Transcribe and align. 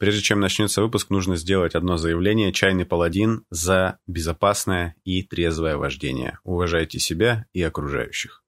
Прежде 0.00 0.22
чем 0.22 0.40
начнется 0.40 0.80
выпуск, 0.80 1.10
нужно 1.10 1.36
сделать 1.36 1.74
одно 1.74 1.98
заявление. 1.98 2.54
Чайный 2.54 2.86
паладин 2.86 3.44
за 3.50 3.98
безопасное 4.06 4.94
и 5.04 5.22
трезвое 5.22 5.76
вождение. 5.76 6.38
Уважайте 6.42 6.98
себя 6.98 7.44
и 7.52 7.62
окружающих. 7.62 8.42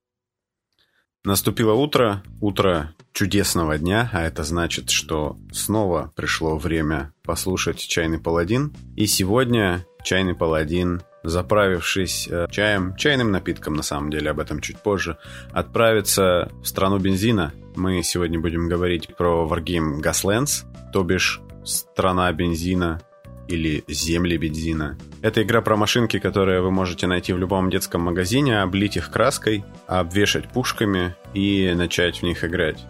Наступило 1.24 1.74
утро, 1.74 2.22
утро 2.40 2.94
чудесного 3.12 3.76
дня, 3.76 4.08
а 4.14 4.22
это 4.22 4.44
значит, 4.44 4.88
что 4.88 5.36
снова 5.52 6.10
пришло 6.16 6.56
время 6.56 7.12
послушать 7.22 7.80
«Чайный 7.80 8.18
паладин». 8.18 8.74
И 8.96 9.04
сегодня 9.04 9.86
«Чайный 10.02 10.34
паладин», 10.34 11.02
заправившись 11.22 12.28
э, 12.28 12.46
чаем, 12.50 12.96
чайным 12.96 13.30
напитком, 13.30 13.74
на 13.74 13.82
самом 13.82 14.10
деле, 14.10 14.30
об 14.30 14.40
этом 14.40 14.60
чуть 14.60 14.78
позже, 14.78 15.18
отправится 15.52 16.50
в 16.62 16.66
страну 16.66 16.98
бензина. 16.98 17.52
Мы 17.74 18.02
сегодня 18.02 18.38
будем 18.38 18.68
говорить 18.68 19.16
про 19.16 19.48
Wargame 19.50 20.00
Gaslands, 20.00 20.64
то 20.92 21.02
бишь 21.02 21.40
страна 21.64 22.30
бензина 22.32 23.00
или 23.48 23.82
земли 23.88 24.36
бензина. 24.36 24.98
Это 25.22 25.42
игра 25.42 25.62
про 25.62 25.76
машинки, 25.76 26.18
которые 26.18 26.60
вы 26.60 26.70
можете 26.70 27.06
найти 27.06 27.32
в 27.32 27.38
любом 27.38 27.70
детском 27.70 28.02
магазине, 28.02 28.60
облить 28.60 28.96
их 28.96 29.10
краской, 29.10 29.64
обвешать 29.86 30.48
пушками 30.50 31.14
и 31.32 31.72
начать 31.74 32.18
в 32.18 32.22
них 32.22 32.44
играть. 32.44 32.84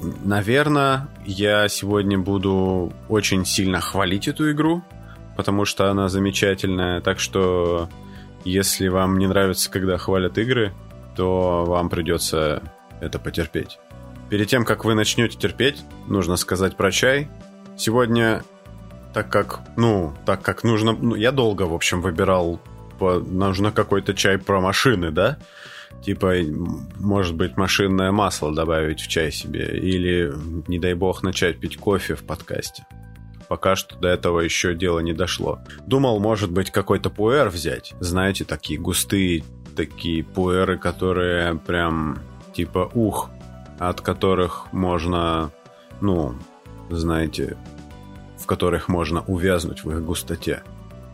Наверное, 0.00 1.08
я 1.26 1.68
сегодня 1.68 2.18
буду 2.18 2.92
очень 3.08 3.44
сильно 3.44 3.80
хвалить 3.80 4.28
эту 4.28 4.52
игру, 4.52 4.82
потому 5.36 5.64
что 5.64 5.90
она 5.90 6.08
замечательная. 6.08 7.00
Так 7.00 7.18
что, 7.18 7.88
если 8.44 8.86
вам 8.88 9.18
не 9.18 9.26
нравится, 9.26 9.70
когда 9.70 9.98
хвалят 9.98 10.38
игры, 10.38 10.72
то 11.16 11.64
вам 11.66 11.88
придется 11.88 12.62
это 13.00 13.18
потерпеть. 13.18 13.78
Перед 14.30 14.48
тем, 14.48 14.64
как 14.64 14.84
вы 14.84 14.94
начнете 14.94 15.38
терпеть, 15.38 15.82
нужно 16.06 16.36
сказать 16.36 16.76
про 16.76 16.90
чай. 16.90 17.28
Сегодня, 17.76 18.42
так 19.14 19.30
как, 19.30 19.60
ну, 19.76 20.14
так 20.26 20.42
как 20.42 20.64
нужно... 20.64 20.92
Ну, 20.92 21.14
я 21.14 21.32
долго, 21.32 21.62
в 21.62 21.74
общем, 21.74 22.02
выбирал, 22.02 22.60
по, 22.98 23.20
нужно 23.20 23.72
какой-то 23.72 24.14
чай 24.14 24.38
про 24.38 24.60
машины, 24.60 25.10
да? 25.10 25.38
Типа, 26.04 26.34
может 26.98 27.34
быть, 27.34 27.56
машинное 27.56 28.12
масло 28.12 28.54
добавить 28.54 29.00
в 29.00 29.08
чай 29.08 29.32
себе. 29.32 29.78
Или, 29.78 30.32
не 30.66 30.78
дай 30.78 30.94
бог, 30.94 31.22
начать 31.22 31.58
пить 31.58 31.78
кофе 31.78 32.14
в 32.14 32.24
подкасте. 32.24 32.86
Пока 33.48 33.76
что 33.76 33.96
до 33.96 34.08
этого 34.08 34.40
еще 34.40 34.74
дело 34.74 34.98
не 35.00 35.14
дошло. 35.14 35.60
Думал, 35.86 36.20
может 36.20 36.50
быть, 36.50 36.70
какой-то 36.70 37.08
пуэр 37.08 37.48
взять. 37.48 37.94
Знаете, 38.00 38.44
такие 38.44 38.78
густые 38.78 39.42
такие 39.78 40.24
пуэры, 40.24 40.76
которые 40.76 41.54
прям 41.54 42.18
типа 42.52 42.90
ух, 42.94 43.30
от 43.78 44.00
которых 44.00 44.72
можно, 44.72 45.50
ну, 46.00 46.34
знаете, 46.90 47.56
в 48.36 48.46
которых 48.46 48.88
можно 48.88 49.22
увязнуть 49.22 49.84
в 49.84 49.90
их 49.90 50.04
густоте. 50.04 50.62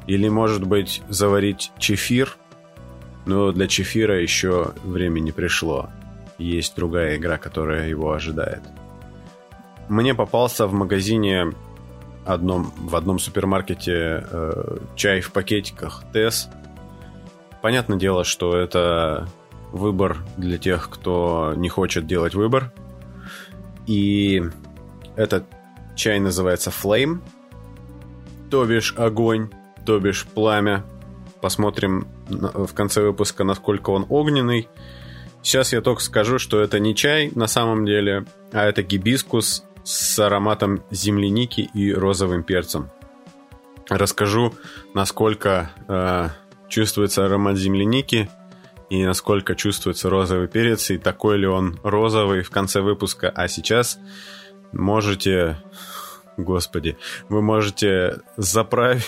Или, 0.07 0.29
может 0.29 0.65
быть, 0.65 1.03
заварить 1.09 1.73
чефир, 1.79 2.37
но 3.27 3.53
для 3.53 3.67
чефира 3.69 4.21
еще 4.21 4.73
время 4.85 5.21
не 5.21 5.33
пришло. 5.33 5.89
Есть 6.39 6.77
другая 6.77 7.17
игра, 7.17 7.39
которая 7.39 7.89
его 7.89 8.13
ожидает. 8.13 8.63
Мне 9.89 10.15
попался 10.15 10.67
в 10.67 10.73
магазине 10.73 11.53
одном, 12.25 12.73
в 12.77 12.97
одном 12.97 13.19
супермаркете 13.19 14.25
э, 14.31 14.77
чай 14.97 15.21
в 15.21 15.33
пакетиках 15.33 16.05
Тес. 16.13 16.49
Понятное 17.63 17.99
дело, 17.99 18.25
что 18.25 18.57
это 18.57 19.29
выбор 19.75 20.19
для 20.37 20.57
тех, 20.57 20.89
кто 20.89 21.53
не 21.57 21.69
хочет 21.69 22.07
делать 22.07 22.35
выбор. 22.35 22.73
И 23.87 24.43
этот 25.17 25.45
Чай 25.97 26.21
называется 26.21 26.71
Flame, 26.71 27.21
то 28.51 28.65
бишь 28.65 28.95
огонь, 28.97 29.51
то 29.85 29.99
бишь 29.99 30.27
пламя. 30.27 30.85
Посмотрим 31.41 32.07
в 32.29 32.73
конце 32.73 33.03
выпуска, 33.03 33.45
насколько 33.45 33.91
он 33.91 34.07
огненный. 34.09 34.69
Сейчас 35.43 35.73
я 35.73 35.83
только 35.83 36.01
скажу, 36.01 36.39
что 36.39 36.61
это 36.61 36.79
не 36.79 36.95
чай 36.95 37.31
на 37.35 37.47
самом 37.47 37.85
деле, 37.85 38.25
а 38.53 38.65
это 38.65 38.83
гибискус 38.83 39.65
с 39.83 40.19
ароматом 40.19 40.83
земляники 40.91 41.69
и 41.75 41.93
розовым 41.93 42.45
перцем. 42.45 42.89
Расскажу, 43.91 44.55
насколько 44.95 45.71
э, 45.87 46.31
чувствуется 46.69 47.27
аромат 47.27 47.59
земляники 47.59 48.31
и 48.95 49.05
насколько 49.05 49.55
чувствуется 49.55 50.11
розовый 50.11 50.49
перец, 50.49 50.91
и 50.91 50.99
такой 50.99 51.39
ли 51.39 51.47
он 51.47 51.79
розовый 51.83 52.43
в 52.43 52.51
конце 52.51 52.81
выпуска. 52.81 53.31
А 53.31 53.49
сейчас 53.49 53.99
можете 54.73 55.59
Господи, 56.37 56.97
вы 57.29 57.43
можете 57.43 58.21
заправить, 58.37 59.07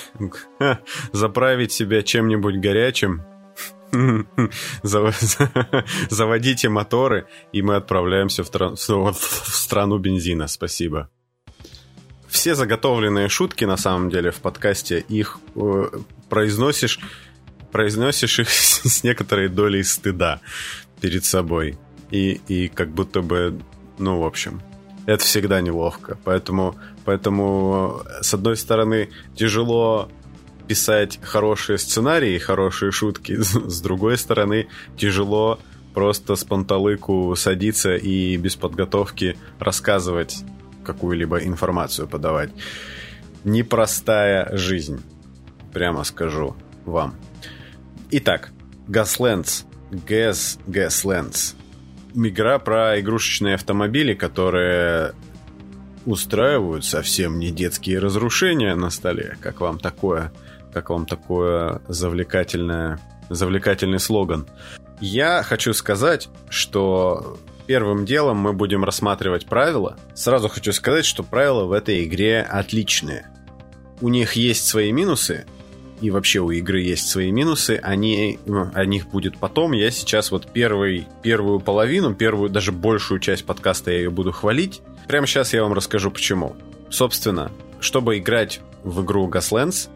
заправить 1.13 1.73
себя 1.73 2.03
чем-нибудь 2.03 2.61
горячим, 2.61 3.23
заводите 6.11 6.69
моторы, 6.69 7.27
и 7.53 7.63
мы 7.63 7.77
отправляемся 7.77 8.45
в, 8.45 8.51
тран... 8.51 8.77
в 8.77 9.15
страну 9.17 9.99
бензина. 9.99 10.47
Спасибо. 10.47 11.11
Все 12.29 12.55
заготовленные 12.55 13.29
шутки, 13.29 13.65
на 13.65 13.77
самом 13.77 14.11
деле, 14.11 14.31
в 14.31 14.37
подкасте, 14.37 15.05
их 15.09 15.39
э, 15.55 15.89
произносишь, 16.29 17.01
произносишь 17.77 18.39
их 18.39 18.49
с 18.51 19.05
некоторой 19.05 19.49
долей 19.49 19.83
стыда 19.83 20.41
перед 21.03 21.27
собой. 21.27 21.77
И, 22.11 22.41
и 22.49 22.69
как 22.69 22.89
будто 22.89 23.21
бы, 23.21 23.61
ну, 23.99 24.19
в 24.21 24.25
общем, 24.25 24.63
это 25.05 25.23
всегда 25.23 25.61
неловко. 25.61 26.17
Поэтому, 26.25 26.75
поэтому, 27.05 28.03
с 28.23 28.33
одной 28.33 28.57
стороны, 28.57 29.11
тяжело 29.35 30.09
писать 30.67 31.19
хорошие 31.23 31.77
сценарии, 31.77 32.39
хорошие 32.39 32.93
шутки, 32.93 33.37
с 33.43 33.81
другой 33.83 34.17
стороны, 34.17 34.69
тяжело 34.97 35.59
просто 35.93 36.35
с 36.35 36.45
панталыку 36.45 37.35
садиться 37.37 37.95
и 37.95 38.39
без 38.39 38.57
подготовки 38.57 39.37
рассказывать 39.59 40.39
какую-либо 40.83 41.45
информацию 41.45 42.09
подавать. 42.09 42.51
Непростая 43.45 44.57
жизнь, 44.57 45.03
прямо 45.75 46.05
скажу 46.05 46.57
вам. 46.87 47.17
Итак, 48.11 48.51
Gaslands, 48.89 49.65
Gas 49.91 50.59
Gaslands 50.67 51.57
игра 52.25 52.59
про 52.59 52.99
игрушечные 53.01 53.57
автомобили, 53.57 54.15
которые 54.15 55.13
устраивают 56.07 56.85
совсем 56.85 57.39
не 57.39 57.51
детские 57.51 57.99
разрушения 57.99 58.75
на 58.75 58.91
столе. 58.91 59.37
Как 59.41 59.61
вам 59.61 59.79
такое, 59.79 60.33
как 60.73 60.91
вам 60.91 61.05
такое 61.05 61.83
завлекательное, 61.89 63.01
завлекательный 63.29 63.99
слоган? 63.99 64.47
Я 65.01 65.43
хочу 65.43 65.75
сказать, 65.75 66.29
что 66.49 67.39
первым 67.67 68.07
делом 68.07 68.39
мы 68.39 68.53
будем 68.53 68.85
рассматривать 68.85 69.47
правила. 69.47 69.99
Сразу 70.15 70.49
хочу 70.49 70.73
сказать, 70.73 71.05
что 71.05 71.23
правила 71.23 71.65
в 71.65 71.73
этой 71.73 72.05
игре 72.05 72.41
отличные. 72.41 73.27
У 74.01 74.09
них 74.09 74.35
есть 74.35 74.67
свои 74.67 74.93
минусы, 74.93 75.47
и 76.01 76.11
вообще 76.11 76.41
у 76.41 76.51
игры 76.51 76.81
есть 76.81 77.09
свои 77.09 77.31
минусы, 77.31 77.81
они, 77.83 78.39
ну, 78.47 78.71
о 78.75 78.85
них 78.85 79.09
будет 79.09 79.39
потом. 79.39 79.73
Я 79.73 79.91
сейчас 79.91 80.31
вот 80.31 80.47
первый, 80.53 81.07
первую 81.23 81.61
половину, 81.61 82.15
первую, 82.15 82.51
даже 82.51 82.73
большую 82.73 83.21
часть 83.21 83.45
подкаста 83.45 83.91
я 83.91 83.99
ее 83.99 84.11
буду 84.11 84.33
хвалить. 84.33 84.83
Прямо 85.09 85.27
сейчас 85.27 85.55
я 85.55 85.63
вам 85.63 85.73
расскажу 85.73 86.11
почему. 86.11 86.57
Собственно, 86.91 87.51
чтобы 87.81 88.19
играть 88.19 88.61
в 88.83 89.03
игру 89.03 89.29
Gaslands, 89.29 89.89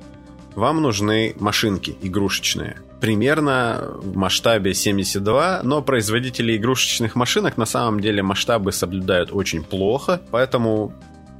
вам 0.54 0.82
нужны 0.82 1.34
машинки 1.38 1.96
игрушечные. 2.02 2.76
Примерно 3.00 3.92
в 3.96 4.16
масштабе 4.16 4.74
72, 4.74 5.60
но 5.62 5.82
производители 5.82 6.56
игрушечных 6.56 7.14
машинок 7.14 7.56
на 7.56 7.64
самом 7.64 8.00
деле 8.00 8.22
масштабы 8.22 8.72
соблюдают 8.72 9.30
очень 9.32 9.62
плохо, 9.64 10.20
поэтому 10.30 10.92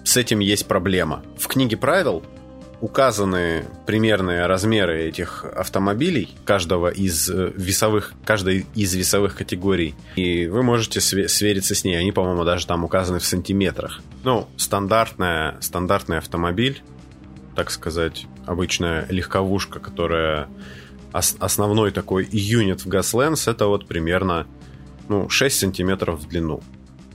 с 0.05 0.17
этим 0.17 0.39
есть 0.39 0.67
проблема. 0.67 1.23
В 1.37 1.49
книге 1.49 1.77
правил 1.77 2.23
указаны 2.81 3.65
примерные 3.87 4.47
размеры 4.47 5.03
этих 5.03 5.45
автомобилей, 5.45 6.35
каждого 6.45 6.89
из 6.89 7.29
э, 7.29 7.53
весовых, 7.55 8.15
каждой 8.25 8.67
из 8.75 8.95
весовых 8.95 9.37
категорий. 9.37 9.95
И 10.17 10.47
вы 10.47 10.63
можете 10.63 11.01
свериться 11.01 11.75
с 11.75 11.85
ней. 11.85 11.99
Они, 11.99 12.13
по-моему, 12.13 12.45
даже 12.45 12.67
там 12.67 12.85
указаны 12.85 13.19
в 13.19 13.25
сантиметрах. 13.25 14.01
Ну, 14.25 14.49
стандартная, 14.57 15.57
стандартный 15.61 16.19
автомобиль, 16.19 16.83
так 17.55 17.71
сказать, 17.71 18.27
обычная 18.47 19.07
легковушка, 19.11 19.81
которая 19.81 20.49
основной 21.13 21.91
такой 21.91 22.29
юнит 22.31 22.85
в 22.85 22.89
Gaslands, 22.89 23.51
это 23.51 23.67
вот 23.67 23.87
примерно 23.87 24.47
ну, 25.09 25.29
6 25.29 25.59
сантиметров 25.59 26.21
в 26.21 26.29
длину. 26.29 26.63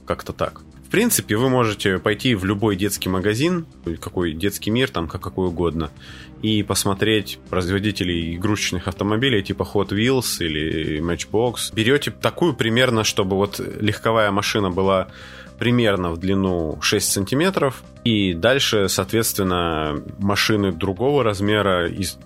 Как-то 0.05 0.33
так. 0.33 0.61
Принципе, 0.95 1.35
вы 1.35 1.49
можете 1.49 1.99
пойти 1.99 2.35
в 2.35 2.45
любой 2.45 2.77
детский 2.77 3.09
магазин, 3.09 3.65
какой 3.99 4.31
детский 4.31 4.71
мир, 4.71 4.89
там, 4.89 5.09
как 5.09 5.21
какой 5.21 5.49
угодно, 5.49 5.91
и 6.41 6.63
посмотреть 6.63 7.37
производителей 7.49 8.37
игрушечных 8.37 8.87
автомобилей 8.87 9.43
типа 9.43 9.67
Hot 9.73 9.89
Wheels 9.89 10.37
или 10.39 11.01
Matchbox. 11.01 11.73
Берете 11.75 12.11
такую 12.11 12.53
примерно, 12.53 13.03
чтобы 13.03 13.35
вот 13.35 13.59
легковая 13.59 14.31
машина 14.31 14.71
была 14.71 15.09
примерно 15.57 16.11
в 16.11 16.17
длину 16.17 16.77
6 16.81 17.11
сантиметров. 17.11 17.83
И 18.03 18.33
дальше, 18.33 18.87
соответственно, 18.87 20.01
машины 20.19 20.71
другого 20.71 21.23
размера 21.23 21.87
из, 21.87 22.17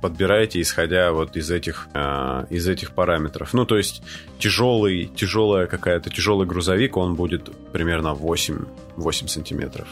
подбираете, 0.00 0.60
исходя 0.60 1.12
вот 1.12 1.36
из 1.36 1.50
этих, 1.50 1.88
э, 1.94 2.46
из 2.50 2.66
этих 2.68 2.92
параметров. 2.92 3.52
Ну, 3.52 3.66
то 3.66 3.76
есть 3.76 4.02
тяжелый, 4.38 5.06
тяжелая 5.06 5.66
какая-то, 5.66 6.10
тяжелый 6.10 6.46
грузовик, 6.46 6.96
он 6.96 7.14
будет 7.14 7.50
примерно 7.72 8.14
8, 8.14 8.64
8 8.96 9.26
сантиметров. 9.26 9.88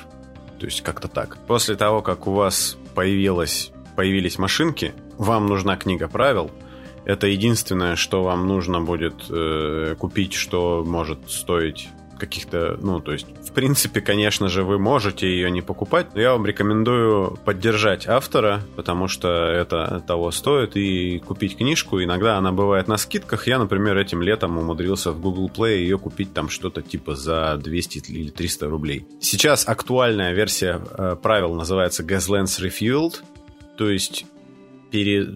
То 0.58 0.66
есть 0.66 0.82
как-то 0.82 1.08
так. 1.08 1.36
После 1.46 1.76
того, 1.76 2.00
как 2.00 2.26
у 2.26 2.32
вас 2.32 2.78
появилась, 2.94 3.70
появились 3.96 4.38
машинки, 4.38 4.94
вам 5.18 5.46
нужна 5.46 5.76
книга 5.76 6.08
правил. 6.08 6.50
Это 7.04 7.26
единственное, 7.26 7.96
что 7.96 8.22
вам 8.22 8.48
нужно 8.48 8.80
будет 8.80 9.14
э, 9.28 9.94
купить, 9.98 10.32
что 10.32 10.82
может 10.86 11.30
стоить 11.30 11.88
каких-то, 12.18 12.78
ну, 12.80 13.00
то 13.00 13.12
есть, 13.12 13.26
в 13.42 13.52
принципе, 13.52 14.00
конечно 14.00 14.48
же, 14.48 14.62
вы 14.62 14.78
можете 14.78 15.26
ее 15.26 15.50
не 15.50 15.62
покупать, 15.62 16.08
но 16.14 16.20
я 16.20 16.32
вам 16.32 16.46
рекомендую 16.46 17.38
поддержать 17.44 18.06
автора, 18.06 18.62
потому 18.76 19.08
что 19.08 19.28
это 19.28 20.02
того 20.06 20.30
стоит, 20.30 20.76
и 20.76 21.18
купить 21.18 21.56
книжку. 21.56 22.02
Иногда 22.02 22.38
она 22.38 22.52
бывает 22.52 22.88
на 22.88 22.96
скидках. 22.96 23.46
Я, 23.46 23.58
например, 23.58 23.96
этим 23.96 24.22
летом 24.22 24.58
умудрился 24.58 25.12
в 25.12 25.20
Google 25.20 25.50
Play 25.54 25.78
ее 25.78 25.98
купить 25.98 26.32
там 26.32 26.48
что-то 26.48 26.82
типа 26.82 27.14
за 27.14 27.56
200 27.62 28.10
или 28.10 28.30
300 28.30 28.68
рублей. 28.68 29.06
Сейчас 29.20 29.68
актуальная 29.68 30.32
версия 30.32 30.80
э, 30.98 31.16
правил 31.20 31.54
называется 31.54 32.02
Gaslands 32.02 32.60
Refueled, 32.60 33.22
то 33.76 33.88
есть 33.88 34.26
пере, 34.94 35.26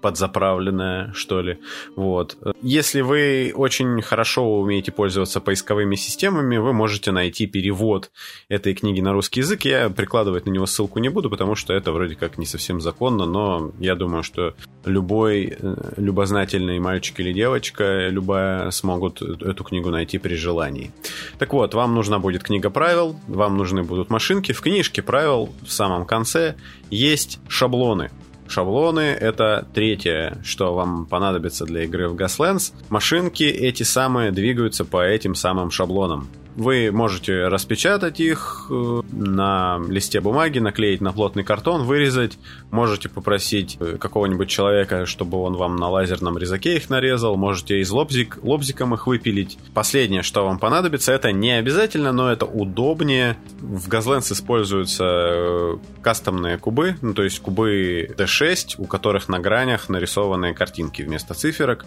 подзаправленная, 0.00 1.12
что 1.12 1.42
ли. 1.42 1.58
Вот. 1.96 2.38
Если 2.62 3.02
вы 3.02 3.52
очень 3.54 4.00
хорошо 4.00 4.58
умеете 4.58 4.90
пользоваться 4.90 5.38
поисковыми 5.38 5.96
системами, 5.96 6.56
вы 6.56 6.72
можете 6.72 7.12
найти 7.12 7.46
перевод 7.46 8.10
этой 8.48 8.72
книги 8.72 9.02
на 9.02 9.12
русский 9.12 9.40
язык. 9.40 9.66
Я 9.66 9.90
прикладывать 9.90 10.46
на 10.46 10.50
него 10.50 10.64
ссылку 10.64 10.98
не 10.98 11.10
буду, 11.10 11.28
потому 11.28 11.56
что 11.56 11.74
это 11.74 11.92
вроде 11.92 12.14
как 12.14 12.38
не 12.38 12.46
совсем 12.46 12.80
законно, 12.80 13.26
но 13.26 13.72
я 13.78 13.96
думаю, 13.96 14.22
что 14.22 14.54
любой 14.86 15.58
э, 15.58 15.76
любознательный 15.98 16.78
мальчик 16.78 17.20
или 17.20 17.34
девочка, 17.34 18.08
любая, 18.08 18.70
смогут 18.70 19.20
эту 19.20 19.62
книгу 19.62 19.90
найти 19.90 20.16
при 20.16 20.36
желании. 20.36 20.90
Так 21.38 21.52
вот, 21.52 21.74
вам 21.74 21.94
нужна 21.94 22.18
будет 22.18 22.42
книга 22.42 22.70
правил, 22.70 23.14
вам 23.28 23.58
нужны 23.58 23.82
будут 23.82 24.08
машинки. 24.08 24.52
В 24.52 24.62
книжке 24.62 25.02
правил 25.02 25.52
в 25.66 25.70
самом 25.70 26.06
конце 26.06 26.54
есть 26.88 27.40
шаблоны 27.48 28.10
Шаблоны— 28.52 29.00
это 29.20 29.66
третье, 29.72 30.36
что 30.44 30.74
вам 30.74 31.06
понадобится 31.06 31.64
для 31.64 31.84
игры 31.84 32.10
в 32.10 32.16
Gaslands. 32.16 32.74
Машинки 32.90 33.44
эти 33.44 33.82
самые 33.82 34.30
двигаются 34.30 34.84
по 34.84 35.02
этим 35.02 35.34
самым 35.34 35.70
шаблонам. 35.70 36.28
Вы 36.54 36.90
можете 36.92 37.48
распечатать 37.48 38.20
их 38.20 38.66
э, 38.68 39.02
на 39.10 39.80
листе 39.88 40.20
бумаги, 40.20 40.58
наклеить 40.58 41.00
на 41.00 41.12
плотный 41.12 41.44
картон, 41.44 41.84
вырезать. 41.84 42.38
Можете 42.70 43.08
попросить 43.08 43.78
э, 43.80 43.96
какого-нибудь 43.98 44.50
человека, 44.50 45.06
чтобы 45.06 45.38
он 45.38 45.54
вам 45.54 45.76
на 45.76 45.88
лазерном 45.88 46.36
резаке 46.36 46.76
их 46.76 46.90
нарезал. 46.90 47.36
Можете 47.36 47.80
из 47.80 47.90
лобзик, 47.90 48.38
лобзиком 48.42 48.92
их 48.92 49.06
выпилить. 49.06 49.56
Последнее, 49.72 50.22
что 50.22 50.44
вам 50.44 50.58
понадобится, 50.58 51.12
это 51.12 51.32
не 51.32 51.52
обязательно, 51.52 52.12
но 52.12 52.30
это 52.30 52.44
удобнее. 52.44 53.38
В 53.60 53.88
Газленс 53.88 54.30
используются 54.30 55.04
э, 55.06 55.76
кастомные 56.02 56.58
кубы, 56.58 56.96
ну, 57.00 57.14
то 57.14 57.22
есть 57.22 57.40
кубы 57.40 58.14
D6, 58.18 58.74
у 58.76 58.84
которых 58.84 59.30
на 59.30 59.38
гранях 59.38 59.88
нарисованы 59.88 60.52
картинки 60.52 61.00
вместо 61.00 61.32
циферок. 61.32 61.86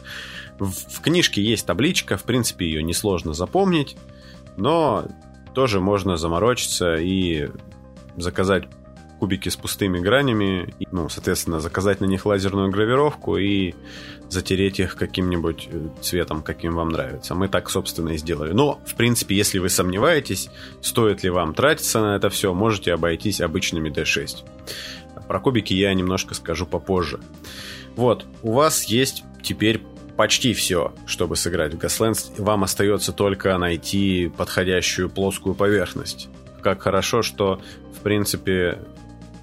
В, 0.57 0.71
в 0.71 1.01
книжке 1.01 1.43
есть 1.43 1.67
табличка, 1.67 2.17
в 2.17 2.23
принципе, 2.23 2.65
ее 2.65 2.81
несложно 2.81 3.33
запомнить 3.33 3.95
но 4.57 5.05
тоже 5.53 5.79
можно 5.79 6.17
заморочиться 6.17 6.95
и 6.95 7.49
заказать 8.17 8.67
кубики 9.19 9.49
с 9.49 9.55
пустыми 9.55 9.99
гранями, 9.99 10.73
ну, 10.91 11.09
соответственно, 11.09 11.59
заказать 11.59 12.01
на 12.01 12.05
них 12.05 12.25
лазерную 12.25 12.69
гравировку 12.69 13.37
и 13.37 13.73
затереть 14.29 14.79
их 14.79 14.95
каким-нибудь 14.95 15.69
э, 15.71 15.87
цветом, 16.01 16.41
каким 16.41 16.75
вам 16.75 16.89
нравится. 16.89 17.35
Мы 17.35 17.47
так, 17.47 17.69
собственно, 17.69 18.09
и 18.09 18.17
сделали. 18.17 18.51
Но, 18.51 18.79
в 18.85 18.95
принципе, 18.95 19.35
если 19.35 19.59
вы 19.59 19.69
сомневаетесь, 19.69 20.49
стоит 20.81 21.23
ли 21.23 21.29
вам 21.29 21.53
тратиться 21.53 22.01
на 22.01 22.15
это 22.15 22.29
все, 22.29 22.53
можете 22.53 22.93
обойтись 22.93 23.41
обычными 23.41 23.89
D6. 23.89 24.43
Про 25.27 25.39
кубики 25.39 25.73
я 25.73 25.93
немножко 25.93 26.33
скажу 26.33 26.65
попозже. 26.65 27.19
Вот, 27.95 28.25
у 28.41 28.51
вас 28.51 28.83
есть 28.83 29.23
теперь 29.41 29.81
почти 30.17 30.53
все, 30.53 30.93
чтобы 31.05 31.35
сыграть 31.35 31.73
в 31.73 31.77
Gaslands. 31.77 32.41
Вам 32.41 32.63
остается 32.63 33.11
только 33.11 33.57
найти 33.57 34.31
подходящую 34.35 35.09
плоскую 35.09 35.55
поверхность. 35.55 36.29
Как 36.61 36.81
хорошо, 36.81 37.21
что, 37.21 37.61
в 37.97 38.01
принципе, 38.01 38.79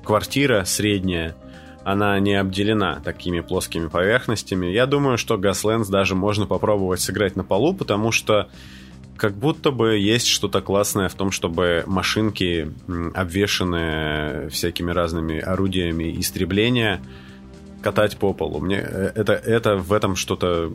квартира 0.05 0.65
средняя, 0.65 1.37
она 1.85 2.19
не 2.21 2.35
обделена 2.35 3.01
такими 3.05 3.41
плоскими 3.41 3.89
поверхностями. 3.89 4.67
Я 4.67 4.87
думаю, 4.87 5.19
что 5.19 5.37
Gaslands 5.37 5.91
даже 5.91 6.15
можно 6.15 6.47
попробовать 6.47 7.01
сыграть 7.01 7.37
на 7.37 7.45
полу, 7.45 7.75
потому 7.75 8.13
что 8.13 8.49
как 9.17 9.35
будто 9.35 9.71
бы 9.71 9.99
есть 9.99 10.27
что-то 10.27 10.63
классное 10.63 11.09
в 11.09 11.15
том, 11.15 11.31
чтобы 11.31 11.85
машинки, 11.87 12.73
обвешенные 13.15 14.49
всякими 14.49 14.91
разными 14.91 15.39
орудиями 15.39 16.19
истребления, 16.19 17.01
катать 17.83 18.17
по 18.17 18.33
полу. 18.33 18.61
Мне 18.61 18.79
э, 18.79 19.13
это, 19.15 19.33
это 19.33 19.77
в 19.77 19.93
этом 19.93 20.17
что-то 20.17 20.73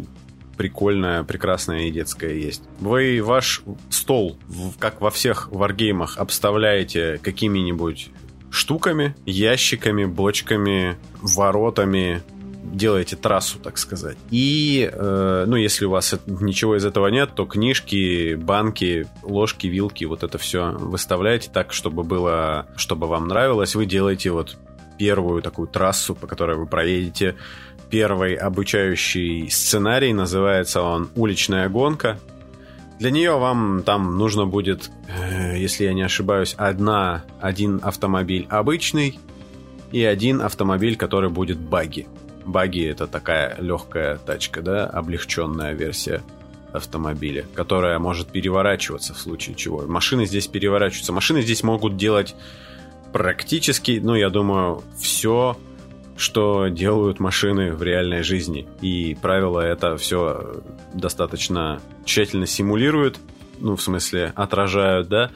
прикольное, 0.58 1.24
прекрасное 1.24 1.82
и 1.82 1.92
детское 1.92 2.34
есть. 2.34 2.64
Вы 2.80 3.22
ваш 3.24 3.62
стол, 3.90 4.38
как 4.80 5.02
во 5.02 5.12
всех 5.12 5.50
варгеймах, 5.52 6.18
обставляете 6.18 7.20
какими-нибудь 7.22 8.10
штуками, 8.50 9.16
ящиками, 9.26 10.06
бочками, 10.06 10.98
воротами, 11.22 12.24
делаете 12.64 13.16
трассу, 13.16 13.60
так 13.60 13.78
сказать. 13.78 14.18
И, 14.32 14.90
э, 14.92 15.46
ну, 15.48 15.56
если 15.56 15.86
у 15.86 15.92
вас 15.92 16.16
ничего 16.26 16.76
из 16.76 16.86
этого 16.86 17.08
нет, 17.08 17.32
то 17.36 17.46
книжки, 17.46 18.36
банки, 18.36 19.08
ложки, 19.24 19.68
вилки, 19.68 20.06
вот 20.06 20.24
это 20.24 20.38
все 20.38 20.72
выставляете 20.72 21.50
так, 21.54 21.72
чтобы 21.72 22.04
было, 22.04 22.68
чтобы 22.76 23.08
вам 23.08 23.28
нравилось. 23.28 23.76
Вы 23.76 23.86
делаете 23.86 24.32
вот 24.32 24.58
первую 24.98 25.42
такую 25.42 25.68
трассу, 25.68 26.16
по 26.16 26.28
которой 26.28 26.58
вы 26.58 26.66
проедете. 26.66 27.36
Первый 27.90 28.36
обучающий 28.36 29.50
сценарий, 29.50 30.14
называется 30.14 30.82
он 30.82 31.10
«Уличная 31.16 31.70
гонка». 31.70 32.20
Для 33.00 33.12
нее 33.12 33.38
вам 33.38 33.84
там 33.84 34.18
нужно 34.18 34.46
будет, 34.46 34.90
э, 35.08 35.58
если 35.58 35.86
я 35.86 35.94
не 35.94 36.02
ошибаюсь, 36.02 36.56
одна, 36.58 37.24
один 37.40 37.80
автомобиль 37.84 38.48
обычный 38.50 39.20
и 39.92 40.04
один 40.04 40.42
автомобиль, 40.42 40.98
который 40.98 41.30
будет 41.30 41.60
баги. 41.60 42.08
Баги 42.44 42.86
это 42.86 43.08
такая 43.08 43.56
легкая 43.60 44.18
тачка, 44.18 44.62
да, 44.62 44.88
облегченная 44.88 45.74
версия 45.74 46.24
автомобиля, 46.74 47.46
которая 47.54 48.00
может 48.00 48.30
переворачиваться 48.30 49.14
в 49.14 49.18
случае 49.18 49.56
чего. 49.56 49.84
Машины 49.86 50.26
здесь 50.26 50.48
переворачиваются. 50.48 51.14
Машины 51.14 51.42
здесь 51.42 51.64
могут 51.64 51.98
делать 51.98 52.36
практически, 53.18 54.00
ну, 54.04 54.14
я 54.14 54.30
думаю, 54.30 54.84
все, 55.00 55.58
что 56.18 56.68
делают 56.68 57.20
машины 57.20 57.74
в 57.74 57.82
реальной 57.82 58.22
жизни. 58.22 58.68
И 58.80 59.18
правила 59.20 59.62
это 59.62 59.98
все 59.98 60.62
достаточно 60.94 61.82
тщательно 62.06 62.46
симулируют, 62.46 63.18
ну, 63.60 63.76
в 63.76 63.82
смысле, 63.82 64.34
отражают, 64.36 65.08
да, 65.08 65.32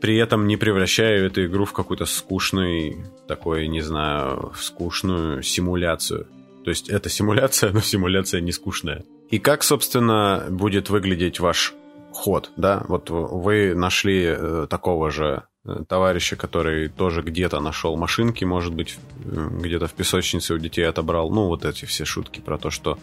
при 0.00 0.16
этом 0.16 0.46
не 0.46 0.56
превращая 0.56 1.26
эту 1.26 1.44
игру 1.46 1.64
в 1.64 1.72
какую-то 1.72 2.06
скучный, 2.06 3.04
такой, 3.26 3.66
не 3.66 3.80
знаю, 3.80 4.52
скучную 4.54 5.42
симуляцию. 5.42 6.28
То 6.62 6.70
есть 6.70 6.88
это 6.88 7.08
симуляция, 7.08 7.70
но 7.72 7.80
симуляция 7.80 8.40
не 8.40 8.52
скучная. 8.52 9.04
И 9.28 9.40
как, 9.40 9.64
собственно, 9.64 10.46
будет 10.50 10.88
выглядеть 10.88 11.40
ваш 11.40 11.74
ход, 12.12 12.52
да? 12.56 12.84
Вот 12.86 13.10
вы 13.10 13.74
нашли 13.74 14.22
э, 14.24 14.66
такого 14.70 15.10
же 15.10 15.42
Э, 15.42 15.47
товарища, 15.88 16.36
который 16.36 16.88
тоже 16.88 17.22
где-то 17.22 17.60
нашел 17.60 17.96
машинки, 17.96 18.44
может 18.44 18.74
быть, 18.74 18.98
э, 19.24 19.48
где-то 19.60 19.86
в 19.86 19.92
песочнице 19.92 20.54
у 20.54 20.58
детей 20.58 20.88
отобрал. 20.88 21.30
Ну, 21.30 21.46
вот 21.46 21.64
эти 21.64 21.84
все 21.84 22.04
шутки 22.04 22.40
про 22.40 22.58
то, 22.58 22.70
что 22.70 22.98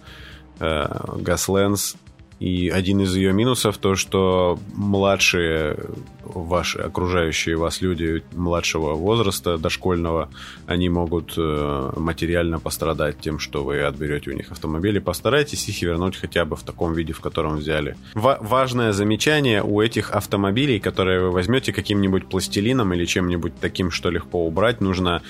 э, 0.59 0.65
Gaslands 0.65 1.95
и 2.39 2.69
один 2.69 3.01
из 3.01 3.15
ее 3.15 3.31
минусов 3.31 3.77
то, 3.77 3.95
что 3.95 4.59
младшие 4.73 5.77
ваши 6.25 6.79
окружающие 6.79 7.55
вас 7.55 7.81
люди 7.81 8.23
младшего 8.33 8.93
возраста, 8.93 9.57
дошкольного, 9.57 10.29
они 10.65 10.89
могут 10.89 11.33
э, 11.37 11.91
материально 11.95 12.59
пострадать 12.59 13.19
тем, 13.19 13.39
что 13.39 13.63
вы 13.63 13.81
отберете 13.81 14.31
у 14.31 14.33
них 14.33 14.51
автомобили. 14.51 14.99
Постарайтесь 14.99 15.69
их 15.69 15.81
вернуть 15.81 16.17
хотя 16.17 16.43
бы 16.45 16.55
в 16.55 16.63
таком 16.63 16.93
виде, 16.93 17.13
в 17.13 17.21
котором 17.21 17.57
взяли. 17.57 17.95
Ва- 18.15 18.39
важное 18.41 18.91
замечание 18.91 19.63
у 19.63 19.81
этих 19.81 20.11
автомобилей, 20.11 20.79
которые 20.79 21.21
вы 21.21 21.31
возьмете 21.31 21.71
каким-нибудь 21.71 22.27
пластилином 22.27 22.93
или 22.93 23.05
чем-нибудь 23.05 23.53
таким, 23.61 23.91
что 23.91 24.09
легко 24.09 24.45
убрать, 24.45 24.81
нужно 24.81 25.21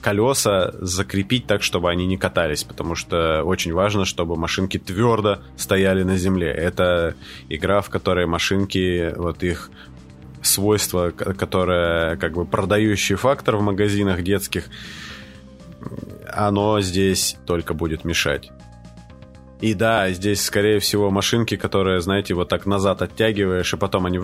колеса 0.00 0.72
закрепить 0.80 1.46
так, 1.46 1.62
чтобы 1.62 1.90
они 1.90 2.06
не 2.06 2.16
катались, 2.16 2.64
потому 2.64 2.94
что 2.94 3.42
очень 3.44 3.72
важно, 3.72 4.04
чтобы 4.04 4.36
машинки 4.36 4.78
твердо 4.78 5.38
стояли 5.56 6.02
на 6.02 6.16
земле. 6.16 6.50
Это 6.50 7.14
игра, 7.48 7.80
в 7.80 7.88
которой 7.88 8.26
машинки, 8.26 9.14
вот 9.16 9.42
их 9.42 9.70
свойство, 10.42 11.10
которое 11.10 12.16
как 12.16 12.32
бы 12.32 12.44
продающий 12.44 13.16
фактор 13.16 13.56
в 13.56 13.62
магазинах 13.62 14.22
детских, 14.22 14.64
оно 16.32 16.80
здесь 16.80 17.36
только 17.46 17.74
будет 17.74 18.04
мешать. 18.04 18.50
И 19.60 19.74
да, 19.74 20.10
здесь, 20.10 20.42
скорее 20.42 20.78
всего, 20.78 21.10
машинки, 21.10 21.56
которые, 21.56 22.00
знаете, 22.00 22.34
вот 22.34 22.48
так 22.48 22.66
назад 22.66 23.02
оттягиваешь, 23.02 23.72
и 23.72 23.76
потом 23.76 24.06
они 24.06 24.20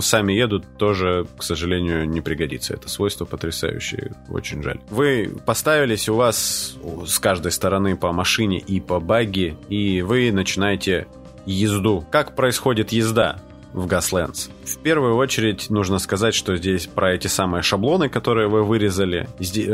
сами 0.00 0.32
едут, 0.32 0.64
тоже, 0.78 1.26
к 1.36 1.42
сожалению, 1.42 2.08
не 2.08 2.20
пригодится. 2.20 2.74
Это 2.74 2.88
свойство 2.88 3.24
потрясающее, 3.24 4.12
очень 4.28 4.62
жаль. 4.62 4.80
Вы 4.90 5.32
поставились, 5.44 6.08
у 6.08 6.14
вас 6.14 6.76
с 7.06 7.18
каждой 7.18 7.52
стороны 7.52 7.96
по 7.96 8.12
машине 8.12 8.58
и 8.58 8.80
по 8.80 9.00
баги, 9.00 9.56
и 9.68 10.02
вы 10.02 10.30
начинаете 10.30 11.06
езду. 11.46 12.04
Как 12.10 12.36
происходит 12.36 12.92
езда? 12.92 13.40
В 13.76 13.86
Gaslands. 13.86 14.50
В 14.64 14.78
первую 14.78 15.16
очередь 15.16 15.70
нужно 15.70 15.98
сказать, 15.98 16.34
что 16.34 16.56
здесь 16.56 16.86
про 16.86 17.12
эти 17.12 17.28
самые 17.28 17.62
шаблоны, 17.62 18.08
которые 18.08 18.48
вы 18.48 18.64
вырезали. 18.64 19.28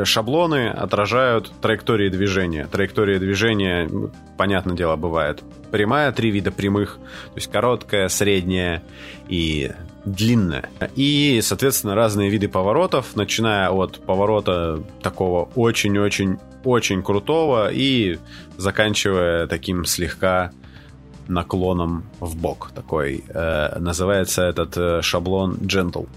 Шаблоны 0.04 0.68
отражают 0.68 1.50
траектории 1.62 2.10
движения. 2.10 2.66
Траектория 2.66 3.18
движения, 3.18 3.88
понятное 4.36 4.76
дело, 4.76 4.96
бывает 4.96 5.42
прямая, 5.70 6.12
три 6.12 6.30
вида 6.30 6.50
прямых, 6.50 6.98
то 6.98 7.36
есть 7.36 7.50
короткая, 7.50 8.08
средняя 8.08 8.82
и 9.28 9.70
длинная. 10.04 10.68
И, 10.96 11.40
соответственно, 11.42 11.94
разные 11.94 12.28
виды 12.28 12.48
поворотов, 12.48 13.16
начиная 13.16 13.70
от 13.70 14.04
поворота 14.04 14.82
такого 15.00 15.48
очень-очень-очень 15.54 17.02
крутого 17.02 17.70
и 17.72 18.18
заканчивая 18.58 19.46
таким 19.46 19.84
слегка 19.86 20.52
наклоном 21.28 22.04
в 22.20 22.36
бок 22.36 22.70
такой. 22.74 23.24
Э, 23.28 23.78
называется 23.78 24.42
этот 24.42 24.76
э, 24.76 25.02
шаблон 25.02 25.54
Gentle. 25.54 26.08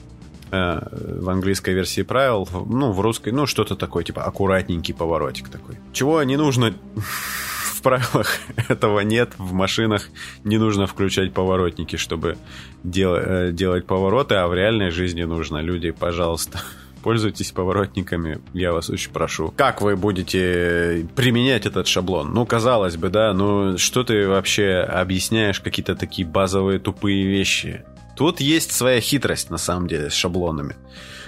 Э, 0.52 0.80
в 1.22 1.30
английской 1.30 1.74
версии 1.74 2.04
правил, 2.04 2.48
ну, 2.54 2.92
в 2.92 3.02
русской, 3.02 3.32
ну, 3.32 3.46
что-то 3.46 3.76
такое, 3.76 4.04
типа 4.04 4.24
аккуратненький 4.24 4.94
поворотик 4.94 5.50
такой. 5.50 5.78
Чего 5.92 6.22
не 6.24 6.38
нужно 6.38 6.74
в 6.96 7.82
правилах 7.82 8.38
этого 8.70 9.02
нет, 9.02 9.34
в 9.38 9.54
машинах 9.54 10.10
не 10.44 10.58
нужно 10.58 10.88
включать 10.88 11.34
поворотники, 11.34 11.96
чтобы 11.96 12.38
дел, 12.84 13.16
э, 13.16 13.52
делать 13.52 13.86
повороты, 13.86 14.36
а 14.36 14.48
в 14.48 14.54
реальной 14.54 14.92
жизни 14.92 15.24
нужно. 15.24 15.58
Люди, 15.58 15.92
пожалуйста, 15.92 16.62
пользуйтесь 17.06 17.52
поворотниками, 17.52 18.40
я 18.56 18.74
вас 18.74 18.90
очень 18.90 19.12
прошу. 19.12 19.54
Как 19.56 19.80
вы 19.80 19.96
будете 19.96 21.08
применять 21.16 21.68
этот 21.68 21.86
шаблон? 21.86 22.34
Ну, 22.34 22.48
казалось 22.48 22.98
бы, 22.98 23.10
да, 23.10 23.32
ну 23.32 23.78
что 23.78 24.04
ты 24.04 24.28
вообще 24.28 24.78
объясняешь 24.80 25.60
какие-то 25.60 25.96
такие 25.96 26.28
базовые 26.28 26.80
тупые 26.80 27.28
вещи? 27.28 27.86
Тут 28.16 28.42
есть 28.42 28.72
своя 28.72 29.00
хитрость, 29.02 29.52
на 29.52 29.60
самом 29.60 29.88
деле, 29.88 30.10
с 30.10 30.14
шаблонами. 30.14 30.78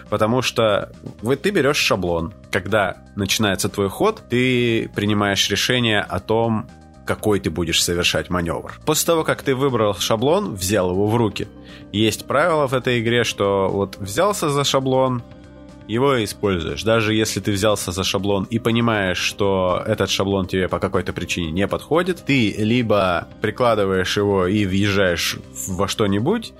Потому 0.09 0.41
что 0.41 0.91
вы, 1.21 1.35
ты 1.35 1.51
берешь 1.51 1.77
шаблон. 1.77 2.33
Когда 2.49 2.97
начинается 3.15 3.69
твой 3.69 3.89
ход, 3.89 4.23
ты 4.31 4.89
принимаешь 4.95 5.47
решение 5.47 6.01
о 6.01 6.19
том, 6.19 6.67
какой 7.05 7.39
ты 7.39 7.51
будешь 7.51 7.83
совершать 7.83 8.31
маневр. 8.31 8.79
После 8.83 9.05
того, 9.05 9.23
как 9.23 9.43
ты 9.43 9.53
выбрал 9.53 9.93
шаблон, 9.93 10.55
взял 10.55 10.89
его 10.89 11.05
в 11.05 11.15
руки, 11.15 11.47
есть 11.91 12.25
правило 12.25 12.65
в 12.65 12.73
этой 12.73 12.99
игре, 12.99 13.23
что 13.23 13.69
вот 13.69 13.97
взялся 13.97 14.49
за 14.49 14.63
шаблон, 14.63 15.21
его 15.87 16.23
используешь. 16.23 16.83
Даже 16.83 17.13
если 17.13 17.39
ты 17.39 17.51
взялся 17.51 17.91
за 17.91 18.03
шаблон 18.03 18.45
и 18.49 18.59
понимаешь, 18.59 19.17
что 19.17 19.81
этот 19.85 20.09
шаблон 20.09 20.47
тебе 20.47 20.67
по 20.67 20.79
какой-то 20.79 21.13
причине 21.13 21.51
не 21.51 21.67
подходит, 21.67 22.23
ты 22.25 22.53
либо 22.57 23.27
прикладываешь 23.41 24.17
его 24.17 24.47
и 24.47 24.65
въезжаешь 24.65 25.37
во 25.67 25.87
что-нибудь, 25.87 26.53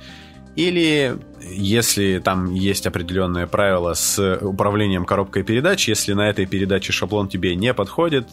или 0.56 1.18
если 1.50 2.20
там 2.20 2.54
есть 2.54 2.88
определенные 2.88 3.48
правила 3.48 3.94
с 3.94 4.40
управлением 4.42 5.06
коробкой 5.06 5.44
передач, 5.44 5.88
если 5.88 6.14
на 6.14 6.30
этой 6.30 6.46
передаче 6.46 6.92
шаблон 6.92 7.28
тебе 7.28 7.56
не 7.56 7.74
подходит, 7.74 8.28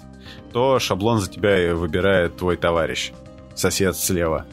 то 0.53 0.79
шаблон 0.79 1.21
за 1.21 1.31
тебя 1.31 1.75
выбирает 1.75 2.37
твой 2.37 2.57
товарищ, 2.57 3.13
сосед 3.55 3.97
слева. 3.97 4.47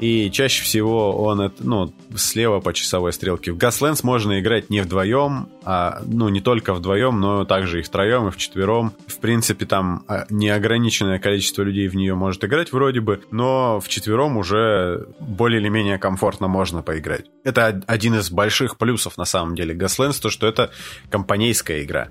И 0.00 0.30
чаще 0.30 0.64
всего 0.64 1.22
он, 1.22 1.52
ну, 1.58 1.92
слева 2.16 2.60
по 2.60 2.72
часовой 2.72 3.12
стрелке. 3.12 3.52
В 3.52 3.58
Gaslands 3.58 4.00
можно 4.02 4.40
играть 4.40 4.70
не 4.70 4.80
вдвоем, 4.80 5.50
а, 5.62 6.00
ну, 6.06 6.30
не 6.30 6.40
только 6.40 6.72
вдвоем, 6.72 7.20
но 7.20 7.44
также 7.44 7.80
и 7.80 7.82
втроем, 7.82 8.28
и 8.28 8.30
вчетвером. 8.30 8.94
В 9.06 9.18
принципе, 9.18 9.66
там 9.66 10.04
а, 10.08 10.24
неограниченное 10.30 11.18
количество 11.18 11.62
людей 11.62 11.86
в 11.88 11.96
нее 11.96 12.14
может 12.14 12.42
играть 12.44 12.72
вроде 12.72 13.00
бы, 13.00 13.22
но 13.30 13.78
вчетвером 13.80 14.38
уже 14.38 15.06
более 15.20 15.60
или 15.60 15.68
менее 15.68 15.98
комфортно 15.98 16.48
можно 16.48 16.80
поиграть. 16.80 17.26
Это 17.44 17.82
один 17.86 18.14
из 18.14 18.30
больших 18.30 18.78
плюсов, 18.78 19.18
на 19.18 19.26
самом 19.26 19.54
деле, 19.54 19.74
Gaslands, 19.74 20.20
то, 20.22 20.30
что 20.30 20.46
это 20.46 20.70
компанейская 21.10 21.82
игра, 21.82 22.08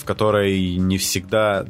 в 0.00 0.06
которой 0.06 0.76
не 0.76 0.96
всегда... 0.96 1.66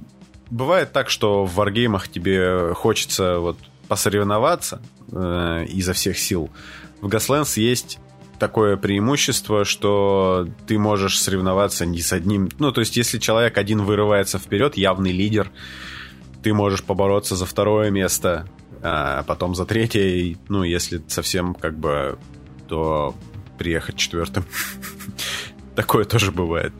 Бывает 0.50 0.92
так, 0.92 1.10
что 1.10 1.46
в 1.46 1.54
варгеймах 1.54 2.08
тебе 2.08 2.74
хочется 2.74 3.38
вот 3.38 3.56
посоревноваться 3.92 4.80
э, 5.10 5.66
изо 5.68 5.92
всех 5.92 6.18
сил. 6.18 6.48
В 7.02 7.08
Gaslands 7.08 7.60
есть 7.60 7.98
такое 8.38 8.78
преимущество, 8.78 9.66
что 9.66 10.48
ты 10.66 10.78
можешь 10.78 11.20
соревноваться 11.20 11.84
не 11.84 12.00
с 12.00 12.10
одним... 12.14 12.48
Ну, 12.58 12.72
то 12.72 12.80
есть, 12.80 12.96
если 12.96 13.18
человек 13.18 13.58
один 13.58 13.82
вырывается 13.82 14.38
вперед, 14.38 14.78
явный 14.78 15.12
лидер, 15.12 15.50
ты 16.42 16.54
можешь 16.54 16.82
побороться 16.82 17.36
за 17.36 17.44
второе 17.44 17.90
место, 17.90 18.48
а 18.80 19.24
потом 19.24 19.54
за 19.54 19.66
третье, 19.66 20.38
ну, 20.48 20.62
если 20.62 21.02
совсем 21.08 21.52
как 21.52 21.76
бы, 21.76 22.18
то 22.68 23.14
приехать 23.58 23.96
четвертым. 23.96 24.46
Такое 25.76 26.06
тоже 26.06 26.32
бывает. 26.32 26.72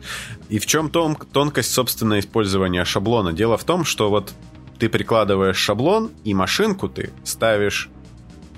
И 0.49 0.57
в 0.57 0.65
чем 0.65 0.89
тон 0.89 1.15
тонкость, 1.15 1.73
собственно, 1.73 2.17
использования 2.19 2.83
шаблона? 2.85 3.33
Дело 3.33 3.55
в 3.55 3.63
том, 3.65 3.85
что 3.85 4.09
вот 4.09 4.33
ты 4.83 4.89
прикладываешь 4.89 5.55
шаблон, 5.55 6.11
и 6.25 6.33
машинку 6.33 6.89
ты 6.89 7.11
ставишь 7.23 7.89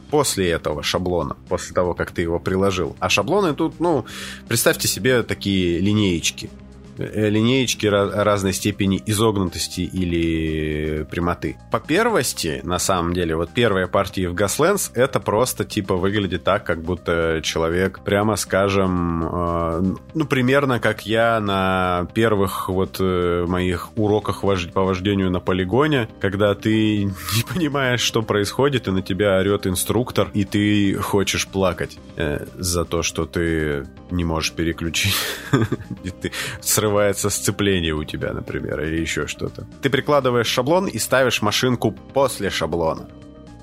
после 0.09 0.49
этого 0.49 0.81
шаблона, 0.81 1.37
после 1.49 1.75
того, 1.75 1.93
как 1.93 2.09
ты 2.09 2.23
его 2.23 2.39
приложил. 2.39 2.95
А 2.99 3.09
шаблоны 3.09 3.53
тут, 3.53 3.79
ну, 3.79 4.07
представьте 4.47 4.87
себе 4.87 5.21
такие 5.21 5.77
линеечки. 5.79 6.49
Э, 6.97 7.29
линеечки 7.29 7.87
разной 7.87 8.53
степени 8.53 9.01
изогнутости 9.05 9.81
или 9.81 11.05
прямоты. 11.09 11.57
По 11.71 11.79
первости, 11.79 12.61
на 12.63 12.79
самом 12.79 13.13
деле, 13.13 13.35
вот 13.35 13.49
первые 13.49 13.87
партии 13.87 14.27
в 14.27 14.33
Gaslands, 14.33 14.91
это 14.93 15.19
просто 15.19 15.65
типа 15.65 15.95
выглядит 15.95 16.43
так, 16.43 16.63
как 16.63 16.81
будто 16.81 17.41
человек, 17.43 17.99
прямо 18.03 18.37
скажем, 18.37 19.23
э, 19.25 19.93
ну, 20.13 20.25
примерно 20.25 20.79
как 20.79 21.05
я 21.05 21.39
на 21.39 22.07
первых 22.13 22.69
вот 22.69 22.97
э, 22.99 23.45
моих 23.47 23.89
уроках 23.97 24.43
вож- 24.43 24.71
по 24.71 24.83
вождению 24.83 25.29
на 25.29 25.39
полигоне, 25.39 26.07
когда 26.21 26.55
ты 26.55 27.03
не 27.03 27.43
понимаешь, 27.53 28.01
что 28.01 28.21
происходит, 28.21 28.87
и 28.87 28.91
на 28.91 29.01
тебя 29.01 29.37
орет 29.37 29.67
инструктор, 29.67 30.29
и 30.33 30.45
ты 30.45 30.95
хочешь 30.95 31.47
плакать 31.47 31.97
э, 32.15 32.45
за 32.55 32.85
то, 32.85 33.03
что 33.03 33.25
ты 33.25 33.85
не 34.11 34.23
можешь 34.23 34.53
переключить. 34.53 35.15
срывается 36.85 37.29
сцепление 37.29 37.93
у 37.93 38.03
тебя, 38.03 38.31
например, 38.33 38.81
или 38.81 39.01
еще 39.01 39.25
что-то. 39.27 39.65
Ты 39.81 39.89
прикладываешь 39.89 40.47
шаблон 40.47 40.87
и 40.87 40.99
ставишь 40.99 41.41
машинку 41.41 41.91
после 41.91 42.49
шаблона. 42.49 43.07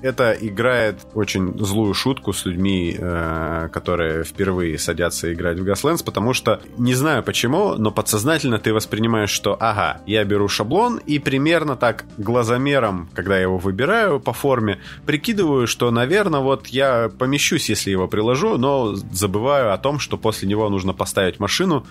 Это 0.01 0.33
играет 0.33 0.97
очень 1.13 1.57
злую 1.57 1.93
шутку 1.93 2.33
с 2.33 2.45
людьми, 2.45 2.93
э, 2.99 3.69
которые 3.71 4.25
впервые 4.25 4.77
садятся 4.77 5.31
играть 5.31 5.57
в 5.57 5.63
Gaslands, 5.63 6.03
потому 6.03 6.33
что, 6.33 6.59
не 6.77 6.93
знаю 6.93 7.23
почему, 7.23 7.75
но 7.75 7.91
подсознательно 7.91 8.59
ты 8.59 8.73
воспринимаешь, 8.73 9.29
что 9.29 9.55
ага, 9.57 10.01
я 10.05 10.25
беру 10.25 10.49
шаблон 10.49 10.97
и 10.97 11.19
примерно 11.19 11.77
так 11.77 12.03
глазомером, 12.17 13.07
когда 13.13 13.35
я 13.37 13.43
его 13.43 13.57
выбираю 13.57 14.19
по 14.19 14.33
форме, 14.33 14.79
прикидываю, 15.05 15.67
что, 15.67 15.89
наверное, 15.91 16.41
вот 16.41 16.67
я 16.67 17.09
помещусь, 17.17 17.69
если 17.69 17.91
его 17.91 18.09
приложу, 18.09 18.57
но 18.57 18.95
забываю 18.95 19.71
о 19.71 19.77
том, 19.77 19.99
что 19.99 20.17
после 20.17 20.49
него 20.49 20.67
нужно 20.67 20.91
поставить 20.91 21.39
машину, 21.39 21.85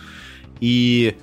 и 0.62 1.16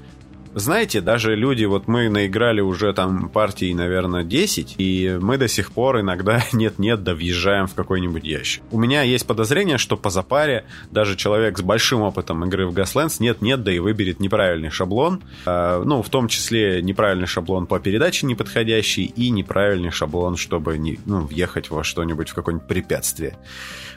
знаете, 0.54 1.00
даже 1.00 1.36
люди, 1.36 1.64
вот 1.64 1.88
мы 1.88 2.10
наиграли 2.10 2.60
уже 2.60 2.92
там 2.94 3.30
партий, 3.30 3.74
наверное, 3.74 4.26
10, 4.26 4.76
и 4.78 5.18
мы 5.22 5.38
до 5.38 5.48
сих 5.48 5.72
пор 5.72 6.02
иногда 6.02 6.44
нет-нет, 6.52 7.04
да 7.04 7.14
въезжаем 7.14 7.68
в 7.68 7.74
какой-нибудь 7.74 8.26
ящик. 8.26 8.64
У 8.72 8.78
меня 8.78 9.04
есть 9.04 9.26
подозрение, 9.26 9.78
что 9.78 9.96
по 9.96 10.10
запаре 10.10 10.66
даже 10.92 11.16
человек 11.16 11.58
с 11.58 11.62
большим 11.62 12.02
опытом 12.02 12.44
игры 12.44 12.68
в 12.68 12.74
Gaslands 12.74 13.18
нет-нет, 13.20 13.64
да 13.64 13.72
и 13.72 13.80
выберет 13.80 14.20
неправильный 14.20 14.70
шаблон. 14.70 15.22
Э, 15.46 15.82
ну, 15.86 16.02
в 16.02 16.10
том 16.10 16.28
числе 16.28 16.82
неправильный 16.82 17.28
шаблон 17.28 17.66
по 17.66 17.80
передаче 17.80 18.26
неподходящий 18.26 19.06
и 19.06 19.30
неправильный 19.30 19.92
шаблон, 19.92 20.36
чтобы 20.36 20.78
не, 20.78 21.00
ну, 21.06 21.22
въехать 21.22 21.70
во 21.70 21.84
что-нибудь, 21.86 22.30
в 22.30 22.34
какое-нибудь 22.34 22.68
препятствие. 22.68 23.38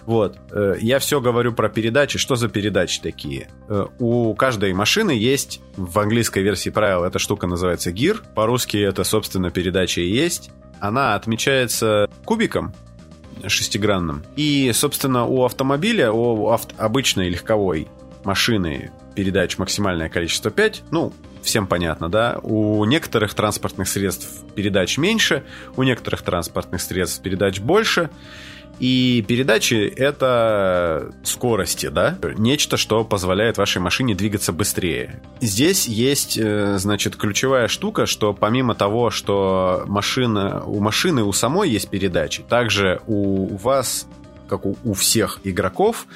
Вот. 0.06 0.36
Э, 0.50 0.74
я 0.80 0.98
все 0.98 1.20
говорю 1.20 1.52
про 1.52 1.68
передачи. 1.68 2.18
Что 2.18 2.36
за 2.36 2.48
передачи 2.48 3.00
такие? 3.00 3.48
Э, 3.68 3.86
у 3.98 4.34
каждой 4.34 4.72
машины 4.72 5.12
есть 5.12 5.60
в 5.76 5.98
английской 5.98 6.42
версии 6.42 6.70
правил 6.70 7.04
эта 7.04 7.18
штука 7.18 7.46
называется 7.46 7.92
гир. 7.92 8.22
По-русски 8.34 8.76
это, 8.76 9.04
собственно, 9.04 9.50
передача 9.50 10.00
и 10.00 10.08
есть. 10.08 10.50
Она 10.80 11.14
отмечается 11.14 12.08
кубиком, 12.24 12.74
шестигранным. 13.46 14.24
И, 14.36 14.70
собственно, 14.74 15.24
у 15.26 15.44
автомобиля, 15.44 16.12
у 16.12 16.50
авто, 16.50 16.74
обычной 16.78 17.28
легковой 17.28 17.88
машины 18.24 18.90
передач 19.14 19.58
максимальное 19.58 20.08
количество 20.08 20.50
5, 20.50 20.84
ну, 20.90 21.12
всем 21.42 21.66
понятно, 21.66 22.08
да? 22.08 22.38
У 22.42 22.84
некоторых 22.84 23.34
транспортных 23.34 23.88
средств 23.88 24.28
передач 24.54 24.96
меньше, 24.96 25.44
у 25.76 25.82
некоторых 25.82 26.22
транспортных 26.22 26.80
средств 26.80 27.22
передач 27.22 27.60
больше. 27.60 28.10
И 28.78 29.24
передачи— 29.28 29.74
это 29.96 31.12
скорости, 31.22 31.86
да? 31.86 32.18
Нечто, 32.36 32.76
что 32.76 33.04
позволяет 33.04 33.58
вашей 33.58 33.80
машине 33.80 34.14
двигаться 34.14 34.52
быстрее. 34.52 35.22
Здесь 35.40 35.86
есть, 35.86 36.36
э, 36.36 36.78
значит, 36.78 37.16
ключевая 37.16 37.68
штука, 37.68 38.06
что 38.06 38.34
помимо 38.34 38.74
того, 38.74 39.10
что 39.10 39.84
машина, 39.86 40.64
у 40.64 40.80
машины 40.80 41.22
у 41.22 41.32
самой 41.32 41.70
есть 41.70 41.90
передачи, 41.90 42.42
также 42.42 43.00
у 43.06 43.56
вас, 43.56 44.08
как 44.48 44.66
у, 44.66 44.94
всех 44.94 45.40
игроков, 45.44 46.06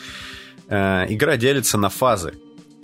э, 0.69 1.07
игра 1.09 1.37
делится 1.37 1.79
на 1.79 1.89
фазы. 1.89 2.35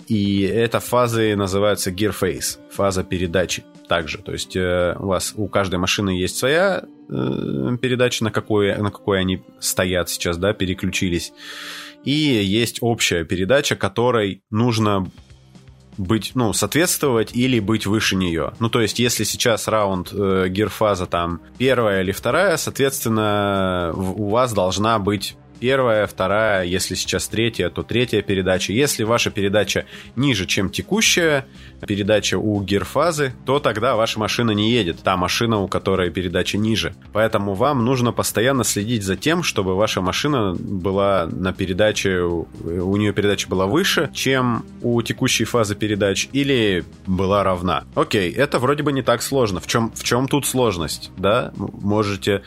И 0.07 0.41
это 0.41 0.79
фазы 0.79 1.35
называются 1.35 1.91
Gear 1.91 2.13
Phase, 2.17 2.57
фаза 2.71 3.03
передачи 3.03 3.63
также. 3.87 4.19
То 4.19 4.31
есть 4.31 4.55
э, 4.55 4.95
у 4.99 5.07
вас 5.07 5.33
у 5.35 5.47
каждой 5.47 5.77
машины 5.79 6.11
есть 6.11 6.37
своя 6.37 6.83
э, 7.09 7.77
передача, 7.81 8.23
на 8.23 8.31
какой, 8.31 8.75
на 8.75 8.91
какой 8.91 9.19
они 9.19 9.41
стоят 9.59 10.09
сейчас, 10.09 10.37
да, 10.37 10.53
переключились. 10.53 11.33
И 12.03 12.11
есть 12.11 12.79
общая 12.81 13.23
передача, 13.23 13.75
которой 13.75 14.43
нужно 14.49 15.09
быть, 15.97 16.31
ну, 16.33 16.53
соответствовать 16.53 17.35
или 17.35 17.59
быть 17.59 17.85
выше 17.85 18.15
нее. 18.15 18.53
Ну, 18.59 18.69
то 18.69 18.81
есть, 18.81 18.99
если 18.99 19.23
сейчас 19.23 19.67
раунд 19.67 20.09
э, 20.11 20.47
гирфаза 20.49 21.05
там 21.05 21.41
первая 21.57 22.01
или 22.01 22.11
вторая, 22.11 22.57
соответственно, 22.57 23.93
у 23.95 24.29
вас 24.29 24.53
должна 24.53 24.99
быть 24.99 25.37
первая, 25.63 26.07
вторая, 26.07 26.65
если 26.65 26.93
сейчас 26.93 27.29
третья, 27.29 27.69
то 27.69 27.83
третья 27.83 28.21
передача. 28.21 28.73
Если 28.73 29.05
ваша 29.05 29.31
передача 29.31 29.85
ниже, 30.17 30.45
чем 30.45 30.69
текущая 30.69 31.45
передача 31.87 32.37
у 32.37 32.61
гирфазы, 32.61 33.31
то 33.45 33.59
тогда 33.59 33.95
ваша 33.95 34.19
машина 34.19 34.51
не 34.51 34.71
едет, 34.71 34.99
та 35.03 35.15
машина, 35.15 35.61
у 35.61 35.69
которой 35.69 36.11
передача 36.11 36.57
ниже. 36.57 36.93
Поэтому 37.13 37.53
вам 37.53 37.85
нужно 37.85 38.11
постоянно 38.11 38.65
следить 38.65 39.03
за 39.03 39.15
тем, 39.15 39.41
чтобы 39.41 39.77
ваша 39.77 40.01
машина 40.01 40.53
была 40.53 41.29
на 41.31 41.53
передаче, 41.53 42.19
у 42.19 42.97
нее 42.97 43.13
передача 43.13 43.47
была 43.47 43.65
выше, 43.65 44.09
чем 44.13 44.65
у 44.81 45.01
текущей 45.01 45.45
фазы 45.45 45.75
передач, 45.75 46.27
или 46.33 46.83
была 47.07 47.41
равна. 47.41 47.85
Окей, 47.95 48.33
это 48.33 48.59
вроде 48.59 48.83
бы 48.83 48.91
не 48.91 49.01
так 49.01 49.21
сложно. 49.21 49.61
В 49.61 49.67
чем, 49.67 49.93
в 49.95 50.03
чем 50.03 50.27
тут 50.27 50.45
сложность? 50.45 51.11
Да, 51.15 51.53
можете 51.55 52.41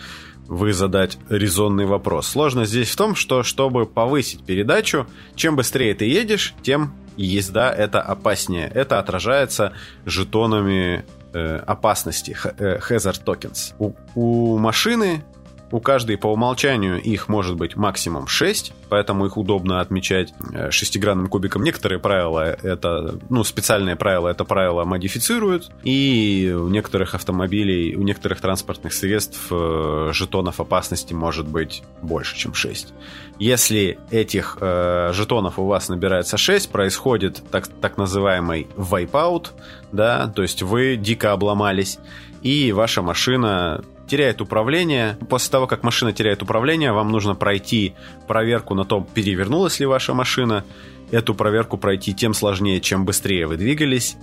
вы 0.49 0.73
задать 0.73 1.19
резонный 1.29 1.87
вопрос. 1.87 2.29
Сложность 2.29 2.71
здесь 2.71 2.91
в 2.91 2.97
том, 2.97 3.15
что 3.15 3.43
чтобы 3.43 3.87
повысить 3.87 4.45
передачу, 4.45 5.07
чем 5.35 5.57
быстрее 5.57 5.95
ты 5.95 6.07
едешь, 6.07 6.55
тем 6.63 6.95
езда 7.17 7.73
это 7.73 8.01
опаснее. 8.01 8.71
Это 8.73 8.99
отражается 8.99 9.73
жетонами 10.05 11.05
э, 11.33 11.57
опасности, 11.67 12.37
э, 12.59 12.79
hazard 12.79 13.25
tokens. 13.25 13.75
У, 13.79 13.93
у 14.15 14.59
машины 14.59 15.25
у 15.71 15.81
каждой 15.81 16.17
по 16.17 16.29
умолчанию 16.29 17.01
их 17.01 17.29
может 17.29 17.57
быть 17.57 17.77
максимум 17.77 18.27
6, 18.27 18.73
поэтому 18.89 19.27
их 19.27 19.37
удобно 19.37 19.81
отмечать 19.81 20.33
э, 20.53 20.71
шестигранным 20.71 21.29
кубиком. 21.29 21.63
Некоторые 21.63 21.99
правила 21.99 22.45
это, 22.45 23.19
ну, 23.29 23.43
специальные 23.43 23.97
правила 23.97 24.29
это 24.29 24.45
правила 24.45 24.85
модифицируют, 24.85 25.71
и 25.83 26.55
у 26.57 26.69
некоторых 26.69 27.15
автомобилей, 27.15 27.97
у 27.97 28.03
некоторых 28.03 28.41
транспортных 28.41 28.93
средств 28.93 29.41
э, 29.51 30.11
жетонов 30.13 30.61
опасности 30.61 31.13
может 31.13 31.49
быть 31.49 31.83
больше, 32.01 32.37
чем 32.37 32.55
6. 32.55 32.95
Если 33.39 33.99
этих 34.11 34.59
э, 34.61 35.11
жетонов 35.13 35.59
у 35.59 35.67
вас 35.67 35.89
набирается 35.89 36.37
6, 36.37 36.71
происходит 36.71 37.43
так, 37.51 37.67
так 37.67 37.97
называемый 37.97 38.69
wipeout, 38.77 39.49
да, 39.91 40.29
то 40.29 40.43
есть 40.43 40.63
вы 40.63 40.97
дико 40.97 41.33
обломались, 41.33 41.99
и 42.43 42.71
ваша 42.73 43.03
машина 43.03 43.83
теряет 44.07 44.41
управление. 44.41 45.19
После 45.29 45.51
того, 45.51 45.67
как 45.67 45.83
машина 45.83 46.13
теряет 46.13 46.43
управление, 46.43 46.93
вам 46.93 47.11
нужно 47.11 47.35
пройти 47.35 47.95
проверку 48.27 48.75
на 48.75 48.85
то, 48.85 49.07
перевернулась 49.15 49.81
ли 49.81 49.87
ваша 49.87 50.15
машина. 50.15 50.65
Эту 51.11 51.35
проверку 51.35 51.79
пройти 51.79 52.15
тем 52.15 52.35
сложнее, 52.35 52.81
чем 52.81 53.05
быстрее 53.05 53.47
вы 53.47 53.57
двигались. 53.57 54.17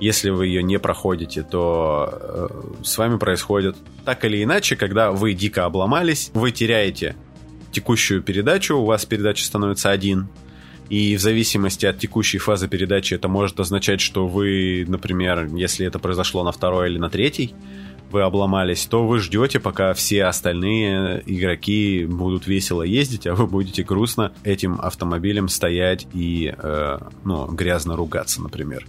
Если 0.00 0.30
вы 0.30 0.48
ее 0.48 0.62
не 0.62 0.78
проходите, 0.78 1.42
то 1.42 2.08
э, 2.10 2.82
с 2.82 2.98
вами 2.98 3.16
происходит 3.16 3.76
так 4.04 4.24
или 4.24 4.42
иначе, 4.42 4.74
когда 4.74 5.12
вы 5.12 5.34
дико 5.34 5.64
обломались, 5.64 6.30
вы 6.34 6.50
теряете 6.50 7.14
текущую 7.70 8.22
передачу, 8.22 8.76
у 8.76 8.84
вас 8.84 9.04
передача 9.06 9.44
становится 9.44 9.90
один, 9.90 10.28
и 10.88 11.16
в 11.16 11.20
зависимости 11.20 11.86
от 11.86 11.98
текущей 11.98 12.38
фазы 12.38 12.68
передачи 12.68 13.14
это 13.14 13.28
может 13.28 13.58
означать, 13.60 14.00
что 14.00 14.26
вы, 14.26 14.84
например, 14.86 15.46
если 15.54 15.86
это 15.86 15.98
произошло 15.98 16.42
на 16.44 16.52
второй 16.52 16.90
или 16.90 16.98
на 16.98 17.08
третий, 17.08 17.54
вы 18.14 18.22
обломались, 18.22 18.86
то 18.86 19.04
вы 19.04 19.18
ждете, 19.18 19.58
пока 19.58 19.92
все 19.92 20.24
остальные 20.24 21.24
игроки 21.26 22.06
будут 22.06 22.46
весело 22.46 22.82
ездить, 22.82 23.26
а 23.26 23.34
вы 23.34 23.48
будете 23.48 23.82
грустно 23.82 24.32
этим 24.44 24.80
автомобилем 24.80 25.48
стоять 25.48 26.06
и 26.14 26.54
э, 26.56 26.98
ну, 27.24 27.46
грязно 27.48 27.96
ругаться, 27.96 28.40
например. 28.40 28.86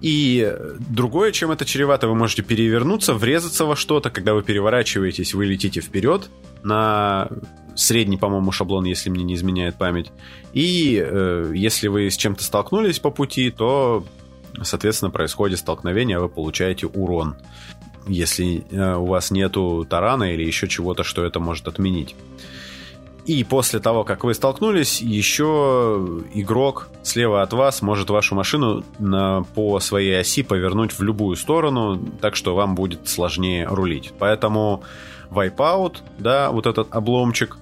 И 0.00 0.56
другое, 0.88 1.32
чем 1.32 1.50
это 1.50 1.64
чревато, 1.64 2.06
вы 2.06 2.14
можете 2.14 2.42
перевернуться, 2.42 3.12
врезаться 3.12 3.64
во 3.64 3.74
что-то, 3.74 4.10
когда 4.10 4.34
вы 4.34 4.44
переворачиваетесь, 4.44 5.34
вы 5.34 5.46
летите 5.46 5.80
вперед 5.80 6.30
на 6.62 7.28
средний, 7.74 8.18
по-моему, 8.18 8.52
шаблон, 8.52 8.84
если 8.84 9.10
мне 9.10 9.24
не 9.24 9.34
изменяет 9.34 9.74
память. 9.74 10.12
И 10.52 11.04
э, 11.04 11.52
если 11.56 11.88
вы 11.88 12.08
с 12.08 12.16
чем-то 12.16 12.44
столкнулись 12.44 13.00
по 13.00 13.10
пути, 13.10 13.50
то, 13.50 14.04
соответственно, 14.62 15.10
происходит 15.10 15.58
столкновение, 15.58 16.18
а 16.18 16.20
вы 16.20 16.28
получаете 16.28 16.86
урон 16.86 17.34
если 18.06 18.64
э, 18.70 18.96
у 18.96 19.06
вас 19.06 19.30
нету 19.30 19.86
тарана 19.88 20.32
или 20.32 20.44
еще 20.44 20.68
чего-то, 20.68 21.04
что 21.04 21.24
это 21.24 21.40
может 21.40 21.68
отменить. 21.68 22.14
И 23.24 23.44
после 23.44 23.78
того, 23.78 24.02
как 24.02 24.24
вы 24.24 24.34
столкнулись, 24.34 25.00
еще 25.00 26.20
игрок 26.34 26.88
слева 27.02 27.42
от 27.42 27.52
вас 27.52 27.80
может 27.80 28.10
вашу 28.10 28.34
машину 28.34 28.84
на, 28.98 29.44
по 29.54 29.78
своей 29.78 30.18
оси 30.18 30.42
повернуть 30.42 30.92
в 30.92 31.02
любую 31.02 31.36
сторону, 31.36 32.00
так 32.20 32.34
что 32.34 32.56
вам 32.56 32.74
будет 32.74 33.08
сложнее 33.08 33.66
рулить. 33.68 34.12
Поэтому 34.18 34.82
Wipeout, 35.30 35.98
да, 36.18 36.50
вот 36.50 36.66
этот 36.66 36.88
обломчик, 36.92 37.56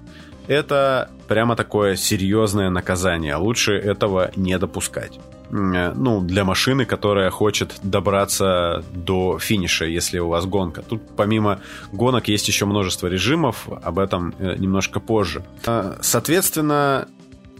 это 0.46 1.10
прямо 1.28 1.56
такое 1.56 1.94
серьезное 1.94 2.70
наказание. 2.70 3.36
Лучше 3.36 3.74
этого 3.74 4.30
не 4.36 4.58
допускать. 4.58 5.20
Э, 5.52 5.92
ну, 5.94 6.20
для 6.20 6.44
машины, 6.44 6.84
которая 6.84 7.30
хочет 7.30 7.80
добраться 7.82 8.84
до 8.92 9.38
финиша, 9.38 9.84
если 9.84 10.18
у 10.18 10.28
вас 10.28 10.46
гонка. 10.46 10.82
Тут 10.82 11.02
помимо 11.16 11.60
гонок 11.92 12.28
есть 12.28 12.48
еще 12.48 12.66
множество 12.66 13.06
режимов, 13.08 13.68
об 13.68 13.98
этом 13.98 14.34
э, 14.38 14.56
немножко 14.56 15.00
позже. 15.00 15.44
Э, 15.66 15.96
соответственно, 16.00 17.08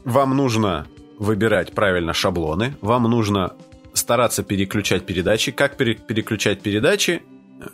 вам 0.05 0.37
нужно 0.37 0.87
выбирать 1.19 1.73
правильно 1.73 2.13
шаблоны, 2.13 2.77
вам 2.81 3.05
нужно 3.05 3.55
стараться 3.93 4.43
переключать 4.43 5.05
передачи. 5.05 5.53
Как 5.53 5.77
переключать 5.77 6.61
передачи? 6.61 7.23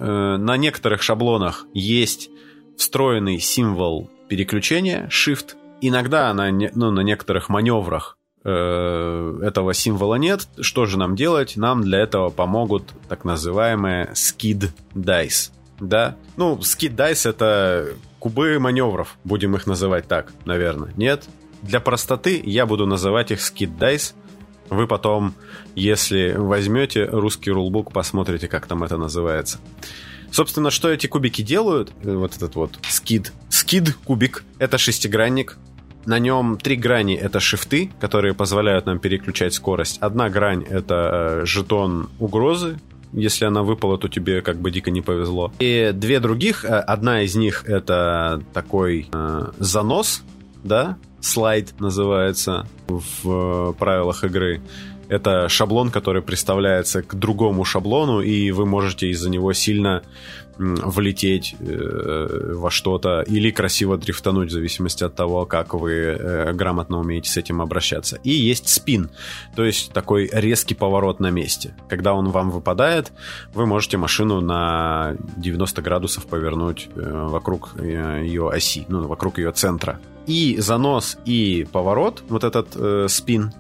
На 0.01 0.57
некоторых 0.57 1.01
шаблонах 1.03 1.67
есть 1.73 2.29
встроенный 2.77 3.39
символ 3.39 4.11
переключения 4.29 5.09
Shift. 5.13 5.55
Иногда 5.81 6.35
на, 6.35 6.51
ну, 6.51 6.91
на 6.91 7.01
некоторых 7.01 7.49
маневрах 7.49 8.19
Э, 8.49 9.41
этого 9.43 9.75
символа 9.75 10.15
нет. 10.15 10.47
Что 10.61 10.87
же 10.87 10.99
нам 10.99 11.17
делать? 11.17 11.57
Нам 11.57 11.83
для 11.83 11.99
этого 11.99 12.31
помогут 12.31 12.93
так 13.09 13.25
называемые 13.25 14.13
skid 14.13 14.71
dice. 14.95 15.51
Да? 15.81 16.15
Ну, 16.37 16.57
skid 16.59 16.95
dice 16.95 17.29
это 17.29 17.89
кубы 18.21 18.61
маневров, 18.61 19.19
будем 19.25 19.57
их 19.57 19.67
называть 19.67 20.07
так, 20.07 20.33
наверное. 20.45 20.93
Нет? 20.97 21.25
Для 21.63 21.81
простоты 21.81 22.41
я 22.45 22.67
буду 22.67 22.87
называть 22.87 23.33
их 23.33 23.41
skid 23.41 23.77
dice. 23.77 24.15
Вы 24.71 24.87
потом, 24.87 25.35
если 25.75 26.33
возьмете 26.37 27.05
русский 27.05 27.51
рулбук, 27.51 27.93
посмотрите, 27.93 28.47
как 28.47 28.67
там 28.67 28.85
это 28.85 28.97
называется. 28.97 29.59
Собственно, 30.31 30.71
что 30.71 30.89
эти 30.89 31.09
кубики 31.09 31.43
делают? 31.43 31.93
Вот 32.05 32.37
этот 32.37 32.55
вот 32.55 32.79
скид. 32.89 33.33
Скид 33.49 33.97
кубик. 34.05 34.45
Это 34.61 34.79
шестигранник. 34.79 35.59
На 36.07 36.21
нем 36.21 36.57
три 36.57 36.77
грани— 36.77 37.15
это 37.17 37.41
шифты, 37.41 37.91
которые 38.01 38.33
позволяют 38.33 38.87
нам 38.87 39.01
переключать 39.01 39.55
скорость. 39.55 39.99
Одна 40.01 40.31
грань— 40.31 40.63
это 40.71 41.41
э, 41.43 41.47
жетон 41.47 42.09
угрозы, 42.21 42.79
если 43.13 43.45
она 43.45 43.63
выпала, 43.63 43.99
то 43.99 44.09
тебе 44.09 44.43
как 44.43 44.59
бы 44.59 44.71
дико 44.71 44.91
не 44.91 45.01
повезло. 45.01 45.53
И 45.59 45.91
две 45.95 46.21
других, 46.21 46.65
э, 46.65 46.69
одна 46.69 47.23
из 47.23 47.35
них 47.35 47.65
это 47.67 48.43
такой 48.53 49.09
э, 49.13 49.47
занос, 49.59 50.23
да, 50.63 50.97
слайд 51.21 51.79
называется 51.81 52.67
в 52.87 53.71
э, 53.71 53.73
правилах 53.79 54.23
игры. 54.25 54.61
Это 55.09 55.49
шаблон, 55.49 55.91
который 55.91 56.23
представляется 56.23 57.03
к 57.03 57.15
другому 57.15 57.65
шаблону, 57.65 58.21
и 58.21 58.51
вы 58.51 58.67
можете 58.67 59.09
из-за 59.09 59.31
него 59.31 59.53
сильно 59.53 60.03
влететь 60.59 61.55
э, 61.61 62.55
во 62.55 62.71
что-то 62.71 63.23
или 63.23 63.51
красиво 63.51 63.99
дрифтануть, 63.99 64.49
в 64.49 64.53
зависимости 64.53 65.05
от 65.05 65.15
того, 65.15 65.45
как 65.45 65.75
вы 65.75 65.93
э, 65.93 66.53
грамотно 66.53 66.99
умеете 66.99 67.31
с 67.31 67.37
этим 67.37 67.61
обращаться. 67.61 68.19
И 68.25 68.31
есть 68.31 68.69
спин, 68.69 69.11
то 69.55 69.65
есть 69.65 69.93
такой 69.93 70.31
резкий 70.33 70.75
поворот 70.75 71.21
на 71.21 71.31
месте. 71.31 71.75
Когда 71.89 72.15
он 72.15 72.31
вам 72.31 72.51
выпадает, 72.51 73.13
вы 73.53 73.67
можете 73.67 73.99
машину 73.99 74.41
на 74.41 75.17
90 75.37 75.83
градусов 75.83 76.27
повернуть 76.27 76.89
э, 76.95 77.27
вокруг 77.29 77.79
ее 77.81 78.49
оси, 78.49 78.87
ну, 78.89 79.07
вокруг 79.07 79.39
ее 79.39 79.53
центра. 79.53 80.01
И 80.27 80.57
занос, 80.59 81.19
и 81.25 81.67
поворот, 81.71 82.23
вот 82.29 82.45
этот 82.45 82.69
э, 82.75 83.07
спин, 83.09 83.53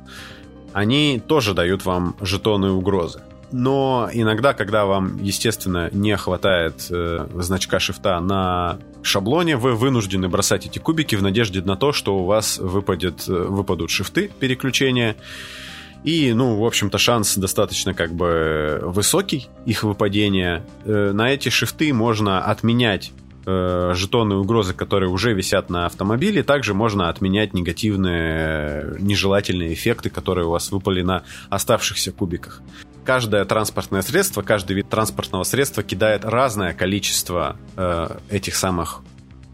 они 0.77 1.23
тоже 1.27 1.55
дают 1.55 1.87
вам 1.87 2.17
жетоны 2.21 2.71
угрозы. 2.71 3.23
Но 3.51 4.11
иногда, 4.13 4.53
когда 4.53 4.85
вам, 4.85 5.17
естественно, 5.23 5.89
не 5.91 6.15
хватает 6.19 6.89
э, 6.91 7.27
значка 7.37 7.81
шифта 7.81 8.21
на 8.21 8.79
шаблоне, 9.03 9.57
вы 9.57 9.75
вынуждены 9.75 10.29
бросать 10.29 10.67
эти 10.67 10.79
кубики 10.79 11.15
в 11.15 11.23
надежде 11.23 11.63
на 11.63 11.77
то, 11.77 11.93
что 11.93 12.19
у 12.19 12.27
вас 12.27 12.59
выпадет, 12.59 13.27
э, 13.27 13.33
выпадут 13.33 13.89
шифты 13.89 14.31
переключения. 14.39 15.17
И, 16.05 16.35
ну, 16.35 16.59
в 16.59 16.67
общем-то, 16.67 16.99
шанс 16.99 17.39
достаточно 17.39 17.95
как 17.95 18.13
бы 18.13 18.81
высокий 18.83 19.49
их 19.65 19.83
выпадения. 19.83 20.63
Э, 20.85 21.13
на 21.15 21.33
эти 21.33 21.49
шифты 21.49 21.95
можно 21.95 22.45
отменять 22.45 23.13
э, 23.47 23.93
жетоны 23.95 24.37
угрозы, 24.37 24.75
которые 24.75 25.11
уже 25.11 25.33
висят 25.33 25.71
на 25.71 25.87
автомобиле, 25.87 26.43
также 26.43 26.75
можно 26.75 27.09
отменять 27.09 27.55
негативные, 27.55 28.97
нежелательные 28.99 29.73
эффекты, 29.73 30.11
которые 30.11 30.47
у 30.47 30.51
вас 30.51 30.71
выпали 30.71 31.03
на 31.03 31.23
оставшихся 31.49 32.13
кубиках. 32.13 32.61
Каждое 33.05 33.45
транспортное 33.45 34.03
средство, 34.03 34.43
каждый 34.43 34.75
вид 34.75 34.89
транспортного 34.91 35.45
средства 35.45 35.83
кидает 35.83 36.25
разное 36.25 36.75
количество 36.75 37.57
э, 37.77 38.19
этих 38.31 38.57
самых 38.57 39.03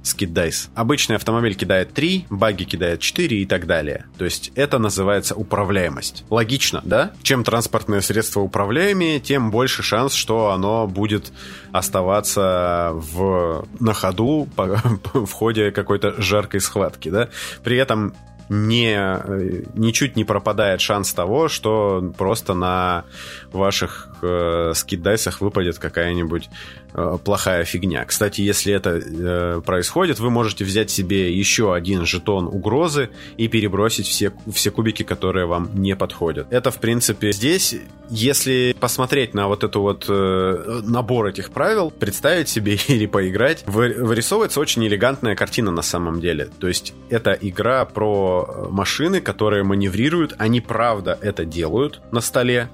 скиддайс. 0.03 0.71
Обычный 0.75 1.17
автомобиль 1.17 1.55
кидает 1.55 1.93
3, 1.93 2.27
баги 2.31 2.65
кидает 2.65 3.01
4 3.01 3.43
и 3.43 3.47
так 3.47 3.67
далее. 3.67 4.07
То 4.19 4.25
есть 4.25 4.53
это 4.55 4.79
называется 4.79 5.35
управляемость. 5.35 6.25
Логично, 6.31 6.81
да? 6.85 7.13
Чем 7.23 7.45
транспортное 7.45 8.01
средство 8.01 8.41
управляемее, 8.41 9.21
тем 9.21 9.51
больше 9.51 9.83
шанс, 9.83 10.15
что 10.15 10.51
оно 10.51 10.87
будет 10.87 11.33
оставаться 11.73 12.91
в, 12.95 13.67
на 13.81 13.95
ходу 13.95 14.49
по, 14.57 14.67
в 15.15 15.33
ходе 15.33 15.71
какой-то 15.71 16.21
жаркой 16.21 16.61
схватки, 16.61 17.09
да? 17.09 17.29
При 17.63 17.77
этом 17.77 18.15
не, 18.53 18.95
э, 18.95 19.63
ничуть 19.75 20.17
не 20.17 20.25
пропадает 20.25 20.81
шанс 20.81 21.13
того, 21.15 21.49
что 21.49 22.13
просто 22.19 22.55
на 22.55 23.05
ваших 23.55 24.09
э, 24.23 24.73
скиддайсах 24.75 25.41
выпадет 25.41 25.79
какая-нибудь 25.79 26.49
э, 26.95 27.19
плохая 27.25 27.65
фигня. 27.65 28.05
Кстати, 28.05 28.41
если 28.41 28.73
это 28.73 28.91
э, 28.91 29.61
происходит, 29.65 30.19
вы 30.21 30.31
можете 30.31 30.65
взять 30.65 30.91
себе 30.91 31.33
еще 31.33 31.75
один 31.75 32.07
жетон 32.07 32.47
угрозы 32.47 33.11
и 33.37 33.49
перебросить 33.49 34.07
все, 34.07 34.33
все 34.53 34.71
кубики, 34.71 35.03
которые 35.03 35.47
вам 35.47 35.71
не 35.75 35.97
подходят. 35.97 36.47
Это, 36.51 36.71
в 36.71 36.79
принципе, 36.79 37.33
здесь, 37.33 37.75
если 38.11 38.75
посмотреть 38.79 39.35
на 39.35 39.49
вот 39.49 39.65
эту 39.65 39.81
вот 39.81 40.07
э, 40.09 40.81
набор 40.85 41.27
этих 41.27 41.51
правил, 41.51 41.91
представить 41.91 42.49
себе 42.49 42.77
или 42.89 43.07
поиграть, 43.07 43.65
вы, 43.67 43.95
вырисовывается 43.95 44.61
очень 44.61 44.87
элегантная 44.87 45.35
картина 45.37 45.71
на 45.71 45.83
самом 45.83 46.21
деле. 46.21 46.49
То 46.59 46.69
есть 46.69 46.95
это 47.11 47.33
игра 47.41 47.85
про 47.85 48.47
э, 48.49 48.69
машины, 48.71 49.21
которые 49.21 49.63
маневрируют, 49.63 50.35
они 50.39 50.61
правда 50.61 51.19
это 51.21 51.45
делают 51.45 52.01
на 52.11 52.21
столе 52.21 52.69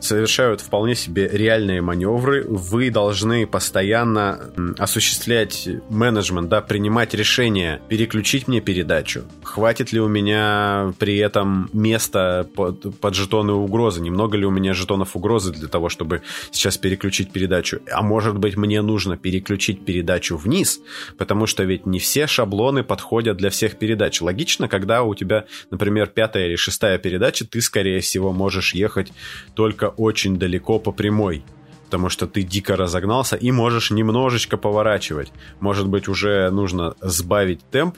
совершают 0.00 0.60
вполне 0.60 0.94
себе 0.94 1.28
реальные 1.28 1.82
маневры. 1.82 2.44
Вы 2.48 2.90
должны 2.90 3.46
постоянно 3.46 4.50
осуществлять 4.78 5.68
менеджмент, 5.88 6.48
да, 6.48 6.60
принимать 6.60 7.14
решения, 7.14 7.80
переключить 7.88 8.48
мне 8.48 8.60
передачу. 8.60 9.24
Хватит 9.42 9.92
ли 9.92 10.00
у 10.00 10.08
меня 10.08 10.92
при 10.98 11.18
этом 11.18 11.70
места 11.72 12.46
под, 12.54 12.98
под 12.98 13.14
жетоны 13.14 13.52
угрозы? 13.52 14.00
Немного 14.00 14.36
ли 14.36 14.46
у 14.46 14.50
меня 14.50 14.74
жетонов 14.74 15.16
угрозы 15.16 15.52
для 15.52 15.68
того, 15.68 15.88
чтобы 15.88 16.22
сейчас 16.50 16.78
переключить 16.78 17.30
передачу? 17.32 17.80
А 17.92 18.02
может 18.02 18.38
быть, 18.38 18.56
мне 18.56 18.82
нужно 18.82 19.16
переключить 19.16 19.84
передачу 19.84 20.36
вниз, 20.36 20.80
потому 21.18 21.46
что 21.46 21.64
ведь 21.64 21.86
не 21.86 21.98
все 21.98 22.26
шаблоны 22.26 22.82
подходят 22.82 23.36
для 23.36 23.50
всех 23.50 23.78
передач. 23.78 24.20
Логично, 24.20 24.68
когда 24.68 25.02
у 25.02 25.14
тебя, 25.14 25.44
например, 25.70 26.08
пятая 26.08 26.46
или 26.46 26.56
шестая 26.56 26.98
передача, 26.98 27.46
ты, 27.46 27.60
скорее 27.60 28.00
всего, 28.00 28.32
можешь 28.32 28.74
ехать 28.74 29.12
только 29.54 29.89
очень 29.96 30.38
далеко 30.38 30.78
по 30.78 30.92
прямой, 30.92 31.44
потому 31.86 32.08
что 32.08 32.26
ты 32.26 32.42
дико 32.42 32.76
разогнался 32.76 33.36
и 33.36 33.50
можешь 33.50 33.90
немножечко 33.90 34.56
поворачивать. 34.56 35.32
Может 35.58 35.88
быть, 35.88 36.08
уже 36.08 36.50
нужно 36.50 36.94
сбавить 37.00 37.60
темп, 37.70 37.96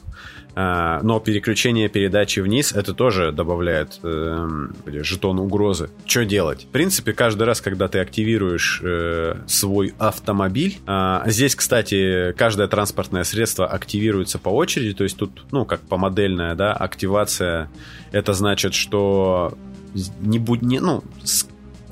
а, 0.54 1.00
но 1.02 1.18
переключение 1.18 1.88
передачи 1.88 2.40
вниз 2.40 2.72
это 2.72 2.92
тоже 2.92 3.32
добавляет 3.32 4.00
э, 4.02 4.68
жетон 4.86 5.38
угрозы. 5.38 5.88
Что 6.04 6.24
делать? 6.26 6.64
В 6.64 6.68
принципе, 6.68 7.14
каждый 7.14 7.44
раз, 7.44 7.62
когда 7.62 7.88
ты 7.88 8.00
активируешь 8.00 8.80
э, 8.84 9.36
свой 9.46 9.94
автомобиль, 9.98 10.78
э, 10.86 11.22
здесь, 11.26 11.54
кстати, 11.54 12.32
каждое 12.32 12.68
транспортное 12.68 13.24
средство 13.24 13.66
активируется 13.66 14.38
по 14.38 14.50
очереди, 14.50 14.92
то 14.94 15.04
есть 15.04 15.16
тут, 15.16 15.44
ну, 15.52 15.64
как 15.64 15.80
по 15.80 15.96
модельная, 15.96 16.54
да, 16.54 16.74
активация, 16.74 17.70
это 18.10 18.34
значит, 18.34 18.74
что 18.74 19.54
не 20.20 20.38
будь, 20.38 20.60
не, 20.60 20.80
ну, 20.80 21.02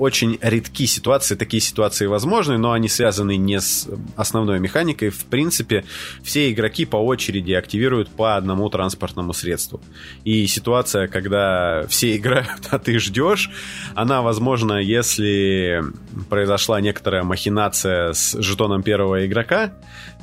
очень 0.01 0.39
редки 0.41 0.87
ситуации, 0.87 1.35
такие 1.35 1.61
ситуации 1.61 2.07
возможны, 2.07 2.57
но 2.57 2.73
они 2.73 2.89
связаны 2.89 3.37
не 3.37 3.61
с 3.61 3.87
основной 4.17 4.59
механикой. 4.59 5.11
В 5.11 5.27
принципе, 5.27 5.85
все 6.23 6.51
игроки 6.51 6.87
по 6.87 6.97
очереди 6.97 7.53
активируют 7.53 8.09
по 8.09 8.37
одному 8.37 8.69
транспортному 8.71 9.33
средству. 9.35 9.81
И 10.25 10.47
ситуация, 10.47 11.07
когда 11.07 11.87
все 11.89 12.17
играют, 12.17 12.69
а 12.71 12.79
ты 12.79 12.99
ждешь, 12.99 13.51
она 13.95 14.23
возможна, 14.23 14.81
если 14.81 15.83
произошла 16.29 16.81
некоторая 16.81 17.23
махинация 17.23 18.15
с 18.15 18.41
жетоном 18.41 18.83
первого 18.83 19.27
игрока, 19.27 19.73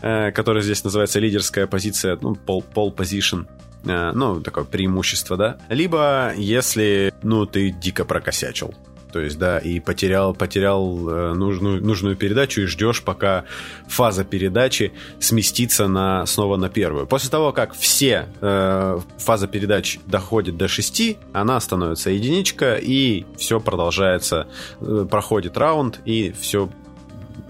э, 0.01 0.31
который 0.31 0.63
здесь 0.63 0.83
называется 0.83 1.19
лидерская 1.19 1.67
позиция, 1.67 2.17
ну, 2.21 2.35
пол, 2.35 2.63
пол 2.63 2.91
position, 2.91 3.45
э, 3.85 4.11
ну, 4.13 4.41
такое 4.41 4.63
преимущество, 4.63 5.37
да. 5.37 5.57
Либо 5.69 6.33
если, 6.35 7.13
ну, 7.21 7.45
ты 7.45 7.69
дико 7.69 8.05
прокосячил. 8.05 8.73
То 9.11 9.19
есть, 9.19 9.39
да, 9.39 9.57
и 9.57 9.79
потерял, 9.79 10.33
потерял 10.33 11.09
э, 11.09 11.33
нужную, 11.33 11.83
нужную 11.83 12.15
передачу 12.15 12.61
и 12.61 12.65
ждешь, 12.65 13.01
пока 13.01 13.45
фаза 13.87 14.25
передачи 14.25 14.91
сместится 15.19 15.87
на, 15.87 16.25
снова 16.25 16.57
на 16.57 16.69
первую. 16.69 17.07
После 17.07 17.29
того, 17.29 17.53
как 17.53 17.73
все 17.73 18.27
э, 18.41 18.99
фаза 19.17 19.47
передач 19.47 19.99
доходит 20.05 20.57
до 20.57 20.67
6, 20.67 21.17
она 21.33 21.59
становится 21.59 22.09
единичка, 22.09 22.75
и 22.75 23.25
все 23.37 23.59
продолжается, 23.59 24.47
э, 24.81 25.07
проходит 25.09 25.57
раунд, 25.57 25.99
и 26.05 26.33
все 26.37 26.69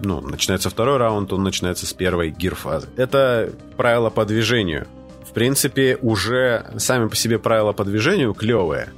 ну, 0.02 0.22
начинается 0.22 0.70
второй 0.70 0.98
раунд, 0.98 1.34
он 1.34 1.44
начинается 1.44 1.88
с 1.88 1.94
первой 1.94 2.30
гир-фазы. 2.30 2.88
Это 2.98 3.52
правила 3.78 4.10
по 4.10 4.26
движению. 4.26 4.88
В 5.28 5.34
принципе, 5.34 5.98
уже 6.02 6.68
сами 6.78 7.08
по 7.08 7.16
себе 7.16 7.40
правила 7.40 7.74
по 7.74 7.84
движению 7.84 8.34
клевые. 8.34 8.90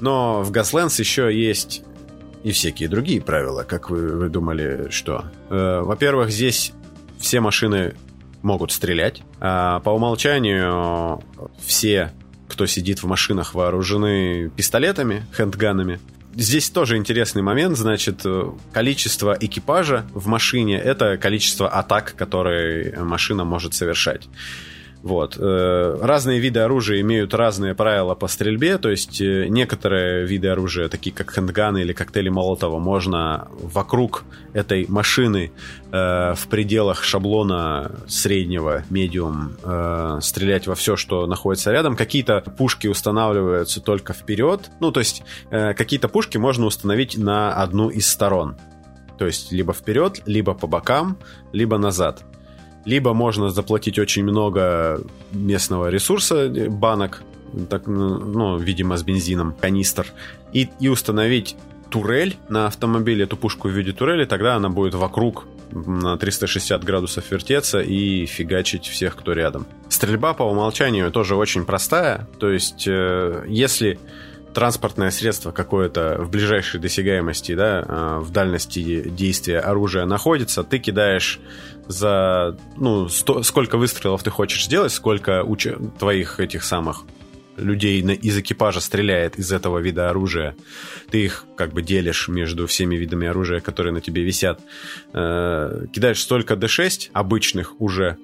Но 0.00 0.42
в 0.42 0.52
Gaslands 0.52 0.98
еще 0.98 1.34
есть 1.36 1.82
и 2.46 2.52
всякие 2.52 2.88
другие 2.88 3.20
правила, 3.20 3.64
как 3.64 3.90
вы, 3.90 4.16
вы 4.16 4.28
думали, 4.28 4.86
что? 4.90 5.24
Э, 5.50 5.80
во-первых, 5.80 6.30
здесь 6.30 6.72
все 7.18 7.40
машины 7.40 7.96
могут 8.42 8.70
стрелять. 8.70 9.22
А 9.40 9.80
по 9.80 9.90
умолчанию 9.90 11.20
все, 11.58 12.12
кто 12.46 12.66
сидит 12.66 13.02
в 13.02 13.06
машинах, 13.08 13.54
вооружены 13.54 14.48
пистолетами, 14.50 15.26
хендганами. 15.36 15.98
Здесь 16.36 16.70
тоже 16.70 16.96
интересный 16.98 17.42
момент, 17.42 17.76
значит, 17.76 18.24
количество 18.72 19.36
экипажа 19.40 20.06
в 20.14 20.28
машине– 20.28 20.78
это 20.84 21.16
количество 21.16 21.68
атак, 21.68 22.14
которые 22.16 22.96
машина 23.00 23.44
может 23.44 23.74
совершать. 23.74 24.28
Вот. 25.02 25.36
Э, 25.38 25.98
разные 26.02 26.40
виды 26.40 26.60
оружия 26.60 27.00
имеют 27.00 27.32
разные 27.34 27.74
правила 27.74 28.14
по 28.14 28.26
стрельбе, 28.26 28.78
то 28.78 28.90
есть 28.90 29.20
э, 29.20 29.46
некоторые 29.48 30.26
виды 30.26 30.48
оружия, 30.48 30.88
такие 30.88 31.14
как 31.14 31.32
хендганы 31.32 31.82
или 31.82 31.92
коктейли 31.92 32.28
Молотова, 32.28 32.78
можно 32.78 33.48
вокруг 33.52 34.24
этой 34.52 34.86
машины 34.88 35.52
э, 35.92 36.34
в 36.34 36.46
пределах 36.48 37.04
шаблона 37.04 37.92
среднего, 38.08 38.84
медиум, 38.90 39.56
стрелять 40.20 40.66
во 40.66 40.74
все, 40.74 40.96
что 40.96 41.26
находится 41.26 41.70
рядом. 41.70 41.96
Какие-то 41.96 42.40
пушки 42.40 42.86
устанавливаются 42.86 43.80
только 43.80 44.12
вперед, 44.12 44.70
ну, 44.80 44.90
то 44.90 45.00
есть 45.00 45.22
какие-то 45.50 46.08
пушки 46.08 46.38
можно 46.38 46.66
установить 46.66 47.16
на 47.16 47.54
одну 47.54 47.90
из 47.90 48.06
сторон. 48.08 48.56
То 49.18 49.26
есть 49.26 49.52
либо 49.52 49.72
вперед, 49.72 50.22
либо 50.26 50.54
по 50.54 50.66
бокам, 50.66 51.18
либо 51.52 51.78
назад 51.78 52.24
либо 52.86 53.12
можно 53.12 53.50
заплатить 53.50 53.98
очень 53.98 54.22
много 54.22 55.00
местного 55.32 55.90
ресурса, 55.90 56.48
банок, 56.70 57.22
так, 57.68 57.86
ну, 57.86 58.56
видимо, 58.56 58.96
с 58.96 59.02
бензином, 59.02 59.54
канистр, 59.60 60.06
и, 60.52 60.68
и 60.80 60.88
установить 60.88 61.56
турель 61.90 62.36
на 62.48 62.66
автомобиле, 62.66 63.24
эту 63.24 63.36
пушку 63.36 63.68
в 63.68 63.72
виде 63.72 63.92
турели, 63.92 64.24
тогда 64.24 64.56
она 64.56 64.68
будет 64.68 64.94
вокруг 64.94 65.46
на 65.72 66.16
360 66.16 66.84
градусов 66.84 67.30
вертеться 67.30 67.80
и 67.80 68.26
фигачить 68.26 68.86
всех, 68.86 69.16
кто 69.16 69.32
рядом. 69.32 69.66
Стрельба 69.88 70.32
по 70.32 70.44
умолчанию 70.44 71.10
тоже 71.10 71.34
очень 71.34 71.64
простая, 71.64 72.28
то 72.38 72.50
есть 72.50 72.86
э, 72.86 73.44
если 73.48 73.98
транспортное 74.56 75.10
средство 75.10 75.52
какое-то 75.52 76.16
в 76.18 76.30
ближайшей 76.30 76.80
досягаемости, 76.80 77.54
да, 77.54 77.84
э, 77.86 78.18
в 78.20 78.30
дальности 78.30 79.02
действия 79.06 79.60
оружия 79.60 80.06
находится, 80.06 80.64
ты 80.64 80.78
кидаешь 80.78 81.40
за, 81.88 82.56
ну, 82.78 83.06
сто, 83.10 83.42
сколько 83.42 83.76
выстрелов 83.76 84.22
ты 84.22 84.30
хочешь 84.30 84.64
сделать, 84.64 84.92
сколько 84.92 85.42
уч- 85.42 85.98
твоих 85.98 86.40
этих 86.40 86.64
самых 86.64 87.04
людей 87.58 88.00
из 88.00 88.38
экипажа 88.38 88.80
стреляет 88.80 89.38
из 89.38 89.52
этого 89.52 89.78
вида 89.78 90.08
оружия, 90.08 90.56
ты 91.10 91.26
их 91.26 91.44
как 91.58 91.74
бы 91.74 91.82
делишь 91.82 92.26
между 92.28 92.66
всеми 92.66 92.96
видами 92.96 93.28
оружия, 93.28 93.60
которые 93.60 93.92
на 93.92 94.00
тебе 94.00 94.22
висят, 94.22 94.60
э, 95.12 95.84
кидаешь 95.92 96.22
столько 96.22 96.54
D6 96.54 97.10
обычных 97.12 97.78
уже, 97.78 98.16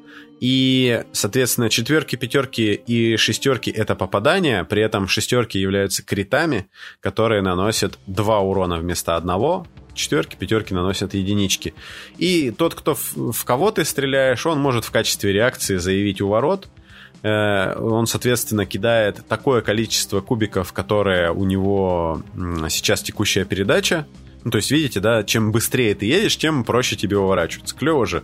и, 0.43 1.05
соответственно, 1.13 1.71
четверки, 1.71 2.17
пятерки 2.17 2.75
и 2.75 3.17
шестерки 3.17 3.71
это 3.71 3.95
попадания, 3.95 4.65
при 4.65 4.83
этом 4.83 5.07
шестерки 5.07 5.57
являются 5.57 6.05
критами, 6.05 6.67
которые 6.99 7.43
наносят 7.43 7.97
два 8.09 8.41
урона 8.41 8.79
вместо 8.79 9.15
одного, 9.15 9.69
четверки, 9.95 10.35
пятерки 10.35 10.75
наносят 10.75 11.15
единички. 11.15 11.75
И 12.19 12.51
тот, 12.51 12.75
кто 12.75 12.97
в, 12.97 13.31
в 13.31 13.45
кого 13.45 13.71
ты 13.71 13.85
стреляешь, 13.85 14.45
он 14.45 14.59
может 14.59 14.85
в 14.85 14.91
качестве 14.91 15.33
реакции 15.33 15.77
заявить 15.77 16.21
у 16.21 16.27
ворот, 16.27 16.69
э, 17.23 17.79
он, 17.79 18.09
соответственно, 18.09 18.67
кидает 18.67 19.25
такое 19.29 19.61
количество 19.61 20.23
кубиков, 20.23 20.73
которое 20.73 21.31
у 21.31 21.45
него 21.45 22.21
сейчас 22.69 23.01
текущая 23.03 23.45
передача, 23.45 24.09
ну, 24.45 24.51
то 24.51 24.57
есть, 24.57 24.71
видите, 24.71 25.01
да, 25.01 25.23
чем 25.23 25.53
быстрее 25.53 25.95
ты 25.95 26.07
едешь, 26.07 26.37
тем 26.37 26.65
проще 26.65 26.97
тебе 26.97 27.17
уворачиваться. 27.17 27.75
Клево 27.77 28.07
же. 28.07 28.23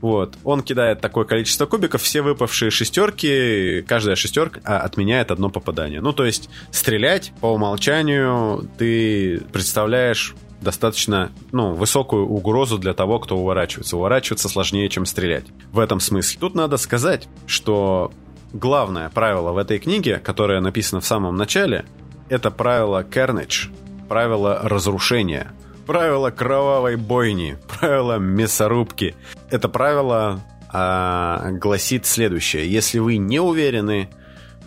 Вот. 0.00 0.36
Он 0.44 0.62
кидает 0.62 1.00
такое 1.00 1.24
количество 1.24 1.66
кубиков, 1.66 2.02
все 2.02 2.22
выпавшие 2.22 2.70
шестерки, 2.70 3.82
каждая 3.86 4.16
шестерка 4.16 4.60
а, 4.64 4.78
отменяет 4.80 5.30
одно 5.30 5.48
попадание. 5.48 6.00
Ну, 6.00 6.12
то 6.12 6.24
есть, 6.24 6.50
стрелять 6.70 7.32
по 7.40 7.46
умолчанию 7.46 8.68
ты 8.78 9.42
представляешь 9.52 10.34
достаточно 10.60 11.30
ну, 11.52 11.74
высокую 11.74 12.26
угрозу 12.26 12.78
для 12.78 12.94
того, 12.94 13.18
кто 13.18 13.36
уворачивается. 13.36 13.96
Уворачиваться 13.96 14.48
сложнее, 14.48 14.88
чем 14.88 15.06
стрелять. 15.06 15.44
В 15.72 15.78
этом 15.78 16.00
смысле. 16.00 16.38
Тут 16.40 16.54
надо 16.54 16.76
сказать, 16.76 17.28
что 17.46 18.12
главное 18.52 19.08
правило 19.08 19.52
в 19.52 19.58
этой 19.58 19.78
книге, 19.78 20.18
которое 20.18 20.60
написано 20.60 21.00
в 21.00 21.06
самом 21.06 21.36
начале, 21.36 21.84
это 22.28 22.50
правило 22.50 23.02
Carnage— 23.02 23.70
правила 24.08 24.60
разрушения, 24.62 25.52
правила 25.86 26.30
кровавой 26.30 26.96
бойни, 26.96 27.58
правила 27.78 28.18
мясорубки. 28.18 29.14
Это 29.50 29.68
правило 29.68 30.40
а, 30.72 31.50
гласит 31.52 32.06
следующее. 32.06 32.70
Если 32.70 32.98
вы 32.98 33.16
не 33.16 33.40
уверены 33.40 34.08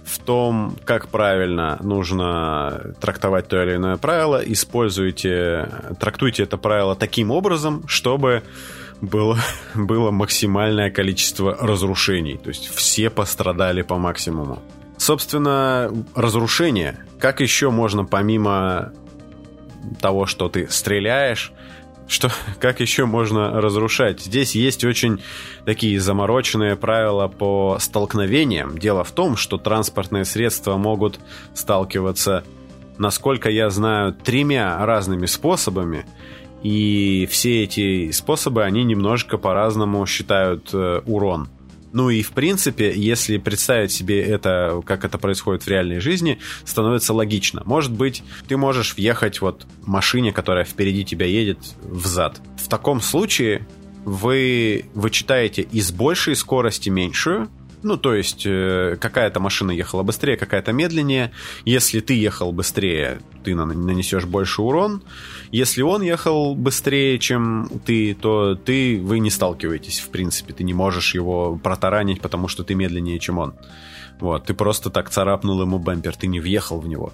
в 0.05 0.19
том, 0.19 0.77
как 0.85 1.09
правильно 1.09 1.77
нужно 1.81 2.93
трактовать 3.01 3.49
то 3.49 3.61
или 3.61 3.75
иное 3.75 3.97
правило, 3.97 4.41
используйте, 4.43 5.69
трактуйте 5.99 6.43
это 6.43 6.57
правило 6.57 6.95
таким 6.95 7.29
образом, 7.29 7.85
чтобы 7.87 8.43
было, 9.01 9.37
было 9.75 10.11
максимальное 10.11 10.89
количество 10.89 11.57
разрушений. 11.59 12.37
То 12.37 12.49
есть 12.49 12.73
все 12.73 13.09
пострадали 13.09 13.81
по 13.81 13.97
максимуму. 13.97 14.61
Собственно, 14.97 15.91
разрушение. 16.15 17.05
Как 17.19 17.41
еще 17.41 17.69
можно 17.69 18.05
помимо 18.05 18.93
того, 20.01 20.25
что 20.25 20.49
ты 20.49 20.67
стреляешь, 20.69 21.53
что, 22.07 22.31
как 22.59 22.79
еще 22.79 23.05
можно 23.05 23.61
разрушать? 23.61 24.21
Здесь 24.21 24.55
есть 24.55 24.83
очень 24.83 25.21
такие 25.65 25.99
замороченные 25.99 26.75
правила 26.75 27.27
по 27.27 27.77
столкновениям. 27.79 28.77
Дело 28.77 29.03
в 29.03 29.11
том, 29.11 29.35
что 29.35 29.57
транспортные 29.57 30.25
средства 30.25 30.77
могут 30.77 31.19
сталкиваться, 31.53 32.43
насколько 32.97 33.49
я 33.49 33.69
знаю, 33.69 34.13
тремя 34.13 34.83
разными 34.85 35.25
способами. 35.25 36.05
И 36.63 37.27
все 37.29 37.63
эти 37.63 38.11
способы, 38.11 38.63
они 38.63 38.83
немножко 38.83 39.37
по-разному 39.37 40.05
считают 40.07 40.69
э, 40.73 41.01
урон. 41.05 41.49
Ну 41.97 42.11
и 42.11 42.21
в 42.21 42.29
принципе, 42.29 42.93
если 42.95 43.39
представить 43.39 43.91
себе 43.91 44.21
это, 44.21 44.83
как 44.85 45.03
это 45.03 45.17
происходит 45.17 45.63
в 45.63 45.67
реальной 45.67 45.99
жизни, 45.99 46.37
становится 46.63 47.11
логично. 47.11 47.63
Может 47.65 47.91
быть, 47.91 48.21
ты 48.47 48.55
можешь 48.55 48.95
въехать 48.95 49.41
вот 49.41 49.65
машине, 49.81 50.31
которая 50.31 50.63
впереди 50.63 51.03
тебя 51.03 51.25
едет, 51.25 51.57
в 51.81 52.05
зад. 52.05 52.39
В 52.63 52.67
таком 52.67 53.01
случае 53.01 53.65
вы 54.05 54.85
вычитаете 54.93 55.63
из 55.63 55.91
большей 55.91 56.35
скорости 56.35 56.89
меньшую, 56.89 57.49
ну, 57.87 57.97
то 57.97 58.13
есть, 58.13 58.43
э, 58.45 58.97
какая-то 58.99 59.39
машина 59.39 59.71
ехала 59.71 60.03
быстрее, 60.03 60.37
какая-то 60.37 60.73
медленнее. 60.73 61.31
Если 61.65 62.01
ты 62.01 62.13
ехал 62.13 62.51
быстрее, 62.51 63.19
ты 63.43 63.55
нанесешь 63.55 64.25
больше 64.25 64.61
урон. 64.61 65.03
Если 65.51 65.81
он 65.81 66.01
ехал 66.01 66.53
быстрее, 66.53 67.17
чем 67.17 67.69
ты, 67.85 68.13
то 68.13 68.55
ты, 68.55 68.99
вы 69.01 69.19
не 69.19 69.29
сталкиваетесь, 69.29 69.99
в 69.99 70.09
принципе. 70.09 70.53
Ты 70.53 70.63
не 70.63 70.73
можешь 70.73 71.15
его 71.15 71.57
протаранить, 71.57 72.21
потому 72.21 72.47
что 72.47 72.63
ты 72.63 72.75
медленнее, 72.75 73.19
чем 73.19 73.39
он. 73.39 73.53
Вот, 74.19 74.45
ты 74.45 74.53
просто 74.53 74.89
так 74.89 75.09
царапнул 75.09 75.61
ему 75.61 75.79
бампер, 75.79 76.15
ты 76.15 76.27
не 76.27 76.39
въехал 76.39 76.79
в 76.79 76.87
него. 76.87 77.13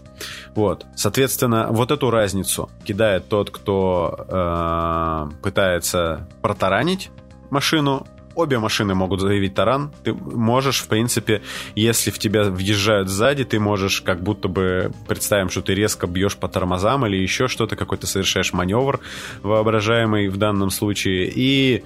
Вот, 0.55 0.86
соответственно, 0.95 1.67
вот 1.69 1.91
эту 1.91 2.09
разницу 2.09 2.69
кидает 2.86 3.27
тот, 3.27 3.51
кто 3.51 4.25
э, 4.27 5.29
пытается 5.41 6.27
протаранить 6.41 7.12
машину, 7.49 8.07
обе 8.35 8.59
машины 8.59 8.93
могут 8.95 9.21
заявить 9.21 9.53
таран. 9.53 9.91
Ты 10.03 10.13
можешь, 10.13 10.81
в 10.81 10.87
принципе, 10.87 11.41
если 11.75 12.11
в 12.11 12.19
тебя 12.19 12.43
въезжают 12.43 13.09
сзади, 13.09 13.43
ты 13.43 13.59
можешь 13.59 14.01
как 14.01 14.21
будто 14.21 14.47
бы 14.47 14.91
представим, 15.07 15.49
что 15.49 15.61
ты 15.61 15.73
резко 15.73 16.07
бьешь 16.07 16.37
по 16.37 16.47
тормозам 16.47 17.05
или 17.05 17.17
еще 17.17 17.47
что-то, 17.47 17.75
какой-то 17.75 18.07
совершаешь 18.07 18.53
маневр 18.53 18.99
воображаемый 19.41 20.27
в 20.29 20.37
данном 20.37 20.69
случае. 20.69 21.31
И 21.33 21.83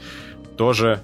тоже 0.58 1.02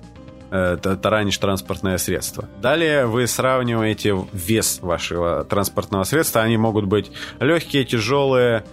э, 0.51 0.77
таранишь 1.01 1.37
транспортное 1.37 1.97
средство. 1.97 2.49
Далее 2.61 3.05
вы 3.05 3.27
сравниваете 3.27 4.15
вес 4.33 4.79
вашего 4.81 5.43
транспортного 5.43 6.03
средства. 6.03 6.41
Они 6.41 6.57
могут 6.57 6.85
быть 6.85 7.11
легкие, 7.39 7.85
тяжелые, 7.85 8.63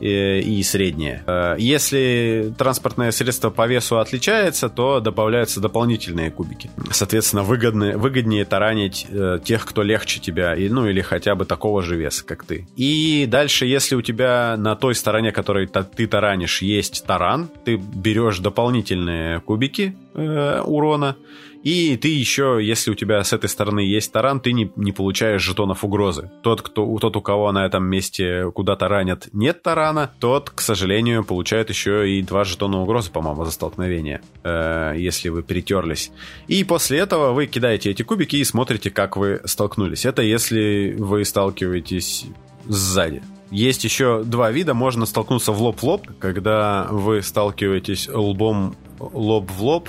и 0.00 0.62
среднее. 0.62 1.22
Э, 1.26 1.56
если 1.58 2.52
транспортное 2.56 3.10
средство 3.10 3.50
по 3.50 3.66
весу 3.66 3.98
отличается, 3.98 4.68
то 4.68 5.00
добавляются 5.00 5.60
дополнительные 5.60 6.30
кубики. 6.30 6.70
Соответственно, 6.90 7.42
выгоднее, 7.42 7.96
выгоднее 7.96 8.44
таранить 8.44 9.06
э, 9.08 9.38
тех, 9.44 9.64
кто 9.66 9.82
легче 9.82 10.20
тебя, 10.20 10.54
ну 10.56 10.88
или 10.88 11.00
хотя 11.00 11.34
бы 11.34 11.44
такого 11.44 11.82
же 11.82 11.96
веса, 11.96 12.24
как 12.24 12.44
ты. 12.44 12.66
И 12.76 13.26
дальше, 13.28 13.66
если 13.66 13.94
у 13.94 14.02
тебя 14.02 14.56
на 14.56 14.76
той 14.76 14.94
стороне, 14.94 15.32
которой 15.32 15.66
ты 15.66 16.06
таранишь, 16.06 16.62
есть 16.62 17.04
таран, 17.06 17.50
ты 17.64 17.76
берешь 17.76 18.38
дополнительные 18.38 19.40
кубики 19.40 19.96
э, 20.14 20.62
урона, 20.64 21.16
и 21.62 21.96
ты 21.96 22.08
еще, 22.08 22.58
если 22.62 22.90
у 22.90 22.94
тебя 22.94 23.22
с 23.22 23.32
этой 23.32 23.48
стороны 23.48 23.80
есть 23.80 24.12
таран, 24.12 24.40
ты 24.40 24.52
не, 24.52 24.72
не 24.76 24.92
получаешь 24.92 25.42
жетонов 25.42 25.84
угрозы. 25.84 26.30
Тот, 26.42 26.62
кто, 26.62 26.98
тот, 26.98 27.16
у 27.16 27.20
кого 27.20 27.52
на 27.52 27.66
этом 27.66 27.84
месте 27.84 28.50
куда-то 28.54 28.88
ранят 28.88 29.28
нет 29.32 29.62
тарана, 29.62 30.10
тот, 30.20 30.50
к 30.50 30.60
сожалению, 30.60 31.22
получает 31.22 31.68
еще 31.68 32.10
и 32.10 32.22
два 32.22 32.44
жетона 32.44 32.80
угрозы, 32.80 33.10
по-моему, 33.10 33.44
за 33.44 33.50
столкновение, 33.50 34.22
э, 34.42 34.94
если 34.96 35.28
вы 35.28 35.42
перетерлись. 35.42 36.12
И 36.48 36.64
после 36.64 36.98
этого 36.98 37.32
вы 37.32 37.46
кидаете 37.46 37.90
эти 37.90 38.02
кубики 38.02 38.36
и 38.36 38.44
смотрите, 38.44 38.90
как 38.90 39.16
вы 39.16 39.42
столкнулись. 39.44 40.06
Это 40.06 40.22
если 40.22 40.96
вы 40.98 41.24
сталкиваетесь 41.24 42.26
сзади. 42.66 43.22
Есть 43.50 43.84
еще 43.84 44.22
два 44.24 44.50
вида. 44.50 44.74
Можно 44.74 45.06
столкнуться 45.06 45.52
в 45.52 45.60
лоб 45.60 45.80
в 45.80 45.82
лоб, 45.82 46.06
когда 46.18 46.86
вы 46.90 47.20
сталкиваетесь 47.20 48.08
лбом 48.08 48.76
лоб 48.98 49.50
в 49.50 49.62
лоб 49.62 49.88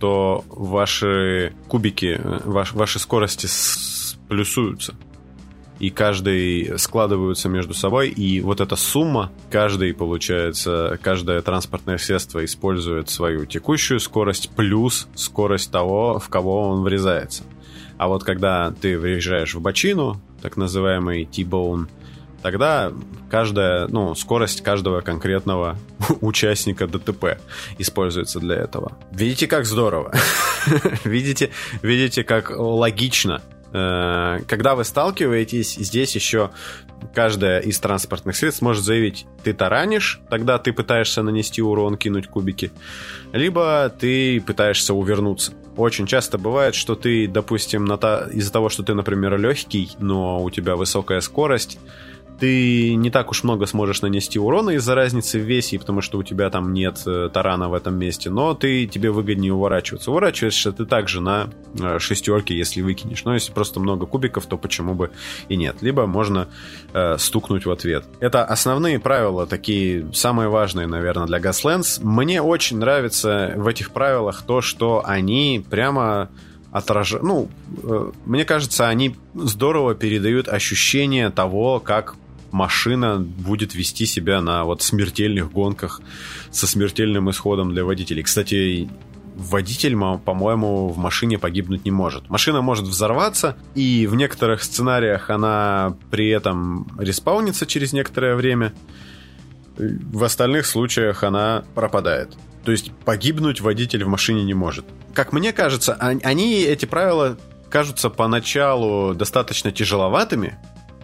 то 0.00 0.44
ваши 0.48 1.52
кубики, 1.68 2.18
э, 2.18 2.40
ваш, 2.44 2.72
ваши 2.72 2.98
скорости 2.98 3.46
плюсуются. 4.28 4.94
И 5.78 5.90
каждый 5.90 6.78
складываются 6.78 7.48
между 7.48 7.74
собой, 7.74 8.08
и 8.08 8.40
вот 8.40 8.60
эта 8.60 8.76
сумма, 8.76 9.30
каждый, 9.50 9.92
получается, 9.92 10.98
каждое 11.02 11.42
транспортное 11.42 11.98
средство 11.98 12.44
использует 12.44 13.10
свою 13.10 13.44
текущую 13.44 14.00
скорость 14.00 14.50
плюс 14.56 15.06
скорость 15.14 15.70
того, 15.70 16.18
в 16.18 16.28
кого 16.28 16.70
он 16.70 16.82
врезается. 16.82 17.44
А 17.98 18.08
вот 18.08 18.24
когда 18.24 18.72
ты 18.72 18.98
въезжаешь 18.98 19.54
в 19.54 19.60
бочину, 19.60 20.20
так 20.40 20.56
называемый 20.56 21.24
T-bone, 21.24 21.88
тогда 22.46 22.92
каждая, 23.28 23.88
ну, 23.88 24.14
скорость 24.14 24.62
каждого 24.62 25.00
конкретного 25.00 25.76
участника 26.20 26.86
ДТП 26.86 27.40
используется 27.76 28.38
для 28.38 28.54
этого. 28.54 28.96
Видите, 29.10 29.48
как 29.48 29.64
здорово? 29.64 30.14
видите, 31.04 31.50
видите, 31.82 32.22
как 32.22 32.50
логично 32.50 33.42
Э, 33.72 34.40
когда 34.46 34.74
вы 34.74 34.84
сталкиваетесь, 34.84 35.74
здесь 35.74 36.14
еще 36.14 36.50
каждая 37.14 37.60
из 37.60 37.78
транспортных 37.78 38.34
средств 38.36 38.62
может 38.62 38.82
заявить, 38.82 39.26
ты 39.44 39.52
таранишь, 39.52 40.20
тогда 40.30 40.58
ты 40.58 40.72
пытаешься 40.72 41.22
нанести 41.22 41.60
урон, 41.60 41.98
кинуть 41.98 42.26
кубики, 42.26 42.72
либо 43.32 43.92
ты 43.98 44.40
пытаешься 44.40 44.94
увернуться. 44.94 45.52
Очень 45.76 46.06
часто 46.06 46.38
бывает, 46.38 46.74
что 46.74 46.94
ты, 46.94 47.28
допустим, 47.28 47.84
из-за 47.84 48.52
того, 48.52 48.70
что 48.70 48.82
ты, 48.82 48.94
например, 48.94 49.38
легкий, 49.38 49.90
но 49.98 50.42
у 50.42 50.48
тебя 50.48 50.74
высокая 50.74 51.20
скорость, 51.20 51.78
ты 52.38 52.94
не 52.94 53.10
так 53.10 53.30
уж 53.30 53.44
много 53.44 53.66
сможешь 53.66 54.02
нанести 54.02 54.38
урона 54.38 54.70
из-за 54.70 54.94
разницы 54.94 55.38
в 55.38 55.42
весе, 55.42 55.78
потому 55.78 56.00
что 56.00 56.18
у 56.18 56.22
тебя 56.22 56.50
там 56.50 56.72
нет 56.72 57.02
э, 57.06 57.30
тарана 57.32 57.68
в 57.68 57.74
этом 57.74 57.96
месте, 57.98 58.30
но 58.30 58.54
ты, 58.54 58.86
тебе 58.86 59.10
выгоднее 59.10 59.52
уворачиваться. 59.52 60.10
Уворачиваешься 60.10 60.72
ты 60.72 60.84
также 60.84 61.20
на 61.20 61.48
э, 61.78 61.98
шестерке, 61.98 62.56
если 62.56 62.82
выкинешь. 62.82 63.24
Но 63.24 63.34
если 63.34 63.52
просто 63.52 63.80
много 63.80 64.06
кубиков, 64.06 64.46
то 64.46 64.58
почему 64.58 64.94
бы 64.94 65.10
и 65.48 65.56
нет. 65.56 65.76
Либо 65.80 66.06
можно 66.06 66.48
э, 66.92 67.16
стукнуть 67.18 67.66
в 67.66 67.70
ответ. 67.70 68.04
Это 68.20 68.44
основные 68.44 68.98
правила, 68.98 69.46
такие 69.46 70.06
самые 70.12 70.48
важные, 70.48 70.86
наверное, 70.86 71.26
для 71.26 71.38
Gaslands. 71.38 72.00
Мне 72.02 72.42
очень 72.42 72.78
нравится 72.78 73.52
в 73.56 73.66
этих 73.66 73.90
правилах 73.90 74.42
то, 74.42 74.60
что 74.60 75.02
они 75.04 75.64
прямо 75.68 76.28
отражают... 76.70 77.24
Ну, 77.24 77.48
э, 77.82 78.10
мне 78.26 78.44
кажется, 78.44 78.88
они 78.88 79.16
здорово 79.34 79.94
передают 79.94 80.48
ощущение 80.48 81.30
того, 81.30 81.80
как 81.80 82.14
машина 82.56 83.18
будет 83.18 83.74
вести 83.74 84.06
себя 84.06 84.40
на 84.40 84.64
вот 84.64 84.80
смертельных 84.80 85.52
гонках 85.52 86.00
со 86.50 86.66
смертельным 86.66 87.30
исходом 87.30 87.70
для 87.70 87.84
водителей. 87.84 88.22
Кстати, 88.22 88.88
водитель, 89.36 89.94
по-моему, 90.24 90.88
в 90.88 90.96
машине 90.96 91.38
погибнуть 91.38 91.84
не 91.84 91.90
может. 91.90 92.30
Машина 92.30 92.62
может 92.62 92.86
взорваться, 92.86 93.58
и 93.74 94.06
в 94.06 94.14
некоторых 94.14 94.62
сценариях 94.62 95.28
она 95.28 95.96
при 96.10 96.30
этом 96.30 96.88
респаунится 96.98 97.66
через 97.66 97.92
некоторое 97.92 98.34
время. 98.34 98.72
В 99.76 100.24
остальных 100.24 100.64
случаях 100.64 101.22
она 101.24 101.62
пропадает. 101.74 102.34
То 102.64 102.72
есть 102.72 102.90
погибнуть 103.04 103.60
водитель 103.60 104.04
в 104.04 104.08
машине 104.08 104.44
не 104.44 104.54
может. 104.54 104.86
Как 105.12 105.34
мне 105.34 105.52
кажется, 105.52 105.92
они, 105.94 106.62
эти 106.62 106.86
правила 106.86 107.36
кажутся 107.68 108.08
поначалу 108.08 109.14
достаточно 109.14 109.70
тяжеловатыми, 109.70 110.58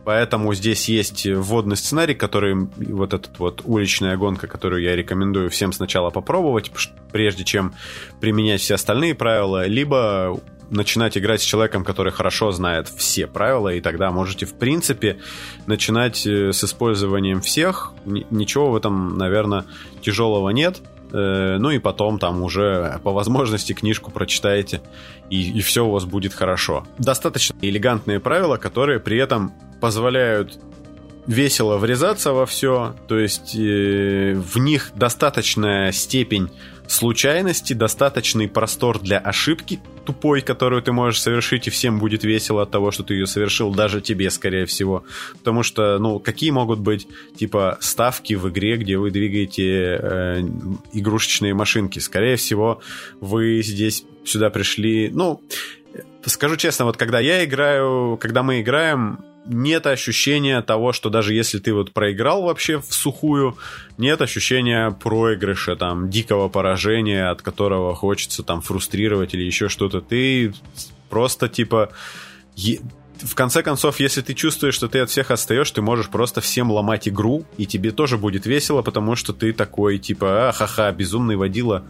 Поэтому 0.05 0.53
здесь 0.55 0.89
есть 0.89 1.27
вводный 1.27 1.77
сценарий, 1.77 2.15
который 2.15 2.55
вот 2.55 3.15
этот 3.15 3.39
вот 3.39 3.63
уличная 3.65 4.17
гонка, 4.17 4.47
которую 4.47 4.83
я 4.83 4.97
рекомендую 4.97 5.49
всем 5.51 5.73
сначала 5.73 6.11
попробовать, 6.11 6.73
прежде 7.13 7.45
чем 7.45 7.75
применять 8.21 8.61
все 8.61 8.75
остальные 8.75 9.15
правила, 9.15 9.67
либо 9.67 10.41
начинать 10.71 11.17
играть 11.17 11.43
с 11.43 11.45
человеком, 11.45 11.85
который 11.85 12.13
хорошо 12.13 12.51
знает 12.51 12.89
все 12.89 13.27
правила, 13.27 13.69
и 13.69 13.81
тогда 13.81 14.11
можете, 14.11 14.47
в 14.47 14.55
принципе, 14.55 15.19
начинать 15.67 16.27
э, 16.27 16.53
с 16.53 16.65
использованием 16.65 17.41
всех. 17.43 17.93
Ничего 18.05 18.71
в 18.71 18.77
этом, 18.77 19.19
наверное, 19.19 19.67
тяжелого 20.01 20.49
нет. 20.51 20.81
Э, 21.13 21.59
ну 21.59 21.71
и 21.71 21.79
потом 21.79 22.19
там 22.19 22.43
уже 22.43 23.01
по 23.03 23.13
возможности 23.13 23.73
книжку 23.73 24.11
прочитаете, 24.11 24.81
и, 25.31 25.59
и 25.59 25.61
все 25.61 25.85
у 25.85 25.91
вас 25.91 26.05
будет 26.05 26.33
хорошо. 26.33 26.87
Достаточно 26.99 27.55
элегантные 27.61 28.19
правила, 28.21 28.57
которые 28.57 28.99
при 28.99 29.19
этом 29.19 29.53
позволяют 29.81 30.59
весело 31.27 31.77
врезаться 31.77 32.33
во 32.33 32.47
все, 32.47 32.95
то 33.09 33.19
есть 33.19 33.55
э, 33.55 34.35
в 34.35 34.59
них 34.59 34.93
достаточная 34.95 35.93
степень 35.93 36.51
случайности, 36.87 37.73
достаточный 37.73 38.49
простор 38.49 38.99
для 39.01 39.19
ошибки 39.19 39.81
тупой, 40.05 40.41
которую 40.41 40.83
ты 40.83 40.93
можешь 40.93 41.21
совершить, 41.21 41.67
и 41.67 41.71
всем 41.71 41.99
будет 41.99 42.25
весело 42.25 42.63
от 42.63 42.71
того, 42.71 42.91
что 42.91 43.03
ты 43.03 43.15
ее 43.15 43.27
совершил, 43.27 43.73
даже 43.73 44.01
тебе, 44.01 44.31
скорее 44.31 44.67
всего. 44.67 45.05
Потому 45.39 45.63
что, 45.63 45.99
ну, 45.99 46.19
какие 46.19 46.51
могут 46.51 46.81
быть, 46.81 47.07
типа, 47.37 47.79
ставки 47.81 48.35
в 48.35 48.49
игре, 48.49 48.77
где 48.77 48.99
вы 48.99 49.11
двигаете 49.11 49.99
э, 50.01 50.41
игрушечные 50.93 51.55
машинки? 51.55 51.99
Скорее 51.99 52.37
всего, 52.37 52.81
вы 53.21 53.63
здесь 53.63 54.05
сюда 54.25 54.51
пришли, 54.51 55.11
ну, 55.13 55.41
скажу 56.27 56.57
честно, 56.57 56.85
вот 56.85 56.97
когда 56.97 57.21
я 57.21 57.45
играю, 57.45 58.17
когда 58.21 58.43
мы 58.43 58.61
играем, 58.61 59.19
нет 59.47 59.87
ощущения 59.87 60.61
того, 60.63 60.93
что 60.93 61.11
даже 61.11 61.35
если 61.35 61.59
ты 61.59 61.73
вот 61.73 61.93
проиграл 61.93 62.43
вообще 62.43 62.79
в 62.79 62.93
сухую, 62.93 63.57
нет 63.99 64.21
ощущения 64.23 64.91
проигрыша, 64.91 65.77
там, 65.77 66.11
дикого 66.11 66.49
поражения, 66.49 67.29
от 67.29 67.43
которого 67.43 67.95
хочется 67.95 68.43
там 68.43 68.61
фрустрировать 68.61 69.35
или 69.35 69.43
еще 69.43 69.69
что-то. 69.69 70.01
Ты 70.01 70.55
просто 71.09 71.49
типа... 71.49 71.91
В 73.23 73.37
конце 73.37 73.63
концов, 73.63 74.01
если 74.01 74.21
ты 74.21 74.35
чувствуешь, 74.35 74.75
что 74.75 74.89
ты 74.89 74.99
от 74.99 75.09
всех 75.09 75.31
отстаешь, 75.31 75.71
ты 75.71 75.81
можешь 75.81 76.09
просто 76.09 76.41
всем 76.41 76.73
ломать 76.73 77.07
игру, 77.07 77.45
и 77.57 77.67
тебе 77.67 77.93
тоже 77.93 78.19
будет 78.19 78.47
весело, 78.47 78.83
потому 78.83 79.15
что 79.15 79.33
ты 79.33 79.53
такой, 79.53 79.99
типа, 79.99 80.49
а, 80.49 80.53
ха-ха, 80.53 80.91
безумный 80.91 81.37
водила, 81.37 81.85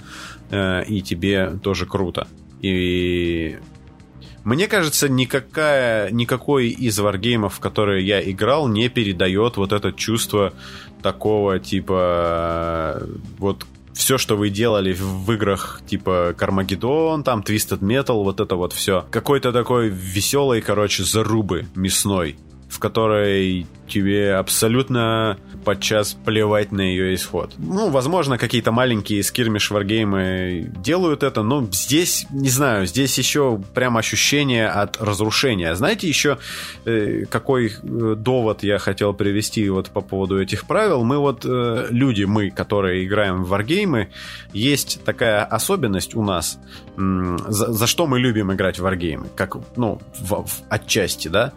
э, 0.50 0.84
и 0.84 1.00
тебе 1.00 1.58
тоже 1.62 1.86
круто. 1.86 2.28
И 2.60 3.58
мне 4.44 4.68
кажется, 4.68 5.08
никакая, 5.08 6.10
никакой 6.10 6.68
из 6.68 6.98
варгеймов, 6.98 7.54
в 7.54 7.60
которые 7.60 8.06
я 8.06 8.22
играл, 8.22 8.68
не 8.68 8.88
передает 8.88 9.56
вот 9.56 9.72
это 9.72 9.92
чувство 9.92 10.52
такого, 11.02 11.58
типа, 11.58 13.02
вот 13.38 13.66
все, 13.92 14.18
что 14.18 14.36
вы 14.36 14.50
делали 14.50 14.96
в 14.98 15.30
играх 15.32 15.82
типа 15.86 16.34
Кармагеддон, 16.36 17.22
там 17.24 17.40
Twisted 17.40 17.80
Metal, 17.80 18.22
вот 18.22 18.40
это 18.40 18.56
вот 18.56 18.72
все. 18.72 19.06
Какой-то 19.10 19.52
такой 19.52 19.88
веселый, 19.88 20.60
короче, 20.60 21.04
зарубы 21.04 21.66
мясной, 21.74 22.36
в 22.68 22.78
которой 22.78 23.66
тебе 23.92 24.34
абсолютно 24.34 25.38
подчас 25.64 26.14
плевать 26.24 26.72
на 26.72 26.80
ее 26.80 27.14
исход. 27.14 27.52
Ну, 27.58 27.90
возможно, 27.90 28.38
какие-то 28.38 28.72
маленькие 28.72 29.22
скирмиш 29.22 29.70
варгеймы 29.70 30.72
делают 30.76 31.22
это, 31.22 31.42
но 31.42 31.68
здесь, 31.70 32.26
не 32.30 32.48
знаю, 32.48 32.86
здесь 32.86 33.18
еще 33.18 33.60
прям 33.74 33.96
ощущение 33.96 34.68
от 34.68 35.00
разрушения. 35.00 35.74
Знаете 35.74 36.08
еще, 36.08 36.38
э, 36.84 37.24
какой 37.28 37.66
э, 37.66 38.14
довод 38.16 38.62
я 38.62 38.78
хотел 38.78 39.12
привести 39.12 39.68
вот 39.68 39.90
по 39.90 40.00
поводу 40.00 40.40
этих 40.40 40.66
правил? 40.66 41.04
Мы 41.04 41.18
вот, 41.18 41.44
э, 41.44 41.86
люди, 41.90 42.24
мы, 42.24 42.50
которые 42.50 43.04
играем 43.04 43.44
в 43.44 43.48
варгеймы, 43.48 44.08
есть 44.52 45.04
такая 45.04 45.44
особенность 45.44 46.14
у 46.14 46.22
нас, 46.22 46.58
за, 46.96 47.72
за 47.72 47.86
что 47.86 48.06
мы 48.06 48.18
любим 48.18 48.52
играть 48.52 48.78
в 48.78 48.82
варгеймы, 48.82 49.26
как, 49.34 49.56
ну, 49.76 50.00
в, 50.18 50.44
в, 50.44 50.62
отчасти, 50.68 51.28
да? 51.28 51.52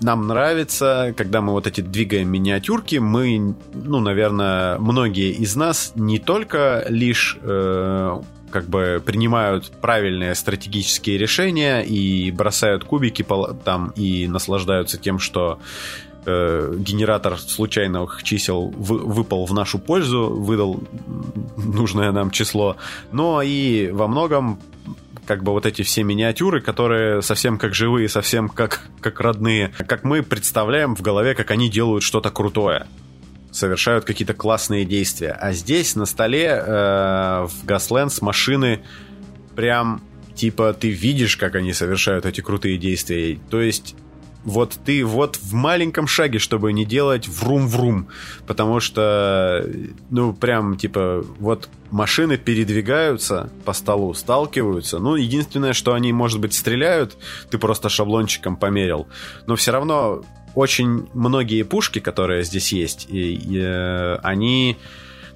Нам 0.00 0.26
нравится, 0.26 1.14
когда 1.16 1.40
мы 1.40 1.52
вот 1.52 1.66
эти 1.66 1.79
двигаем 1.82 2.28
миниатюрки, 2.28 2.96
мы, 2.96 3.54
ну, 3.72 4.00
наверное, 4.00 4.78
многие 4.78 5.30
из 5.32 5.56
нас 5.56 5.92
не 5.94 6.18
только 6.18 6.84
лишь 6.88 7.38
э, 7.40 8.20
как 8.50 8.68
бы 8.68 9.02
принимают 9.04 9.70
правильные 9.80 10.34
стратегические 10.34 11.18
решения 11.18 11.80
и 11.80 12.30
бросают 12.30 12.84
кубики 12.84 13.24
там 13.64 13.92
и 13.96 14.26
наслаждаются 14.26 14.98
тем, 14.98 15.18
что 15.18 15.58
э, 16.26 16.74
генератор 16.78 17.38
случайных 17.38 18.22
чисел 18.22 18.72
вы, 18.76 18.98
выпал 18.98 19.46
в 19.46 19.54
нашу 19.54 19.78
пользу, 19.78 20.28
выдал 20.28 20.82
нужное 21.56 22.12
нам 22.12 22.30
число, 22.30 22.76
но 23.12 23.42
и 23.42 23.90
во 23.90 24.08
многом 24.08 24.60
как 25.30 25.44
бы 25.44 25.52
вот 25.52 25.64
эти 25.64 25.82
все 25.82 26.02
миниатюры, 26.02 26.60
которые 26.60 27.22
совсем 27.22 27.56
как 27.56 27.72
живые, 27.72 28.08
совсем 28.08 28.48
как, 28.48 28.80
как 29.00 29.20
родные, 29.20 29.70
как 29.86 30.02
мы 30.02 30.24
представляем 30.24 30.96
в 30.96 31.02
голове, 31.02 31.36
как 31.36 31.52
они 31.52 31.70
делают 31.70 32.02
что-то 32.02 32.32
крутое 32.32 32.88
совершают 33.52 34.04
какие-то 34.04 34.34
классные 34.34 34.84
действия. 34.84 35.30
А 35.30 35.52
здесь 35.52 35.94
на 35.94 36.06
столе 36.06 36.46
э, 36.46 37.46
в 37.46 37.64
Gaslands 37.64 38.18
машины 38.22 38.82
прям 39.54 40.02
типа 40.34 40.72
ты 40.72 40.90
видишь, 40.90 41.36
как 41.36 41.54
они 41.54 41.72
совершают 41.72 42.26
эти 42.26 42.40
крутые 42.40 42.76
действия. 42.76 43.38
То 43.50 43.60
есть 43.60 43.94
вот 44.44 44.78
ты 44.84 45.04
вот 45.04 45.36
в 45.36 45.52
маленьком 45.52 46.06
шаге, 46.06 46.38
чтобы 46.38 46.72
не 46.72 46.84
делать 46.84 47.28
врум-врум, 47.28 48.08
потому 48.46 48.80
что, 48.80 49.66
ну, 50.10 50.32
прям, 50.32 50.76
типа, 50.76 51.24
вот 51.38 51.68
машины 51.90 52.38
передвигаются 52.38 53.50
по 53.64 53.72
столу, 53.72 54.14
сталкиваются, 54.14 54.98
ну, 54.98 55.16
единственное, 55.16 55.72
что 55.72 55.92
они, 55.92 56.12
может 56.12 56.40
быть, 56.40 56.54
стреляют, 56.54 57.16
ты 57.50 57.58
просто 57.58 57.88
шаблончиком 57.88 58.56
померил, 58.56 59.08
но 59.46 59.56
все 59.56 59.72
равно 59.72 60.22
очень 60.54 61.08
многие 61.14 61.62
пушки, 61.62 61.98
которые 61.98 62.42
здесь 62.44 62.72
есть, 62.72 63.06
и, 63.10 63.34
и, 63.34 63.58
э, 63.58 64.16
они 64.22 64.78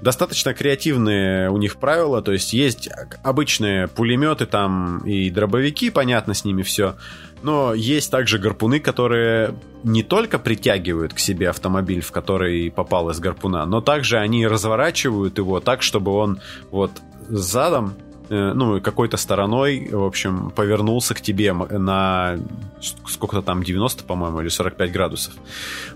достаточно 0.01 0.55
креативные 0.55 1.51
у 1.51 1.57
них 1.57 1.77
правила, 1.77 2.21
то 2.21 2.33
есть 2.33 2.53
есть 2.53 2.89
обычные 3.23 3.89
пулеметы 3.89 4.47
там 4.47 4.99
и 4.99 5.31
дробовики, 5.31 5.91
понятно 5.91 6.35
с 6.35 6.45
ними 6.45 6.63
все, 6.63 6.97
но 7.45 7.75
есть 7.75 8.11
также 8.11 8.39
гарпуны, 8.39 8.81
которые 8.81 9.55
не 9.83 10.03
только 10.03 10.39
притягивают 10.39 11.13
к 11.13 11.19
себе 11.19 11.51
автомобиль, 11.51 12.01
в 12.01 12.11
который 12.11 12.71
попал 12.71 13.11
из 13.11 13.21
гарпуна, 13.21 13.67
но 13.67 13.83
также 13.83 14.19
они 14.19 14.47
разворачивают 14.47 15.37
его 15.37 15.61
так, 15.61 15.83
чтобы 15.83 16.13
он 16.13 16.41
вот 16.71 16.91
задом 17.29 17.93
э, 18.31 18.53
ну, 18.55 18.81
какой-то 18.81 19.19
стороной, 19.19 19.91
в 19.93 20.05
общем, 20.05 20.53
повернулся 20.57 21.15
к 21.15 21.21
тебе 21.21 21.53
на 21.53 22.39
сколько-то 22.81 23.43
там, 23.43 23.63
90, 23.63 24.05
по-моему, 24.05 24.41
или 24.41 24.49
45 24.49 24.91
градусов. 24.91 25.35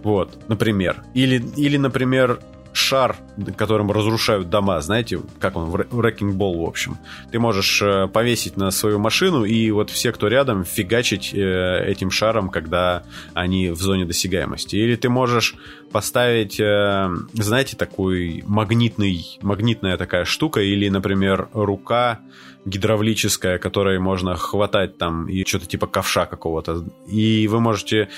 Вот, 0.02 0.38
например. 0.48 1.02
Или, 1.14 1.42
или 1.56 1.78
например, 1.78 2.40
шар, 2.72 3.16
которым 3.56 3.90
разрушают 3.90 4.48
дома, 4.50 4.80
знаете, 4.80 5.20
как 5.40 5.56
он, 5.56 5.70
wrecking 5.70 6.32
ball, 6.32 6.64
в 6.64 6.68
общем. 6.68 6.98
Ты 7.30 7.38
можешь 7.38 7.82
э, 7.82 8.08
повесить 8.08 8.56
на 8.56 8.70
свою 8.70 8.98
машину, 8.98 9.44
и 9.44 9.70
вот 9.70 9.90
все, 9.90 10.12
кто 10.12 10.28
рядом, 10.28 10.64
фигачить 10.64 11.32
э, 11.34 11.84
этим 11.86 12.10
шаром, 12.10 12.48
когда 12.50 13.02
они 13.34 13.70
в 13.70 13.80
зоне 13.80 14.04
досягаемости. 14.04 14.76
Или 14.76 14.96
ты 14.96 15.08
можешь 15.08 15.54
поставить, 15.92 16.60
э, 16.60 17.08
знаете, 17.32 17.76
такой 17.76 18.42
магнитный, 18.46 19.38
магнитная 19.42 19.96
такая 19.96 20.24
штука, 20.24 20.60
или, 20.60 20.88
например, 20.88 21.48
рука 21.52 22.20
гидравлическая, 22.64 23.58
которой 23.58 23.98
можно 23.98 24.34
хватать 24.36 24.98
там 24.98 25.28
и 25.28 25.44
что-то 25.44 25.66
типа 25.66 25.86
ковша 25.86 26.26
какого-то. 26.26 26.84
И 27.06 27.48
вы 27.48 27.60
можете 27.60 28.08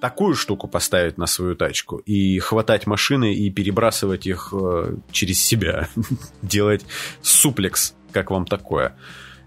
такую 0.00 0.34
штуку 0.34 0.68
поставить 0.68 1.18
на 1.18 1.26
свою 1.26 1.56
тачку 1.56 1.96
и 1.98 2.38
хватать 2.38 2.86
машины 2.86 3.34
и 3.34 3.50
перебрасывать 3.50 4.26
их 4.26 4.52
э, 4.52 4.96
через 5.10 5.42
себя. 5.42 5.88
Делать 6.42 6.84
суплекс, 7.22 7.94
как 8.12 8.30
вам 8.30 8.46
такое. 8.46 8.96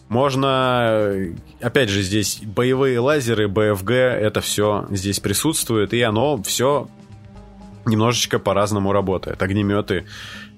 Можно, 0.07 1.31
опять 1.61 1.89
же, 1.89 2.01
здесь 2.01 2.39
боевые 2.41 2.99
лазеры, 2.99 3.47
БФГ, 3.47 3.91
это 3.91 4.41
все 4.41 4.87
здесь 4.89 5.19
присутствует, 5.19 5.93
и 5.93 6.01
оно 6.01 6.41
все 6.41 6.89
немножечко 7.85 8.39
по-разному 8.39 8.91
работает. 8.91 9.41
Огнеметы 9.41 10.05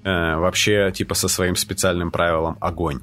э, 0.04 0.36
вообще 0.36 0.90
типа 0.94 1.14
со 1.14 1.28
своим 1.28 1.56
специальным 1.56 2.10
правилом 2.10 2.56
огонь 2.60 3.02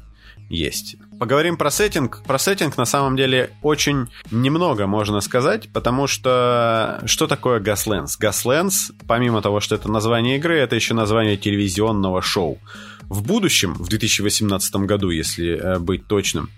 есть. 0.49 0.97
Поговорим 1.19 1.57
про 1.57 1.69
сеттинг. 1.71 2.23
Про 2.25 2.39
сеттинг 2.39 2.77
на 2.77 2.85
самом 2.85 3.15
деле 3.15 3.51
очень 3.61 4.07
немного 4.31 4.87
можно 4.87 5.21
сказать, 5.21 5.69
потому 5.71 6.07
что 6.07 7.01
что 7.05 7.27
такое 7.27 7.59
Gaslands? 7.59 8.17
Gaslands, 8.19 8.93
помимо 9.07 9.41
того, 9.41 9.59
что 9.59 9.75
это 9.75 9.89
название 9.89 10.37
игры, 10.37 10.57
это 10.57 10.75
еще 10.75 10.93
название 10.93 11.37
телевизионного 11.37 12.21
шоу. 12.21 12.57
В 13.03 13.25
будущем, 13.25 13.73
в 13.73 13.89
2018 13.89 14.75
году, 14.75 15.09
если 15.09 15.57
э, 15.57 15.79
быть 15.79 16.07
точным, 16.07 16.49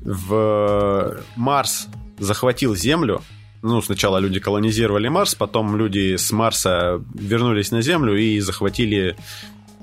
в 0.00 1.18
Марс 1.36 1.88
захватил 2.18 2.74
Землю, 2.74 3.22
ну, 3.62 3.80
сначала 3.80 4.18
люди 4.18 4.40
колонизировали 4.40 5.08
Марс, 5.08 5.36
потом 5.36 5.76
люди 5.76 6.16
с 6.16 6.32
Марса 6.32 7.00
вернулись 7.14 7.70
на 7.70 7.80
Землю 7.80 8.16
и 8.16 8.40
захватили 8.40 9.16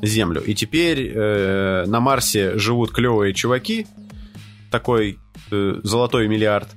Землю. 0.01 0.41
И 0.41 0.53
теперь 0.53 1.11
э, 1.13 1.85
на 1.87 1.99
Марсе 1.99 2.57
живут 2.57 2.91
клевые 2.91 3.33
чуваки, 3.33 3.87
такой 4.71 5.19
э, 5.51 5.79
золотой 5.83 6.27
миллиард, 6.27 6.69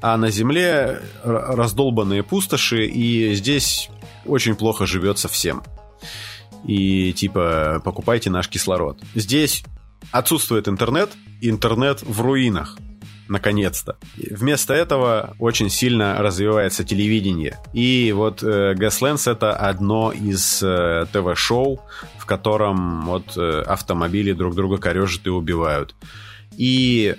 а 0.00 0.16
на 0.16 0.30
Земле 0.30 1.00
раздолбанные 1.24 2.22
пустоши, 2.22 2.86
и 2.86 3.34
здесь 3.34 3.88
очень 4.24 4.56
плохо 4.56 4.86
живется 4.86 5.28
всем. 5.28 5.62
И 6.66 7.12
типа 7.12 7.80
покупайте 7.84 8.30
наш 8.30 8.48
кислород. 8.48 8.98
Здесь 9.14 9.64
отсутствует 10.10 10.68
интернет, 10.68 11.10
интернет 11.40 12.02
в 12.02 12.20
руинах 12.20 12.78
наконец-то. 13.28 13.96
Вместо 14.16 14.74
этого 14.74 15.34
очень 15.38 15.70
сильно 15.70 16.16
развивается 16.18 16.84
телевидение. 16.84 17.58
И 17.72 18.12
вот 18.14 18.42
э, 18.42 18.74
Gaslands 18.74 19.30
это 19.30 19.54
одно 19.54 20.12
из 20.12 20.62
э, 20.62 21.06
ТВ-шоу, 21.12 21.80
в 22.18 22.26
котором 22.26 23.06
вот 23.06 23.36
э, 23.36 23.62
автомобили 23.66 24.32
друг 24.32 24.54
друга 24.54 24.78
корежат 24.78 25.26
и 25.26 25.30
убивают. 25.30 25.94
И 26.56 27.16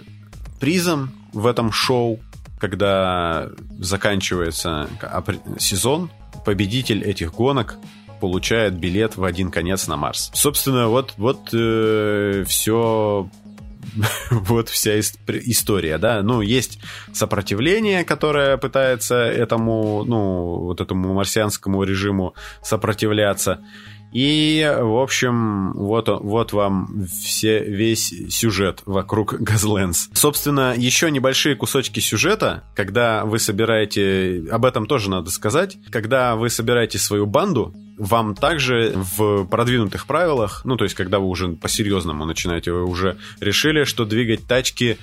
призом 0.60 1.12
в 1.34 1.46
этом 1.48 1.72
шоу, 1.72 2.20
когда 2.60 3.50
заканчивается 3.80 4.90
сезон, 5.60 6.10
победитель 6.46 7.04
этих 7.04 7.34
гонок 7.34 7.76
получает 8.20 8.74
билет 8.74 9.16
в 9.16 9.24
один 9.24 9.52
конец 9.52 9.88
на 9.88 9.98
Марс. 9.98 10.32
Собственно, 10.34 10.88
вот, 10.88 11.14
вот 11.18 11.50
э, 11.54 12.44
все 12.48 13.30
вот 14.32 14.70
вся 14.70 15.00
история, 15.00 15.98
да. 15.98 16.22
Ну, 16.22 16.42
есть 16.42 16.80
сопротивление, 17.14 18.04
которое 18.04 18.58
пытается 18.58 19.16
этому, 19.16 20.04
ну, 20.06 20.60
вот 20.60 20.82
этому 20.82 21.14
марсианскому 21.14 21.84
режиму 21.84 22.34
сопротивляться. 22.62 23.60
И, 24.14 24.66
в 24.80 25.02
общем, 25.02 25.74
вот, 25.74 26.08
вот 26.08 26.54
вам 26.54 27.06
все, 27.08 27.60
весь 27.64 28.14
сюжет 28.30 28.82
вокруг 28.86 29.34
Газленс. 29.40 30.10
Собственно, 30.14 30.74
еще 30.76 31.12
небольшие 31.12 31.56
кусочки 31.56 32.00
сюжета, 32.00 32.64
когда 32.76 33.26
вы 33.26 33.40
собираете, 33.40 34.46
об 34.50 34.66
этом 34.66 34.86
тоже 34.86 35.10
надо 35.10 35.30
сказать, 35.30 35.78
когда 35.92 36.36
вы 36.36 36.50
собираете 36.50 36.98
свою 37.00 37.26
банду, 37.26 37.74
вам 37.98 38.36
также 38.36 38.94
в 38.96 39.46
продвинутых 39.46 40.06
правилах, 40.06 40.62
ну, 40.66 40.78
то 40.78 40.84
есть, 40.84 40.96
когда 40.96 41.20
вы 41.20 41.28
уже 41.28 41.50
по-серьезному 41.50 42.26
начинаете, 42.26 42.72
вы 42.72 42.86
уже 42.86 43.18
решили, 43.40 43.84
что 43.86 44.06
двигать 44.06 44.46
тачки, 44.46 44.98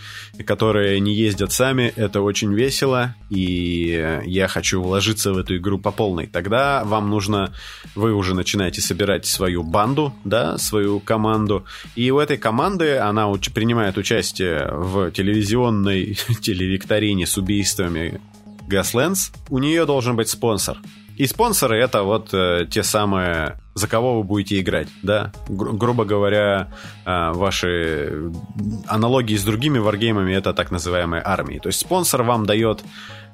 которые 0.46 1.00
не 1.00 1.14
ездят 1.14 1.52
сами, 1.52 1.92
это 1.96 2.20
очень 2.20 2.54
весело, 2.54 3.14
и 3.30 4.20
я 4.24 4.48
хочу 4.48 4.80
вложиться 4.80 5.32
в 5.32 5.38
эту 5.38 5.56
игру 5.56 5.78
по 5.78 5.90
полной. 5.90 6.26
Тогда 6.26 6.84
вам 6.84 7.10
нужно, 7.10 7.52
вы 7.94 8.14
уже 8.14 8.34
начинаете 8.34 8.80
собирать 8.80 9.26
свою 9.26 9.64
банду, 9.64 10.14
да, 10.24 10.56
свою 10.58 11.00
команду, 11.00 11.64
и 11.96 12.10
у 12.10 12.18
этой 12.18 12.36
команды, 12.36 12.96
она 12.96 13.32
принимает 13.52 13.98
участие 13.98 14.68
в 14.72 15.10
телевизионной 15.10 16.14
телевикторине 16.40 17.26
с 17.26 17.36
убийствами 17.36 18.20
Gaslands, 18.68 19.32
у 19.50 19.58
нее 19.58 19.84
должен 19.84 20.16
быть 20.16 20.28
спонсор. 20.28 20.78
И 21.16 21.26
спонсоры 21.26 21.76
это 21.78 22.02
вот 22.02 22.34
э, 22.34 22.66
те 22.68 22.82
самые, 22.82 23.60
за 23.74 23.86
кого 23.86 24.18
вы 24.18 24.24
будете 24.24 24.60
играть, 24.60 24.88
да? 25.02 25.32
Гру- 25.48 25.72
грубо 25.72 26.04
говоря, 26.04 26.72
э, 27.06 27.32
ваши 27.32 28.32
аналогии 28.88 29.36
с 29.36 29.44
другими 29.44 29.78
варгеймами 29.78 30.32
это 30.32 30.52
так 30.52 30.70
называемые 30.72 31.22
армии. 31.24 31.58
То 31.60 31.68
есть 31.68 31.80
спонсор 31.80 32.24
вам 32.24 32.46
дает 32.46 32.82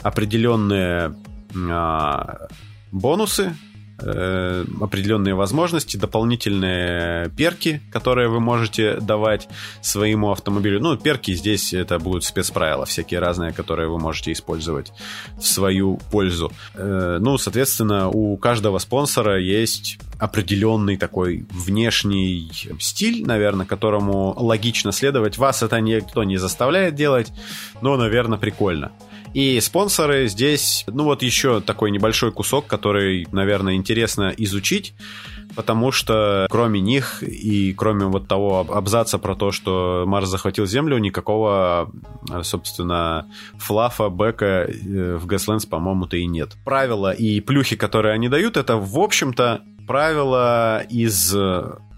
определенные 0.02 1.14
э, 1.54 2.46
бонусы, 2.92 3.54
э, 4.02 4.64
определенные 4.80 5.34
возможности, 5.34 5.96
дополнительные 5.96 7.30
перки, 7.30 7.82
которые 7.90 8.28
вы 8.28 8.40
можете 8.40 8.96
давать 8.96 9.48
своему 9.80 10.30
автомобилю. 10.30 10.80
Ну, 10.80 10.96
перки 10.96 11.34
здесь 11.34 11.72
это 11.72 11.98
будут 11.98 12.24
спецправила 12.24 12.84
всякие 12.86 13.20
разные, 13.20 13.52
которые 13.52 13.88
вы 13.88 13.98
можете 13.98 14.32
использовать 14.32 14.92
в 15.38 15.46
свою 15.46 15.98
пользу. 16.10 16.52
Э, 16.74 17.18
ну, 17.20 17.38
соответственно, 17.38 18.08
у 18.08 18.36
каждого 18.36 18.78
спонсора 18.78 19.40
есть 19.40 19.98
определенный 20.18 20.96
такой 20.96 21.46
внешний 21.50 22.50
стиль, 22.78 23.26
наверное, 23.26 23.66
которому 23.66 24.34
логично 24.36 24.92
следовать. 24.92 25.38
Вас 25.38 25.62
это 25.62 25.80
никто 25.80 26.24
не 26.24 26.36
заставляет 26.36 26.94
делать, 26.94 27.32
но, 27.80 27.96
наверное, 27.96 28.38
прикольно. 28.38 28.92
И 29.32 29.60
спонсоры 29.60 30.26
здесь, 30.26 30.84
ну 30.88 31.04
вот 31.04 31.22
еще 31.22 31.60
такой 31.60 31.90
небольшой 31.90 32.32
кусок, 32.32 32.66
который, 32.66 33.28
наверное, 33.30 33.74
интересно 33.74 34.34
изучить, 34.36 34.92
потому 35.54 35.92
что 35.92 36.46
кроме 36.50 36.80
них 36.80 37.22
и 37.22 37.72
кроме 37.72 38.06
вот 38.06 38.26
того 38.26 38.66
абзаца 38.68 39.18
про 39.18 39.36
то, 39.36 39.52
что 39.52 40.04
Марс 40.06 40.28
захватил 40.28 40.66
Землю, 40.66 40.98
никакого, 40.98 41.92
собственно, 42.42 43.26
флафа, 43.56 44.08
бэка 44.08 44.66
э, 44.68 45.16
в 45.16 45.26
Gaslands, 45.26 45.68
по-моему-то 45.68 46.16
и 46.16 46.26
нет. 46.26 46.56
Правила 46.64 47.12
и 47.12 47.40
плюхи, 47.40 47.76
которые 47.76 48.14
они 48.14 48.28
дают, 48.28 48.56
это, 48.56 48.76
в 48.76 48.98
общем-то, 48.98 49.62
правила 49.86 50.82
из 50.88 51.34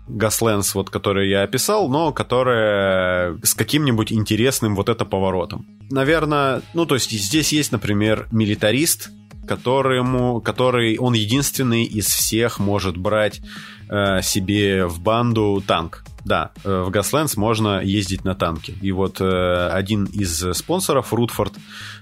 Gaslands, 0.09 0.73
вот, 0.75 0.91
который 0.91 1.29
я 1.29 1.43
описал, 1.43 1.89
но 1.89 2.13
которая 2.13 3.39
с 3.43 3.55
каким-нибудь 3.55 4.13
интересным 4.13 4.75
вот 4.75 4.89
это 4.89 5.05
поворотом. 5.05 5.67
Наверное, 5.91 6.63
ну, 6.75 6.87
то 6.87 6.95
есть 6.95 7.11
здесь 7.11 7.53
есть, 7.53 7.73
например, 7.73 8.29
милитарист, 8.31 9.11
которому, 9.47 10.41
который, 10.41 10.97
он 10.99 11.15
единственный 11.15 11.85
из 11.85 12.07
всех 12.07 12.59
может 12.59 12.97
брать 12.97 13.41
э, 13.89 14.23
себе 14.23 14.87
в 14.87 15.01
банду 15.01 15.63
танк. 15.67 16.05
Да, 16.25 16.53
э, 16.65 16.85
в 16.87 16.91
Gaslands 16.91 17.35
можно 17.37 17.83
ездить 17.83 18.25
на 18.25 18.35
танке. 18.35 18.75
И 18.81 18.93
вот 18.93 19.21
э, 19.21 19.69
один 19.73 20.05
из 20.05 20.45
спонсоров, 20.57 21.13
Рутфорд, 21.13 21.55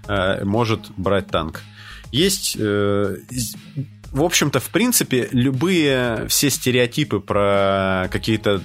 э, 0.07 0.45
может 0.45 0.91
брать 0.97 1.29
танк. 1.29 1.63
Есть 2.13 2.57
э, 2.59 3.17
в 4.13 4.23
общем-то, 4.23 4.61
в 4.61 4.71
принципе, 4.71 5.29
любые 5.33 6.27
все 6.29 6.51
стереотипы 6.51 7.21
про 7.21 8.09
какие-то 8.11 8.63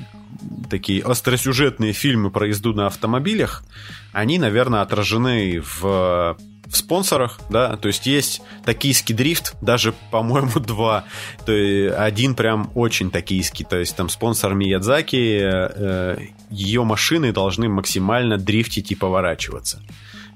такие 0.69 1.01
остросюжетные 1.03 1.93
фильмы 1.93 2.31
про 2.31 2.47
езду 2.47 2.73
на 2.73 2.87
автомобилях, 2.87 3.63
они, 4.11 4.39
наверное, 4.39 4.81
отражены 4.81 5.61
в 5.61 6.37
в 6.67 6.75
спонсорах, 6.75 7.39
да, 7.49 7.77
то 7.77 7.87
есть 7.87 8.05
есть 8.05 8.41
токийский 8.65 9.13
дрифт, 9.13 9.55
даже, 9.61 9.93
по-моему, 10.11 10.51
два, 10.59 11.05
то 11.45 11.51
есть 11.51 11.95
один 11.95 12.35
прям 12.35 12.71
очень 12.75 13.11
токийский, 13.11 13.65
то 13.65 13.77
есть 13.77 13.95
там 13.95 14.09
спонсор 14.09 14.55
Миядзаки, 14.55 15.39
э, 15.41 16.17
ее 16.49 16.83
машины 16.83 17.31
должны 17.31 17.69
максимально 17.69 18.37
дрифтить 18.37 18.91
и 18.91 18.95
поворачиваться. 18.95 19.81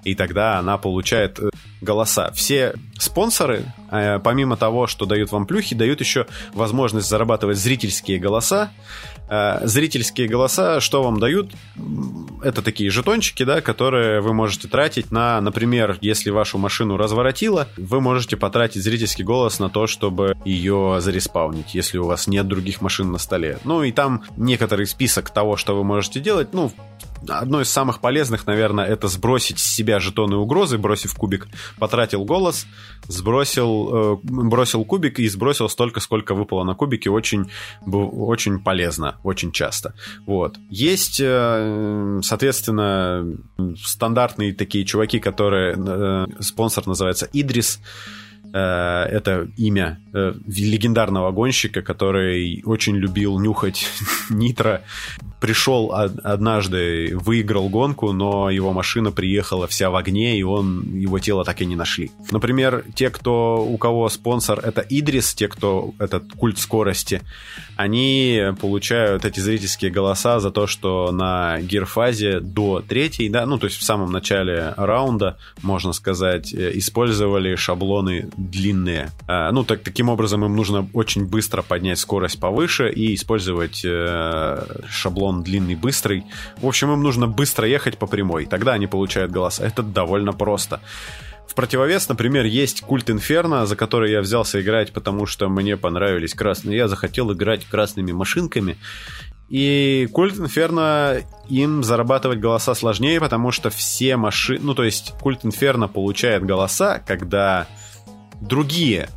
И 0.04 0.16
тогда 0.16 0.60
она 0.60 0.78
получает 0.78 1.40
э, 1.40 1.50
голоса. 1.82 2.32
Все 2.32 2.74
спонсоры, 2.98 3.66
э, 3.92 4.20
помимо 4.20 4.58
того, 4.58 4.88
что 4.88 5.06
дают 5.06 5.32
вам 5.32 5.46
плюхи, 5.46 5.76
дают 5.76 6.00
еще 6.00 6.28
возможность 6.54 7.08
зарабатывать 7.10 7.58
зрительские 7.58 8.20
голоса. 8.20 8.72
Э, 9.30 9.60
зрительские 9.64 10.28
голоса, 10.28 10.80
что 10.80 11.04
вам 11.04 11.20
дают? 11.20 11.52
Это 12.44 12.62
такие 12.62 12.90
жетончики, 12.90 13.44
да, 13.44 13.62
которые 13.62 14.22
вы 14.22 14.34
можете 14.34 14.68
тратить 14.68 15.12
на, 15.12 15.40
например, 15.42 15.98
если 16.02 16.30
вашу 16.30 16.58
машину 16.58 16.98
разворотило, 16.98 17.68
вы 17.78 18.02
можете 18.02 18.38
потратить 18.38 18.84
зрительский 18.84 19.24
голос 19.24 19.60
на 19.60 19.70
то, 19.70 19.88
чтобы 19.88 20.36
ее 20.46 20.98
зареспаунить, 21.00 21.76
если 21.76 21.98
у 21.98 22.06
вас 22.06 22.28
нет 22.28 22.48
других 22.48 22.82
машин 22.82 23.12
на 23.12 23.18
столе. 23.18 23.60
Ну 23.64 23.84
и 23.84 23.92
там 23.92 24.24
некоторый 24.38 24.88
список 24.88 25.30
того, 25.30 25.58
что 25.58 25.76
вы 25.76 25.84
можете 25.84 26.20
делать. 26.20 26.50
Ну, 26.54 26.72
одно 27.28 27.62
из 27.62 27.70
самых 27.70 28.00
полезных, 28.00 28.48
наверное, 28.48 28.86
это 28.86 29.08
сбросить 29.08 29.60
с 29.60 29.64
себя 29.64 30.00
жетоны 30.00 30.38
угрозы, 30.38 30.78
бросив 30.78 31.14
кубик, 31.16 31.48
потратил 31.78 32.26
голос, 32.26 32.66
сбросил, 33.08 34.16
э, 34.16 34.18
бросил 34.24 34.86
кубик 34.86 35.20
и 35.20 35.28
сбросил 35.28 35.70
столько, 35.70 36.00
сколько 36.00 36.34
выпало 36.34 36.64
на 36.64 36.76
кубике, 36.76 37.10
очень, 37.10 37.50
очень 37.86 38.60
полезно, 38.60 39.18
очень 39.24 39.52
часто. 39.52 39.94
Вот. 40.26 40.58
Есть, 40.70 41.20
э, 41.22 42.20
соответственно, 42.24 43.26
стандартные 43.78 44.54
такие 44.54 44.86
чуваки, 44.86 45.20
которые, 45.20 45.76
э, 45.78 46.26
спонсор 46.42 46.88
называется 46.88 47.28
Идрис, 47.34 47.80
Э, 48.52 49.04
это 49.04 49.48
имя 49.58 50.00
э, 50.14 50.34
легендарного 50.48 51.32
гонщика, 51.32 51.82
который 51.82 52.64
очень 52.66 52.96
любил 52.96 53.40
нюхать 53.40 53.88
нитро. 54.30 54.82
Пришел 55.40 55.92
однажды, 55.94 57.16
выиграл 57.16 57.70
гонку, 57.70 58.12
но 58.12 58.50
его 58.50 58.74
машина 58.74 59.12
приехала 59.12 59.68
вся 59.68 59.90
в 59.90 59.96
огне, 59.96 60.38
и 60.38 60.44
он, 60.44 60.96
его 60.96 61.20
тело 61.20 61.46
так 61.46 61.62
и 61.62 61.66
не 61.66 61.76
нашли. 61.76 62.12
Например, 62.32 62.84
те, 62.94 63.10
кто, 63.10 63.66
у 63.66 63.78
кого 63.78 64.10
спонсор 64.10 64.60
это 64.60 64.82
Идрис, 64.82 65.34
те, 65.34 65.48
кто 65.48 65.94
этот 66.00 66.34
культ 66.34 66.60
скорости, 66.60 67.22
они 67.78 68.42
получают 68.60 69.24
эти 69.24 69.40
зрительские 69.40 69.92
голоса 69.92 70.40
за 70.40 70.52
то, 70.52 70.68
что 70.68 71.12
на 71.12 71.62
гирфазе 71.62 72.40
до 72.40 72.84
третьей, 72.86 73.30
да, 73.30 73.46
ну, 73.46 73.58
то 73.58 73.68
есть 73.68 73.78
в 73.78 73.84
самом 73.84 74.12
начале 74.12 74.74
раунда, 74.76 75.38
можно 75.62 75.94
сказать, 75.94 76.54
э, 76.54 76.72
использовали 76.74 77.56
шаблоны 77.56 78.30
длинные. 78.36 79.12
А, 79.28 79.52
ну, 79.52 79.64
так, 79.64 79.82
таким 79.82 80.10
образом 80.10 80.44
им 80.44 80.56
нужно 80.56 80.90
очень 80.94 81.26
быстро 81.26 81.62
поднять 81.62 82.00
скорость 82.00 82.40
повыше 82.40 82.90
и 82.90 83.16
использовать 83.16 83.82
э, 83.86 84.66
шаблон 85.30 85.44
длинный 85.44 85.76
быстрый. 85.76 86.26
В 86.58 86.68
общем, 86.68 86.92
им 86.92 87.04
нужно 87.04 87.28
быстро 87.28 87.68
ехать 87.68 87.98
по 87.98 88.08
прямой. 88.08 88.46
Тогда 88.46 88.74
они 88.74 88.88
получают 88.88 89.32
голоса. 89.32 89.66
Это 89.66 89.84
довольно 89.84 90.34
просто. 90.34 90.80
В 91.48 91.56
противовес, 91.56 92.10
например, 92.10 92.46
есть 92.46 92.82
культ 92.82 93.10
Инферно, 93.10 93.66
за 93.66 93.76
который 93.76 94.12
я 94.12 94.22
взялся 94.22 94.62
играть, 94.62 94.92
потому 94.92 95.26
что 95.26 95.50
мне 95.50 95.78
понравились 95.78 96.34
красные. 96.34 96.78
Я 96.78 96.88
захотел 96.88 97.32
играть 97.34 97.66
красными 97.66 98.12
машинками. 98.12 98.78
И 99.50 100.08
культ 100.14 100.38
Инферно 100.38 101.22
им 101.50 101.84
зарабатывать 101.84 102.40
голоса 102.40 102.76
сложнее, 102.76 103.20
потому 103.20 103.52
что 103.52 103.70
все 103.70 104.16
машины... 104.16 104.60
Ну, 104.62 104.76
то 104.76 104.84
есть 104.84 105.14
культ 105.22 105.44
Инферно 105.44 105.88
получает 105.88 106.46
голоса, 106.46 107.02
когда 107.08 107.66
другие 108.42 109.10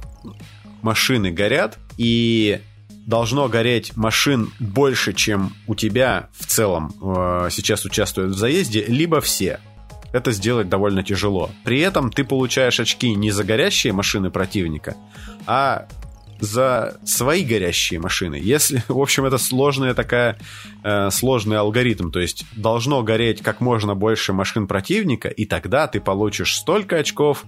машины 0.80 1.30
горят, 1.30 1.78
и 1.98 2.60
должно 3.06 3.48
гореть 3.48 3.96
машин 3.96 4.52
больше, 4.58 5.12
чем 5.12 5.54
у 5.66 5.74
тебя 5.74 6.28
в 6.32 6.46
целом 6.46 6.92
э, 7.00 7.48
сейчас 7.50 7.84
участвуют 7.84 8.34
в 8.34 8.38
заезде, 8.38 8.84
либо 8.86 9.20
все. 9.20 9.60
Это 10.12 10.30
сделать 10.32 10.68
довольно 10.68 11.02
тяжело. 11.02 11.50
При 11.64 11.80
этом 11.80 12.12
ты 12.12 12.24
получаешь 12.24 12.78
очки 12.80 13.14
не 13.14 13.30
за 13.30 13.44
горящие 13.44 13.92
машины 13.92 14.30
противника, 14.30 14.96
а 15.46 15.86
за 16.42 16.96
свои 17.04 17.44
горящие 17.44 18.00
машины. 18.00 18.34
Если, 18.34 18.82
в 18.88 18.98
общем, 18.98 19.24
это 19.24 19.38
сложная 19.38 19.94
такая, 19.94 20.36
э, 20.82 21.10
сложный 21.10 21.56
алгоритм, 21.56 22.10
то 22.10 22.18
есть 22.18 22.44
должно 22.56 23.02
гореть 23.04 23.42
как 23.42 23.60
можно 23.60 23.94
больше 23.94 24.32
машин 24.32 24.66
противника, 24.66 25.28
и 25.28 25.46
тогда 25.46 25.86
ты 25.86 26.00
получишь 26.00 26.56
столько 26.56 26.96
очков, 26.96 27.44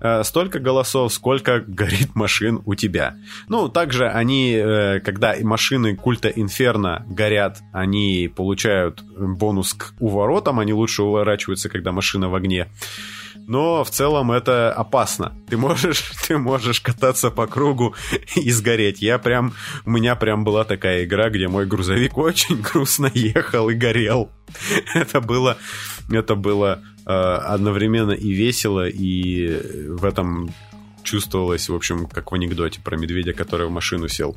э, 0.00 0.22
столько 0.22 0.60
голосов, 0.60 1.12
сколько 1.12 1.60
горит 1.66 2.14
машин 2.14 2.62
у 2.64 2.76
тебя. 2.76 3.16
Ну, 3.48 3.68
также 3.68 4.08
они, 4.08 4.52
э, 4.52 5.00
когда 5.00 5.34
машины 5.42 5.96
культа 5.96 6.28
Инферно 6.28 7.04
горят, 7.08 7.58
они 7.72 8.30
получают 8.34 9.02
бонус 9.02 9.74
к 9.74 9.94
уворотам, 9.98 10.60
они 10.60 10.72
лучше 10.72 11.02
уворачиваются, 11.02 11.68
когда 11.68 11.90
машина 11.90 12.28
в 12.28 12.34
огне 12.36 12.68
но 13.46 13.84
в 13.84 13.90
целом 13.90 14.32
это 14.32 14.72
опасно. 14.72 15.32
Ты 15.48 15.56
можешь, 15.56 16.00
ты 16.28 16.38
можешь 16.38 16.80
кататься 16.80 17.30
по 17.30 17.46
кругу 17.46 17.94
и 18.36 18.50
сгореть. 18.50 19.02
Я 19.02 19.18
прям, 19.18 19.54
у 19.84 19.90
меня 19.90 20.16
прям 20.16 20.44
была 20.44 20.64
такая 20.64 21.04
игра, 21.04 21.30
где 21.30 21.48
мой 21.48 21.66
грузовик 21.66 22.16
очень 22.18 22.60
грустно 22.60 23.10
ехал 23.14 23.68
и 23.68 23.74
горел. 23.74 24.30
Это 24.94 25.20
было, 25.20 25.56
это 26.10 26.34
было 26.34 26.82
э, 27.06 27.10
одновременно 27.10 28.12
и 28.12 28.32
весело, 28.32 28.88
и 28.88 29.88
в 29.88 30.04
этом 30.04 30.50
чувствовалось, 31.02 31.68
в 31.68 31.74
общем, 31.74 32.06
как 32.06 32.32
в 32.32 32.34
анекдоте 32.34 32.80
про 32.80 32.96
медведя, 32.96 33.32
который 33.32 33.68
в 33.68 33.70
машину 33.70 34.08
сел 34.08 34.36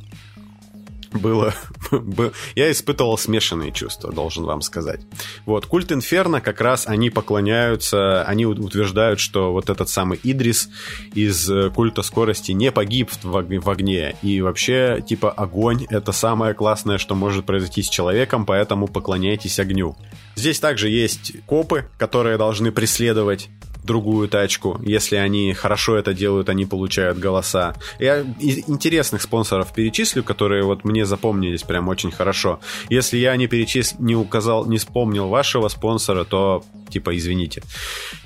было, 1.12 1.54
я 2.54 2.70
испытывал 2.70 3.18
смешанные 3.18 3.72
чувства, 3.72 4.12
должен 4.12 4.44
вам 4.44 4.62
сказать. 4.62 5.00
Вот, 5.46 5.66
культ 5.66 5.92
Инферно 5.92 6.40
как 6.40 6.60
раз 6.60 6.86
они 6.86 7.10
поклоняются, 7.10 8.22
они 8.22 8.46
утверждают, 8.46 9.20
что 9.20 9.52
вот 9.52 9.70
этот 9.70 9.88
самый 9.88 10.20
Идрис 10.22 10.68
из 11.14 11.50
э, 11.50 11.70
культа 11.70 12.02
скорости 12.02 12.52
не 12.52 12.70
погиб 12.70 13.10
в 13.22 13.70
огне, 13.70 14.16
и 14.22 14.40
вообще, 14.40 15.02
типа, 15.06 15.30
огонь— 15.30 15.86
это 15.90 16.12
самое 16.12 16.54
классное, 16.54 16.98
что 16.98 17.14
может 17.14 17.46
произойти 17.46 17.82
с 17.82 17.88
человеком, 17.88 18.46
поэтому 18.46 18.86
поклоняйтесь 18.86 19.58
огню. 19.58 19.96
Здесь 20.36 20.60
также 20.60 20.88
есть 20.88 21.32
копы, 21.46 21.86
которые 21.98 22.38
должны 22.38 22.72
преследовать 22.72 23.48
другую 23.84 24.28
тачку. 24.28 24.80
Если 24.82 25.16
они 25.16 25.52
хорошо 25.54 25.96
это 25.96 26.14
делают, 26.14 26.48
они 26.48 26.66
получают 26.66 27.18
голоса. 27.18 27.74
Я 27.98 28.20
интересных 28.40 29.22
спонсоров 29.22 29.72
перечислю, 29.72 30.22
которые 30.22 30.64
вот 30.64 30.84
мне 30.84 31.06
запомнились 31.06 31.62
прям 31.62 31.88
очень 31.88 32.10
хорошо. 32.10 32.60
Если 32.88 33.18
я 33.18 33.36
не 33.36 33.46
перечислил, 33.46 34.00
не 34.00 34.16
указал, 34.16 34.66
не 34.66 34.78
вспомнил 34.78 35.28
вашего 35.28 35.68
спонсора, 35.68 36.24
то 36.24 36.64
типа 36.88 37.16
извините. 37.16 37.62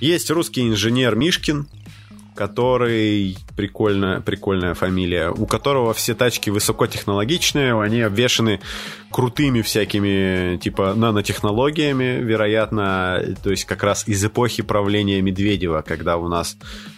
Есть 0.00 0.30
русский 0.30 0.62
инженер 0.62 1.14
Мишкин, 1.16 1.66
который 2.34 3.36
прикольная, 3.56 4.20
прикольная 4.20 4.74
фамилия, 4.74 5.30
у 5.30 5.46
которого 5.46 5.94
все 5.94 6.14
тачки 6.14 6.50
высокотехнологичные, 6.50 7.80
они 7.80 8.00
обвешаны 8.00 8.60
крутыми 9.10 9.62
всякими, 9.62 10.56
типа, 10.56 10.94
нанотехнологиями, 10.94 12.20
вероятно, 12.20 13.22
то 13.42 13.50
есть 13.50 13.64
как 13.64 13.84
раз 13.84 14.08
из 14.08 14.24
эпохи 14.24 14.62
правления 14.62 15.22
Медведева, 15.22 15.82
когда 15.86 16.16
у 16.16 16.28
нас 16.28 16.56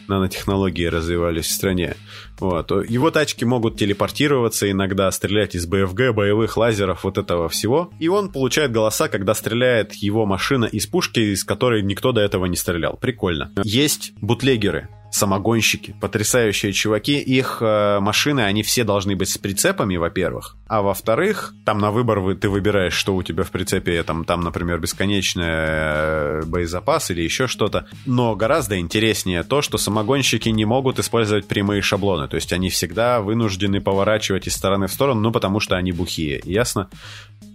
нанотехнологии 0.09 0.87
развивались 0.87 1.47
в 1.47 1.53
стране. 1.53 1.97
Вот. 2.39 2.71
Его 2.89 3.11
тачки 3.11 3.45
могут 3.45 3.77
телепортироваться, 3.77 4.71
иногда 4.71 5.11
стрелять 5.11 5.55
из 5.55 5.67
БФГ, 5.67 6.15
боевых 6.15 6.57
лазеров, 6.57 7.05
вот 7.05 7.19
этого 7.19 7.49
всего. 7.49 7.91
И 7.99 8.09
он 8.09 8.31
получает 8.31 8.73
голоса, 8.73 9.09
когда 9.09 9.35
стреляет 9.35 9.95
его 9.95 10.27
машина 10.27 10.67
из 10.67 10.87
пушки, 10.87 11.21
из 11.21 11.45
которой 11.45 11.83
никто 11.83 12.13
до 12.13 12.21
этого 12.21 12.47
не 12.47 12.57
стрелял. 12.57 12.97
Прикольно. 13.01 13.53
Есть 13.65 14.13
бутлегеры 14.21 14.89
самогонщики, 15.17 15.95
потрясающие 16.01 16.73
чуваки. 16.73 17.19
Их 17.19 17.59
э, 17.61 17.99
машины, 18.01 18.41
они 18.41 18.63
все 18.63 18.85
должны 18.85 19.17
быть 19.17 19.29
с 19.29 19.39
прицепами, 19.39 19.97
во-первых. 19.97 20.57
А 20.69 20.83
во-вторых, 20.83 21.55
там 21.65 21.79
на 21.79 21.91
выбор 21.91 22.21
вы, 22.21 22.35
ты 22.35 22.49
выбираешь, 22.49 22.93
что 22.93 23.15
у 23.15 23.23
тебя 23.23 23.43
в 23.45 23.51
прицепе. 23.51 24.03
Там, 24.03 24.25
там 24.25 24.43
например, 24.43 24.79
бесконечный 24.79 25.45
э, 25.47 26.43
боезапас 26.47 27.11
или 27.11 27.23
еще 27.23 27.47
что-то. 27.47 27.87
Но 28.05 28.37
гораздо 28.37 28.79
интереснее 28.79 29.43
то, 29.43 29.63
что 29.63 29.79
самогонщики 29.79 30.49
не 30.51 30.65
могут 30.65 30.99
использовать 30.99 31.47
прямые 31.47 31.83
шаблоны. 31.83 32.26
То 32.29 32.37
есть 32.37 32.53
они 32.53 32.71
всегда 32.71 33.21
вынуждены 33.21 33.81
поворачивать 33.81 34.47
из 34.47 34.55
стороны 34.55 34.87
в 34.87 34.93
сторону, 34.93 35.21
ну 35.21 35.33
потому 35.33 35.61
что 35.61 35.77
они 35.77 35.93
бухие. 35.93 36.41
Ясно? 36.45 36.89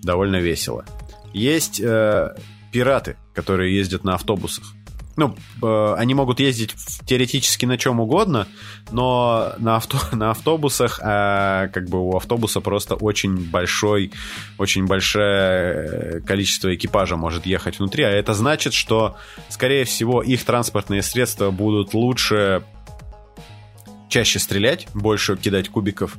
Довольно 0.03 0.38
весело. 0.38 0.86
Есть 1.34 1.80
э, 1.80 2.36
пираты, 2.72 3.17
которые 3.34 3.76
ездят 3.76 4.03
на 4.03 4.15
автобусах 4.15 4.74
ну, 5.17 5.36
э, 5.61 5.95
они 5.97 6.13
могут 6.13 6.39
ездить 6.39 6.76
теоретически 7.05 7.65
на 7.65 7.78
чем 7.78 7.99
угодно, 7.99 8.47
но 8.91 9.53
на, 9.57 9.76
авто, 9.78 9.97
на 10.15 10.32
автобусах, 10.32 10.99
э, 11.03 11.69
как 11.74 11.89
бы 11.89 11.99
у 11.99 12.15
автобуса 12.15 12.61
просто 12.61 12.95
очень 12.95 13.38
большой, 13.38 14.11
очень 14.57 14.86
большое 14.86 16.22
количество 16.22 16.74
экипажа 16.74 17.17
может 17.17 17.45
ехать 17.45 17.80
внутри, 17.80 18.03
а 18.03 18.09
это 18.09 18.34
значит, 18.34 18.74
что, 18.74 19.15
скорее 19.49 19.86
всего, 19.86 20.22
их 20.22 20.43
транспортные 20.43 21.01
средства 21.01 21.51
будут 21.51 21.93
лучше 21.93 22.63
чаще 24.12 24.39
стрелять, 24.39 24.88
больше 24.93 25.38
кидать 25.38 25.70
кубиков. 25.70 26.18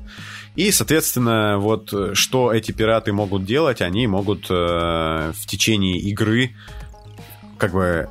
И, 0.56 0.72
соответственно, 0.72 1.58
вот 1.58 1.92
что 2.14 2.52
эти 2.52 2.72
пираты 2.72 3.12
могут 3.12 3.44
делать, 3.44 3.80
они 3.80 4.06
могут 4.06 4.46
э, 4.50 5.32
в 5.34 5.46
течение 5.46 5.98
игры 5.98 6.56
как 7.58 7.72
бы 7.72 8.08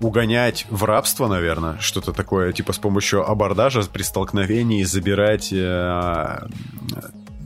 угонять 0.00 0.66
в 0.70 0.84
рабство, 0.84 1.26
наверное, 1.26 1.78
что-то 1.80 2.12
такое, 2.12 2.52
типа 2.52 2.72
с 2.72 2.78
помощью 2.78 3.28
абордажа 3.28 3.82
при 3.82 4.02
столкновении 4.02 4.84
забирать... 4.84 5.52
Э, 5.52 6.46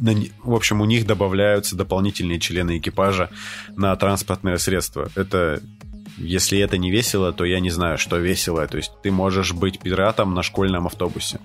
на, 0.03 0.15
в 0.45 0.55
общем, 0.55 0.81
у 0.81 0.87
них 0.87 1.07
добавляются 1.07 1.77
дополнительные 1.77 2.41
члены 2.41 2.79
экипажа 2.79 3.29
на 3.77 3.95
транспортное 3.97 4.57
средство. 4.57 5.11
Это 5.15 5.61
если 6.17 6.59
это 6.59 6.79
не 6.79 6.91
весело, 6.91 7.33
то 7.33 7.45
я 7.45 7.61
не 7.61 7.71
знаю, 7.71 7.99
что 7.99 8.17
весело. 8.19 8.67
То 8.67 8.77
есть 8.77 8.93
ты 9.03 9.11
можешь 9.11 9.53
быть 9.53 9.79
пиратом 9.79 10.35
на 10.35 10.43
школьном 10.43 10.87
автобусе. 10.87 11.41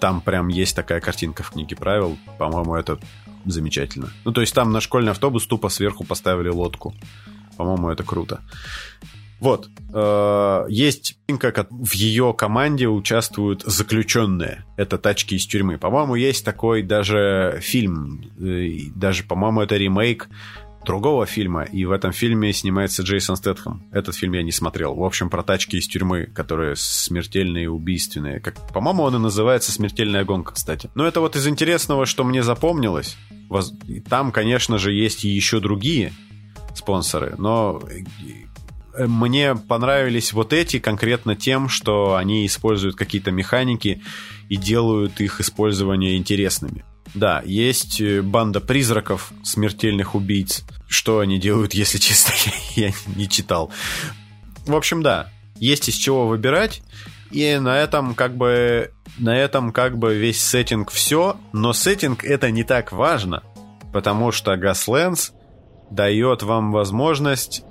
Там 0.00 0.20
прям 0.20 0.48
есть 0.48 0.76
такая 0.76 1.00
картинка 1.00 1.42
в 1.42 1.50
книге 1.50 1.76
правил. 1.76 2.16
По-моему, 2.38 2.74
это 2.74 2.98
замечательно. 3.44 4.10
Ну, 4.24 4.32
то 4.32 4.40
есть 4.40 4.54
там 4.54 4.72
на 4.72 4.80
школьный 4.80 5.12
автобус 5.12 5.46
тупо 5.46 5.68
сверху 5.68 6.04
поставили 6.04 6.48
лодку. 6.48 6.94
По-моему, 7.56 7.88
это 7.88 8.02
круто. 8.04 8.40
Вот. 9.40 9.68
Э, 9.92 10.64
есть 10.68 11.18
как 11.38 11.66
в 11.70 11.92
ее 11.92 12.34
команде 12.36 12.88
участвуют 12.88 13.62
заключенные. 13.62 14.64
Это 14.76 14.98
тачки 14.98 15.34
из 15.34 15.46
тюрьмы. 15.46 15.78
По-моему, 15.78 16.14
есть 16.14 16.44
такой 16.44 16.82
даже 16.82 17.58
фильм. 17.62 18.30
Э, 18.38 18.68
даже, 18.94 19.24
по-моему, 19.24 19.60
это 19.60 19.76
ремейк 19.76 20.28
другого 20.86 21.26
фильма, 21.26 21.64
и 21.64 21.84
в 21.84 21.90
этом 21.90 22.12
фильме 22.12 22.52
снимается 22.52 23.02
Джейсон 23.02 23.36
Стэтхэм. 23.36 23.82
Этот 23.92 24.14
фильм 24.14 24.32
я 24.32 24.42
не 24.42 24.52
смотрел. 24.52 24.94
В 24.94 25.04
общем, 25.04 25.28
про 25.28 25.42
тачки 25.42 25.76
из 25.76 25.86
тюрьмы, 25.86 26.26
которые 26.26 26.76
смертельные 26.76 27.64
и 27.64 27.68
убийственные. 27.68 28.40
Как, 28.40 28.54
по-моему, 28.72 29.02
он 29.02 29.16
и 29.16 29.18
называется 29.18 29.72
«Смертельная 29.72 30.24
гонка», 30.24 30.54
кстати. 30.54 30.88
Но 30.94 31.06
это 31.06 31.20
вот 31.20 31.36
из 31.36 31.46
интересного, 31.46 32.06
что 32.06 32.24
мне 32.24 32.42
запомнилось. 32.42 33.16
Там, 34.08 34.32
конечно 34.32 34.78
же, 34.78 34.92
есть 34.92 35.24
еще 35.24 35.60
другие 35.60 36.12
спонсоры, 36.74 37.34
но 37.38 37.82
э, 38.96 39.06
мне 39.06 39.54
понравились 39.54 40.32
вот 40.32 40.52
эти 40.52 40.78
конкретно 40.78 41.36
тем, 41.36 41.68
что 41.68 42.16
они 42.16 42.46
используют 42.46 42.96
какие-то 42.96 43.30
механики 43.30 44.02
и 44.48 44.56
делают 44.56 45.20
их 45.20 45.40
использование 45.40 46.16
интересными. 46.16 46.84
Да, 47.14 47.42
есть 47.44 48.00
э, 48.00 48.22
банда 48.22 48.60
призраков, 48.60 49.32
смертельных 49.42 50.14
убийц. 50.14 50.64
Что 50.88 51.20
они 51.20 51.38
делают, 51.38 51.74
если 51.74 51.98
честно, 51.98 52.32
я 52.74 52.92
не 53.14 53.28
читал. 53.28 53.70
В 54.66 54.74
общем, 54.74 55.02
да, 55.02 55.30
есть 55.58 55.88
из 55.88 55.94
чего 55.94 56.26
выбирать. 56.26 56.82
И 57.30 57.58
на 57.58 57.78
этом 57.78 58.14
как 58.14 58.36
бы 58.36 58.92
на 59.18 59.36
этом 59.36 59.72
как 59.72 59.98
бы 59.98 60.14
весь 60.14 60.40
сеттинг 60.42 60.90
все, 60.90 61.36
но 61.52 61.72
сеттинг 61.72 62.24
это 62.24 62.50
не 62.50 62.62
так 62.62 62.92
важно, 62.92 63.42
потому 63.92 64.30
что 64.30 64.54
Gaslands 64.54 65.32
дает 65.90 66.42
вам 66.42 66.70
возможность 66.70 67.64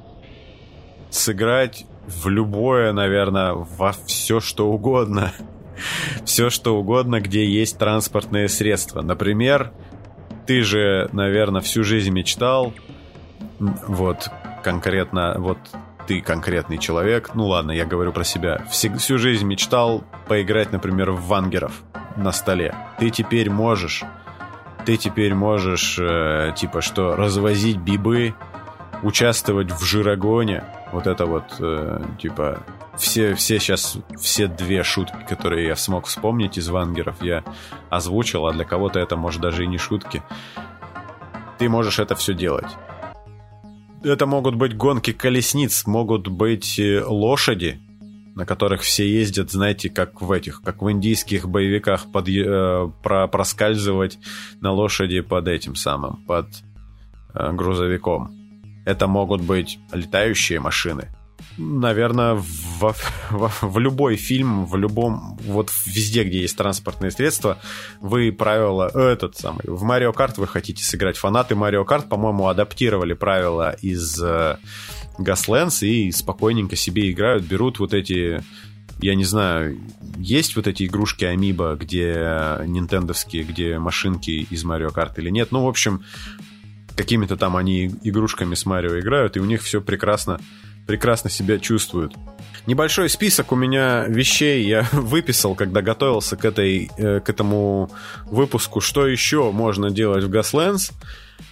сыграть 1.09 1.85
в 2.07 2.27
любое, 2.29 2.91
наверное, 2.91 3.53
во 3.53 3.93
все 4.05 4.39
что 4.39 4.67
угодно 4.67 5.33
все 6.23 6.49
что 6.49 6.77
угодно, 6.77 7.21
где 7.21 7.45
есть 7.45 7.77
транспортные 7.77 8.49
средства. 8.49 9.01
Например, 9.01 9.71
ты 10.45 10.61
же, 10.61 11.09
наверное, 11.11 11.61
всю 11.61 11.83
жизнь 11.83 12.11
мечтал, 12.11 12.73
вот 13.59 14.29
конкретно, 14.63 15.35
вот 15.37 15.57
ты 16.07 16.21
конкретный 16.21 16.77
человек, 16.77 17.31
ну 17.33 17.47
ладно, 17.47 17.71
я 17.71 17.85
говорю 17.85 18.11
про 18.11 18.23
себя, 18.23 18.63
всю, 18.69 18.95
всю 18.97 19.17
жизнь 19.17 19.45
мечтал 19.45 20.03
поиграть, 20.27 20.71
например, 20.71 21.11
в 21.11 21.25
вангеров 21.27 21.81
на 22.15 22.31
столе. 22.31 22.75
Ты 22.99 23.09
теперь 23.09 23.49
можешь, 23.49 24.03
ты 24.85 24.97
теперь 24.97 25.33
можешь, 25.33 25.97
э, 25.99 26.53
типа, 26.55 26.81
что, 26.81 27.15
развозить 27.15 27.77
бибы, 27.77 28.35
участвовать 29.03 29.71
в 29.71 29.83
жирогоне, 29.83 30.63
вот 30.91 31.07
это 31.07 31.25
вот, 31.25 31.43
э, 31.59 32.03
типа, 32.19 32.63
все, 32.97 33.35
все 33.35 33.59
сейчас, 33.59 33.97
все 34.19 34.47
две 34.47 34.83
шутки, 34.83 35.25
которые 35.27 35.67
я 35.67 35.75
смог 35.75 36.05
вспомнить 36.05 36.57
из 36.57 36.69
вангеров, 36.69 37.21
я 37.21 37.43
озвучил, 37.89 38.47
а 38.47 38.53
для 38.53 38.65
кого-то 38.65 38.99
это 38.99 39.15
может 39.15 39.41
даже 39.41 39.63
и 39.63 39.67
не 39.67 39.77
шутки. 39.77 40.23
Ты 41.57 41.69
можешь 41.69 41.99
это 41.99 42.15
все 42.15 42.33
делать. 42.33 42.69
Это 44.03 44.25
могут 44.25 44.55
быть 44.55 44.77
гонки 44.77 45.13
колесниц, 45.13 45.85
могут 45.87 46.27
быть 46.27 46.79
э, 46.79 47.03
лошади, 47.03 47.79
на 48.35 48.45
которых 48.45 48.81
все 48.81 49.09
ездят, 49.09 49.49
знаете, 49.51 49.89
как 49.89 50.21
в 50.21 50.31
этих, 50.31 50.61
как 50.61 50.81
в 50.81 50.91
индийских 50.91 51.49
боевиках 51.49 52.11
под, 52.11 52.29
э, 52.29 52.89
про, 53.01 53.27
проскальзывать 53.27 54.19
на 54.61 54.71
лошади 54.71 55.21
под 55.21 55.47
этим 55.47 55.75
самым, 55.75 56.23
под 56.27 56.47
э, 57.33 57.51
грузовиком. 57.53 58.44
Это 58.85 59.07
могут 59.07 59.41
быть 59.41 59.79
летающие 59.91 60.59
машины, 60.59 61.09
наверное, 61.57 62.33
в, 62.35 62.95
в, 63.29 63.51
в 63.61 63.79
любой 63.79 64.15
фильм, 64.15 64.65
в 64.65 64.75
любом, 64.75 65.37
вот 65.45 65.71
везде, 65.85 66.23
где 66.23 66.41
есть 66.41 66.57
транспортные 66.57 67.11
средства, 67.11 67.59
вы 68.01 68.31
правила, 68.31 68.89
этот 68.93 69.37
самый, 69.37 69.63
в 69.65 69.83
Марио 69.83 70.13
Карт 70.13 70.37
вы 70.37 70.47
хотите 70.47 70.83
сыграть. 70.83 71.17
Фанаты 71.17 71.55
Марио 71.55 71.85
Карт, 71.85 72.09
по-моему, 72.09 72.47
адаптировали 72.47 73.13
правила 73.13 73.75
из 73.81 74.21
э, 74.21 74.57
Gaslands 75.17 75.85
и 75.85 76.11
спокойненько 76.11 76.75
себе 76.75 77.11
играют, 77.11 77.43
берут 77.43 77.79
вот 77.79 77.93
эти 77.93 78.43
я 79.01 79.13
не 79.13 79.25
знаю, 79.25 79.77
есть 80.17 80.55
вот 80.55 80.67
эти 80.67 80.85
игрушки 80.85 81.25
Амиба, 81.25 81.75
где 81.75 82.61
нинтендовские, 82.65 83.43
где 83.43 83.77
машинки 83.77 84.47
из 84.49 84.63
Марио 84.63 84.89
Карт 84.89 85.19
или 85.19 85.29
нет. 85.29 85.51
Ну, 85.51 85.65
в 85.65 85.67
общем, 85.67 86.05
какими-то 86.95 87.37
там 87.37 87.57
они 87.57 87.87
игрушками 88.03 88.55
с 88.55 88.65
Марио 88.65 88.99
играют, 88.99 89.37
и 89.37 89.39
у 89.39 89.45
них 89.45 89.61
все 89.63 89.81
прекрасно 89.81 90.39
прекрасно 90.85 91.29
себя 91.29 91.57
чувствуют. 91.57 92.13
Небольшой 92.67 93.09
список 93.09 93.51
у 93.51 93.55
меня 93.55 94.05
вещей 94.07 94.65
я 94.65 94.87
выписал, 94.91 95.55
когда 95.55 95.81
готовился 95.81 96.37
к, 96.37 96.45
этой, 96.45 96.91
э, 96.97 97.19
к 97.19 97.29
этому 97.29 97.89
выпуску, 98.25 98.81
что 98.81 99.07
еще 99.07 99.51
можно 99.51 99.89
делать 99.89 100.23
в 100.23 100.29
Gaslands. 100.29 100.91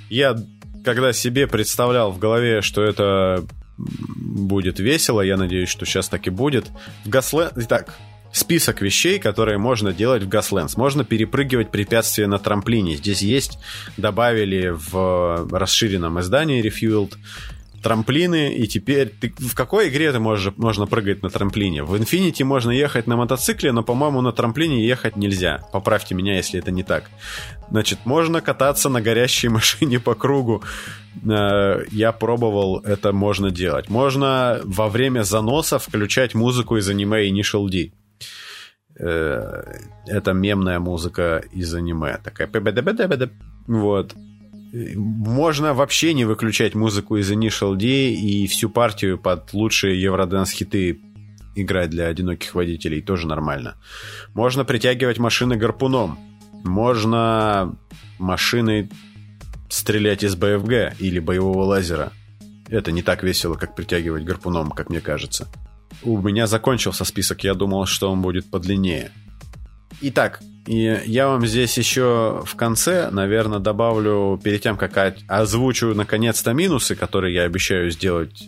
Я, 0.09 0.35
когда 0.83 1.13
себе 1.13 1.47
представлял 1.47 2.11
в 2.11 2.19
голове, 2.19 2.61
что 2.61 2.83
это 2.83 3.43
будет 3.77 4.79
весело, 4.79 5.21
я 5.21 5.37
надеюсь, 5.37 5.69
что 5.69 5.85
сейчас 5.85 6.09
так 6.09 6.27
и 6.27 6.29
будет. 6.29 6.67
В 7.05 7.09
Gaslands... 7.09 7.53
Итак, 7.55 7.95
список 8.33 8.81
вещей, 8.81 9.19
которые 9.19 9.57
можно 9.57 9.93
делать 9.93 10.23
в 10.23 10.27
Gaslands. 10.27 10.73
Можно 10.75 11.05
перепрыгивать 11.05 11.71
препятствия 11.71 12.27
на 12.27 12.39
трамплине. 12.39 12.95
Здесь 12.95 13.21
есть, 13.21 13.59
добавили 13.95 14.69
в 14.69 15.47
расширенном 15.51 16.19
издании 16.19 16.61
Refueled 16.61 17.13
трамплины, 17.83 18.55
и 18.55 18.65
теперь 18.65 19.09
ты 19.09 19.33
в 19.37 19.53
какой 19.53 19.89
игре 19.89 20.11
ты 20.11 20.19
можешь, 20.19 20.53
можно 20.57 20.87
прыгать 20.87 21.21
на 21.21 21.29
трамплине? 21.29 21.83
В 21.83 21.93
Infinity 21.95 22.43
можно 22.43 22.71
ехать 22.71 23.05
на 23.07 23.17
мотоцикле, 23.17 23.71
но, 23.71 23.83
по-моему, 23.83 24.21
на 24.21 24.31
трамплине 24.31 24.87
ехать 24.87 25.17
нельзя. 25.17 25.59
Поправьте 25.71 26.15
меня, 26.15 26.37
если 26.37 26.59
это 26.59 26.71
не 26.71 26.83
так. 26.83 27.09
Значит, 27.69 27.99
можно 28.05 28.41
кататься 28.41 28.89
на 28.89 29.01
горящей 29.01 29.49
машине 29.57 29.99
по 29.99 30.15
кругу. 30.15 30.63
Э, 31.29 31.83
я 31.91 32.11
пробовал, 32.13 32.79
это 32.79 33.11
можно 33.11 33.51
делать. 33.51 33.89
Можно 33.89 34.61
во 34.63 34.87
время 34.87 35.23
заноса 35.23 35.77
включать 35.77 36.33
музыку 36.33 36.77
из 36.77 36.89
аниме 36.89 37.29
Initial 37.29 37.67
D. 37.69 37.91
Э, 38.99 39.63
это 40.05 40.33
мемная 40.33 40.79
музыка 40.79 41.43
из 41.51 41.73
аниме. 41.73 42.19
Такая... 42.23 42.49
Вот 43.67 44.15
можно 44.95 45.73
вообще 45.73 46.13
не 46.13 46.25
выключать 46.25 46.73
музыку 46.73 47.17
из 47.17 47.31
Initial 47.31 47.75
D 47.75 47.85
и 47.85 48.47
всю 48.47 48.69
партию 48.69 49.19
под 49.19 49.53
лучшие 49.53 50.01
Евроденс 50.01 50.49
хиты 50.51 50.99
играть 51.55 51.91
для 51.91 52.07
одиноких 52.07 52.55
водителей 52.55 53.01
тоже 53.01 53.27
нормально. 53.27 53.75
Можно 54.33 54.65
притягивать 54.65 55.19
машины 55.19 55.57
гарпуном. 55.57 56.17
Можно 56.63 57.75
машины 58.17 58.89
стрелять 59.69 60.23
из 60.23 60.35
БФГ 60.35 60.99
или 60.99 61.19
боевого 61.19 61.63
лазера. 61.63 62.11
Это 62.67 62.91
не 62.91 63.03
так 63.03 63.21
весело, 63.21 63.53
как 63.53 63.75
притягивать 63.75 64.23
гарпуном, 64.23 64.71
как 64.71 64.89
мне 64.89 65.01
кажется. 65.01 65.47
У 66.01 66.17
меня 66.19 66.47
закончился 66.47 67.05
список, 67.05 67.43
я 67.43 67.53
думал, 67.53 67.85
что 67.85 68.11
он 68.11 68.21
будет 68.21 68.49
подлиннее. 68.49 69.11
Итак, 70.01 70.41
и 70.65 71.01
я 71.05 71.27
вам 71.27 71.45
здесь 71.45 71.77
еще 71.77 72.41
в 72.45 72.55
конце, 72.55 73.09
наверное, 73.11 73.59
добавлю, 73.59 74.39
перед 74.41 74.61
тем, 74.61 74.77
как 74.77 75.15
озвучу 75.27 75.93
наконец-то 75.93 76.53
минусы, 76.53 76.95
которые 76.95 77.33
я 77.33 77.43
обещаю 77.43 77.91
сделать, 77.91 78.47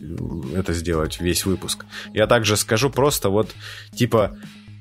это 0.55 0.73
сделать 0.73 1.19
весь 1.19 1.45
выпуск. 1.45 1.85
Я 2.13 2.27
также 2.27 2.55
скажу 2.55 2.89
просто 2.89 3.29
вот, 3.29 3.49
типа, 3.93 4.37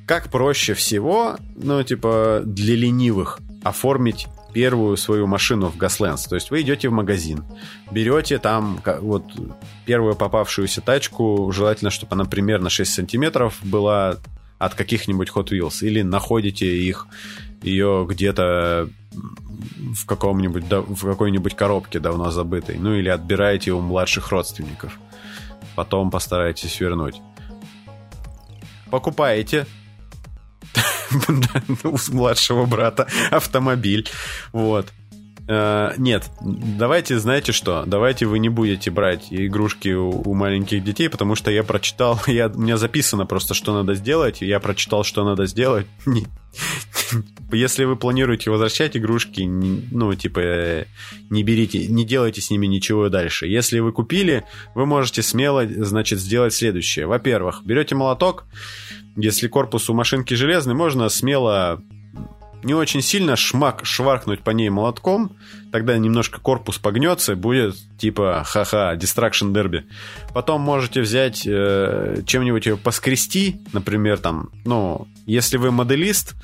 как 0.07 0.31
проще 0.31 0.75
всего, 0.75 1.37
ну, 1.57 1.83
типа, 1.83 2.43
для 2.45 2.77
ленивых 2.77 3.41
оформить 3.65 4.27
первую 4.55 4.97
свою 4.97 5.27
машину 5.27 5.69
в 5.69 5.77
Gaslands. 5.77 6.29
То 6.29 6.37
есть 6.37 6.51
вы 6.51 6.63
идете 6.63 6.89
в 6.89 6.93
магазин, 6.93 7.45
берете 7.91 8.39
там 8.39 8.81
вот 9.01 9.25
первую 9.85 10.15
попавшуюся 10.15 10.81
тачку, 10.81 11.51
желательно, 11.53 11.91
чтобы 11.91 12.15
она 12.15 12.25
примерно 12.25 12.71
6 12.71 12.95
сантиметров 12.95 13.59
была 13.63 14.17
от 14.59 14.75
каких-нибудь 14.75 15.31
Hot 15.35 15.49
Wheels, 15.49 15.85
или 15.87 16.03
находите 16.03 16.67
их, 16.67 17.09
ее 17.63 18.07
где-то 18.09 18.89
в 19.13 20.07
каком-нибудь 20.07 20.65
в 20.71 21.05
какой-нибудь 21.05 21.57
коробке 21.57 21.99
давно 21.99 22.31
забытой, 22.31 22.77
ну 22.79 22.95
или 22.95 23.09
отбираете 23.09 23.73
у 23.73 23.81
младших 23.81 24.31
родственников. 24.31 24.99
Потом 25.75 26.11
постарайтесь 26.11 26.81
вернуть. 26.81 27.17
Покупаете 28.91 29.67
у 31.85 32.13
младшего 32.13 32.67
брата 32.67 33.07
автомобиль. 33.31 34.09
Вот. 34.53 34.93
Э, 35.47 35.93
нет, 35.99 36.31
давайте, 36.41 37.19
знаете 37.19 37.53
что, 37.53 37.85
давайте 37.87 38.27
вы 38.27 38.39
не 38.39 38.49
будете 38.49 38.91
брать 38.91 39.27
игрушки 39.31 39.89
у, 39.89 40.11
у 40.11 40.35
маленьких 40.35 40.83
детей, 40.83 41.09
потому 41.09 41.35
что 41.35 41.51
я 41.51 41.63
прочитал, 41.63 42.21
я, 42.27 42.49
у 42.49 42.59
меня 42.59 42.77
записано 42.77 43.27
просто, 43.27 43.55
что 43.55 43.75
надо 43.75 43.95
сделать, 43.95 44.41
я 44.41 44.61
прочитал, 44.61 45.05
что 45.05 45.25
надо 45.25 45.47
сделать. 45.47 45.87
Если 47.53 47.85
вы 47.85 47.97
планируете 47.97 48.51
возвращать 48.51 48.97
игрушки, 48.97 49.43
ну, 49.43 50.15
типа, 50.15 50.87
не 51.31 51.43
берите, 51.43 51.87
не 51.87 52.05
делайте 52.05 52.41
с 52.41 52.51
ними 52.51 52.67
ничего 52.67 53.09
дальше. 53.09 53.47
Если 53.47 53.79
вы 53.79 53.93
купили, 53.93 54.45
вы 54.75 54.87
можете 54.87 55.23
смело, 55.23 55.67
значит, 55.67 56.19
сделать 56.19 56.55
следующее. 56.55 57.07
Во-первых, 57.07 57.63
берете 57.65 57.95
молоток, 57.95 58.45
если 59.17 59.49
корпус 59.49 59.89
у 59.91 59.95
машинки 59.95 60.35
железный, 60.35 60.75
можно 60.75 61.09
смело 61.09 61.83
не 62.65 62.75
очень 62.75 63.03
сильно 63.03 63.37
шмак 63.37 63.85
шваркнуть 63.85 64.41
по 64.41 64.51
ней 64.51 64.71
молотком, 64.71 65.37
тогда 65.71 65.97
немножко 65.99 66.41
корпус 66.41 66.79
погнется, 66.79 67.37
будет 67.37 67.77
типа 67.99 68.43
ха-ха, 68.45 68.97
дистракшн 68.97 69.53
дерби. 69.53 69.85
Потом 70.33 70.63
можете 70.63 71.03
взять 71.03 71.47
э, 71.47 72.23
чем-нибудь 72.27 72.67
ее 72.67 72.77
поскрести, 72.79 73.61
например, 73.73 74.19
там, 74.19 74.49
ну, 74.65 75.07
если 75.27 75.59
вы 75.59 75.71
моделист 75.71 76.35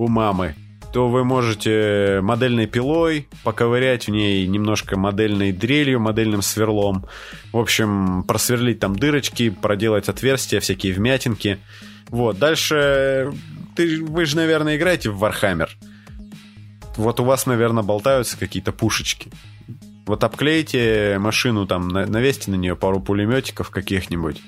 у 0.00 0.08
мамы, 0.08 0.54
то 0.94 1.08
вы 1.08 1.24
можете 1.24 2.20
модельной 2.22 2.66
пилой 2.66 3.28
поковырять 3.44 4.06
в 4.06 4.10
ней 4.10 4.46
немножко 4.46 4.98
модельной 4.98 5.52
дрелью, 5.52 6.00
модельным 6.00 6.40
сверлом. 6.40 7.04
В 7.52 7.58
общем, 7.58 8.24
просверлить 8.24 8.80
там 8.80 8.96
дырочки, 8.96 9.50
проделать 9.50 10.08
отверстия, 10.08 10.60
всякие 10.60 10.94
вмятинки. 10.94 11.58
Вот, 12.08 12.38
дальше 12.38 13.30
ты, 13.76 14.02
вы 14.02 14.24
же, 14.24 14.36
наверное, 14.36 14.76
играете 14.76 15.10
в 15.10 15.22
Warhammer. 15.22 15.68
Вот 16.96 17.20
у 17.20 17.24
вас, 17.24 17.44
наверное, 17.44 17.82
болтаются 17.82 18.38
какие-то 18.38 18.72
пушечки. 18.72 19.30
Вот 20.06 20.24
обклейте 20.24 21.18
машину, 21.20 21.66
там, 21.66 21.88
навесьте 21.88 22.50
на 22.50 22.56
нее 22.56 22.74
пару 22.74 23.00
пулеметиков 23.00 23.68
каких-нибудь. 23.68 24.40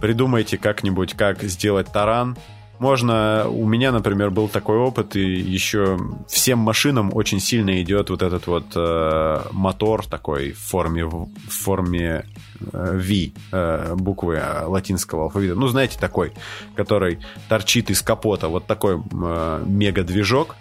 Придумайте 0.00 0.56
как-нибудь, 0.56 1.12
как 1.12 1.42
сделать 1.42 1.92
таран. 1.92 2.36
Можно, 2.78 3.46
у 3.48 3.66
меня, 3.66 3.92
например, 3.92 4.30
был 4.30 4.48
такой 4.48 4.78
опыт, 4.78 5.16
и 5.16 5.20
еще 5.22 5.98
всем 6.28 6.58
машинам 6.58 7.10
очень 7.14 7.40
сильно 7.40 7.80
идет 7.82 8.10
вот 8.10 8.22
этот 8.22 8.46
вот 8.46 8.64
э, 8.74 9.42
мотор 9.52 10.06
такой 10.06 10.52
в 10.52 10.58
форме, 10.58 11.04
в 11.06 11.28
форме 11.48 12.24
Э, 12.72 12.96
V, 12.96 13.32
э, 13.52 13.94
буквы 13.96 14.36
э, 14.36 14.64
латинского 14.66 15.24
алфавита. 15.24 15.54
Ну, 15.54 15.68
знаете, 15.68 15.98
такой, 15.98 16.32
который 16.74 17.18
торчит 17.48 17.90
из 17.90 18.02
капота. 18.02 18.48
Вот 18.48 18.66
такой 18.66 18.96
мега-движок. 18.96 20.56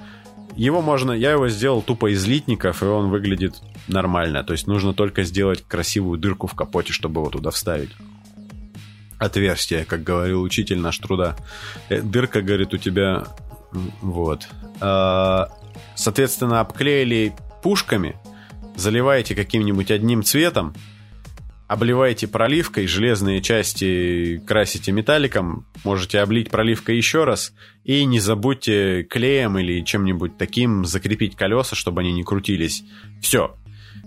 Его 0.56 0.82
можно... 0.82 1.12
Я 1.12 1.32
его 1.32 1.50
сделал 1.50 1.82
тупо 1.82 2.12
из 2.12 2.26
литников, 2.28 2.84
и 2.84 2.86
он 2.86 3.10
выглядит 3.10 3.56
нормально. 3.88 4.44
То 4.44 4.54
есть 4.54 4.68
нужно 4.68 4.94
только 4.94 5.24
сделать 5.24 5.64
красивую 5.68 6.20
дырку 6.20 6.48
в 6.48 6.54
капоте, 6.54 6.94
чтобы 6.94 7.22
его 7.22 7.30
туда 7.30 7.52
вставить. 7.52 7.92
Отверстие, 9.20 9.86
как 9.86 10.04
говорил 10.04 10.42
учитель 10.42 10.80
наш 10.80 10.98
труда. 11.00 11.36
Дырка, 11.90 12.42
говорит, 12.42 12.74
у 12.74 12.78
тебя... 12.78 13.28
Вот. 14.02 14.48
А, 14.82 15.50
соответственно, 15.96 16.60
обклеили 16.60 17.34
пушками, 17.64 18.16
заливаете 18.76 19.34
каким-нибудь 19.34 19.90
одним 19.90 20.24
цветом, 20.24 20.76
обливаете 21.68 22.28
проливкой, 22.28 22.86
железные 22.86 23.42
части 23.42 24.42
красите 24.46 24.92
металликом, 24.92 25.66
можете 25.84 26.20
облить 26.20 26.52
проливкой 26.52 26.98
еще 26.98 27.24
раз, 27.24 27.54
и 27.84 28.06
не 28.06 28.20
забудьте 28.20 29.04
клеем 29.04 29.58
или 29.58 29.84
чем-нибудь 29.84 30.38
таким 30.38 30.86
закрепить 30.86 31.36
колеса, 31.36 31.76
чтобы 31.76 32.02
они 32.02 32.14
не 32.14 32.24
крутились. 32.24 32.84
Все. 33.22 33.56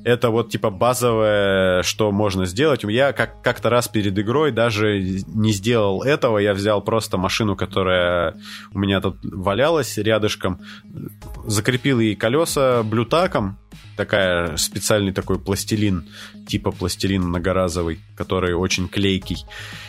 Это 0.04 0.30
вот 0.30 0.50
типа 0.50 0.70
базовое, 0.70 1.82
что 1.82 2.12
можно 2.12 2.46
сделать. 2.46 2.84
Я 2.84 3.12
как- 3.12 3.42
как-то 3.42 3.70
раз 3.70 3.88
перед 3.88 4.16
игрой 4.16 4.52
даже 4.52 5.00
не 5.00 5.52
сделал 5.52 6.02
этого. 6.02 6.38
Я 6.38 6.54
взял 6.54 6.80
просто 6.80 7.16
машину, 7.18 7.56
которая 7.56 8.36
у 8.72 8.78
меня 8.78 9.00
тут 9.00 9.16
валялась 9.24 9.98
рядышком, 9.98 10.60
закрепил 11.44 11.98
ей 11.98 12.14
колеса 12.14 12.82
Blu 12.84 13.07
Tack 13.07 13.36
ом, 13.36 13.58
такая 13.96 14.56
специальный 14.56 15.12
такой 15.12 15.38
пластилин, 15.40 16.06
типа 16.46 16.70
пластилин 16.70 17.22
многоразовый, 17.22 18.00
который 18.14 18.54
очень 18.54 18.88
клейкий. 18.88 19.44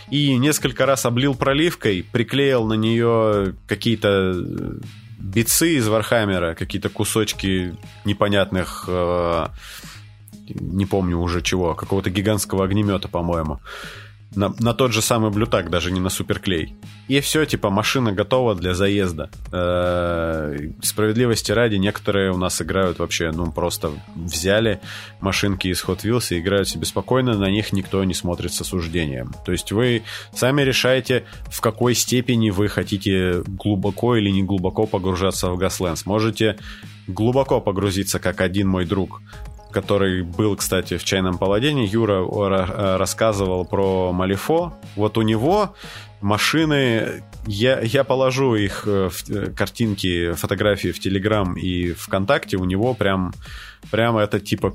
И 0.09 0.35
несколько 0.37 0.85
раз 0.85 1.05
облил 1.05 1.35
проливкой, 1.35 2.03
приклеил 2.11 2.65
на 2.65 2.73
нее 2.73 3.53
какие-то 3.67 4.33
bits 5.19 5.64
ы 5.64 5.75
из 5.75 5.87
Warhammer 5.87 6.43
а, 6.43 6.55
какие-то 6.55 6.89
кусочки 6.89 7.75
непонятных, 8.05 8.85
э, 8.87 9.47
не 10.49 10.85
помню 10.85 11.17
уже 11.19 11.41
чего, 11.41 11.73
какого-то 11.73 12.09
гигантского 12.09 12.65
огнемета, 12.65 13.07
по-моему 13.07 13.59
на, 14.35 14.53
на 14.59 14.73
тот 14.73 14.91
же 14.91 15.01
самый 15.01 15.31
блютак, 15.31 15.69
даже 15.69 15.91
не 15.91 15.99
на 15.99 16.09
суперклей. 16.09 16.75
И 17.07 17.19
все, 17.21 17.45
типа, 17.45 17.69
машина 17.69 18.11
готова 18.11 18.55
для 18.55 18.73
заезда. 18.73 19.29
Э-э- 19.51 20.73
справедливости 20.81 21.51
ради, 21.51 21.75
некоторые 21.75 22.31
у 22.31 22.37
нас 22.37 22.61
играют 22.61 22.99
вообще, 22.99 23.31
ну, 23.31 23.51
просто 23.51 23.91
взяли 24.15 24.79
машинки 25.21 25.69
из 25.69 25.83
Hot 25.83 26.03
Wheels 26.03 26.35
и 26.35 26.39
играют 26.39 26.67
себе 26.69 26.85
спокойно, 26.85 27.37
на 27.37 27.49
них 27.49 27.73
никто 27.73 28.03
не 28.03 28.13
смотрит 28.13 28.53
с 28.53 28.61
осуждением. 28.61 29.33
То 29.45 29.51
есть 29.51 29.71
вы 29.71 30.03
сами 30.33 30.61
решаете, 30.61 31.23
в 31.49 31.61
какой 31.61 31.95
степени 31.95 32.49
вы 32.49 32.67
хотите 32.67 33.41
глубоко 33.47 34.17
или 34.17 34.29
не 34.29 34.43
глубоко 34.43 34.85
погружаться 34.85 35.49
в 35.49 35.59
Gaslands. 35.59 36.03
Можете 36.05 36.57
глубоко 37.07 37.61
погрузиться, 37.61 38.19
как 38.19 38.41
один 38.41 38.67
мой 38.67 38.85
друг 38.85 39.21
который 39.77 40.23
был, 40.23 40.55
кстати, 40.55 40.97
в 40.97 41.03
«Чайном 41.03 41.37
паладине», 41.37 41.85
Юра 41.85 42.25
э, 42.25 42.97
рассказывал 42.97 43.63
про 43.63 44.11
Малифо. 44.11 44.73
Вот 44.95 45.19
у 45.19 45.21
него 45.21 45.75
машины... 46.19 47.23
Я, 47.45 47.79
я 47.81 48.03
положу 48.03 48.55
их 48.55 48.87
э, 48.87 49.09
в 49.09 49.29
э, 49.29 49.51
картинки, 49.51 50.31
фотографии 50.31 50.91
в 50.91 50.99
Телеграм 50.99 51.55
и 51.55 51.93
ВКонтакте. 51.93 52.57
У 52.57 52.65
него 52.65 52.95
прям, 52.95 53.33
прям 53.91 54.17
это 54.17 54.39
типа 54.39 54.73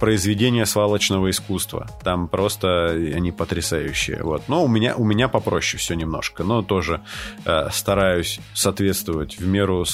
произведение 0.00 0.64
свалочного 0.64 1.28
искусства. 1.28 1.90
Там 2.02 2.26
просто 2.26 2.88
они 2.88 3.32
потрясающие. 3.32 4.22
Вот. 4.22 4.48
Но 4.48 4.64
у 4.64 4.68
меня, 4.68 4.96
у 4.96 5.04
меня 5.04 5.28
попроще 5.28 5.78
все 5.78 5.94
немножко. 5.94 6.42
Но 6.42 6.62
тоже 6.62 7.02
э, 7.44 7.68
стараюсь 7.70 8.40
соответствовать 8.54 9.38
в 9.38 9.46
меру 9.46 9.84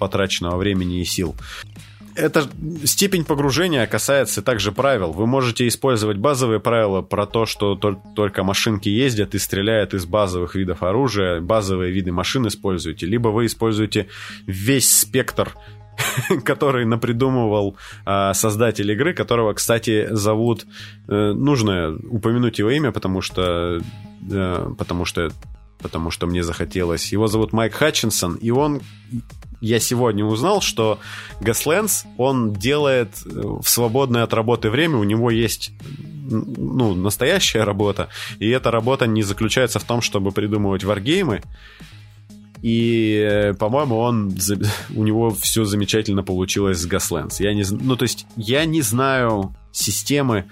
потраченного 0.00 0.56
времени 0.56 1.00
и 1.00 1.04
сил 1.04 1.36
эта 2.14 2.48
степень 2.84 3.24
погружения 3.24 3.86
касается 3.86 4.42
также 4.42 4.72
правил. 4.72 5.12
Вы 5.12 5.26
можете 5.26 5.66
использовать 5.66 6.16
базовые 6.16 6.60
правила 6.60 7.02
про 7.02 7.26
то, 7.26 7.46
что 7.46 7.74
только 7.74 8.44
машинки 8.44 8.88
ездят 8.88 9.34
и 9.34 9.38
стреляют 9.38 9.94
из 9.94 10.06
базовых 10.06 10.54
видов 10.54 10.82
оружия, 10.82 11.40
базовые 11.40 11.92
виды 11.92 12.12
машин 12.12 12.46
используете, 12.46 13.06
либо 13.06 13.28
вы 13.28 13.46
используете 13.46 14.08
весь 14.46 14.90
спектр 14.90 15.54
который 16.44 16.84
напридумывал 16.84 17.76
э, 18.06 18.32
создатель 18.34 18.90
игры, 18.90 19.14
которого, 19.14 19.52
кстати, 19.52 20.08
зовут... 20.10 20.66
Э, 21.08 21.32
нужно 21.32 21.96
упомянуть 22.10 22.58
его 22.58 22.70
имя, 22.70 22.92
потому 22.92 23.20
что... 23.20 23.80
Э, 24.30 24.74
потому 24.78 25.04
что 25.04 25.30
потому 25.82 26.10
что 26.10 26.26
мне 26.26 26.42
захотелось. 26.42 27.10
Его 27.10 27.26
зовут 27.26 27.54
Майк 27.54 27.72
Хатчинсон, 27.72 28.34
и 28.34 28.50
он 28.50 28.82
я 29.60 29.80
сегодня 29.80 30.24
узнал, 30.24 30.60
что 30.60 30.98
Gaslands 31.40 32.06
он 32.16 32.52
делает 32.52 33.10
э, 33.26 33.28
в 33.30 33.68
свободное 33.68 34.22
от 34.22 34.32
работы 34.32 34.70
время, 34.70 34.96
у 34.96 35.04
него 35.04 35.30
есть 35.30 35.72
ну, 36.30 36.94
настоящая 36.94 37.64
работа, 37.64 38.08
и 38.38 38.48
эта 38.48 38.70
работа 38.70 39.06
не 39.06 39.22
заключается 39.22 39.78
в 39.78 39.84
том, 39.84 40.00
чтобы 40.00 40.30
придумывать 40.32 40.84
варгеймы, 40.84 41.42
и, 42.62 43.26
э, 43.26 43.54
по-моему, 43.54 43.98
он 43.98 44.32
у 44.94 45.04
него 45.04 45.30
все 45.30 45.64
замечательно 45.64 46.22
получилось 46.22 46.78
с 46.78 46.86
Gaslands. 46.86 47.36
Я 47.38 47.54
не, 47.54 47.64
ну, 47.70 47.96
то 47.96 48.04
есть 48.04 48.26
я 48.36 48.64
не 48.64 48.82
знаю 48.82 49.54
системы 49.72 50.46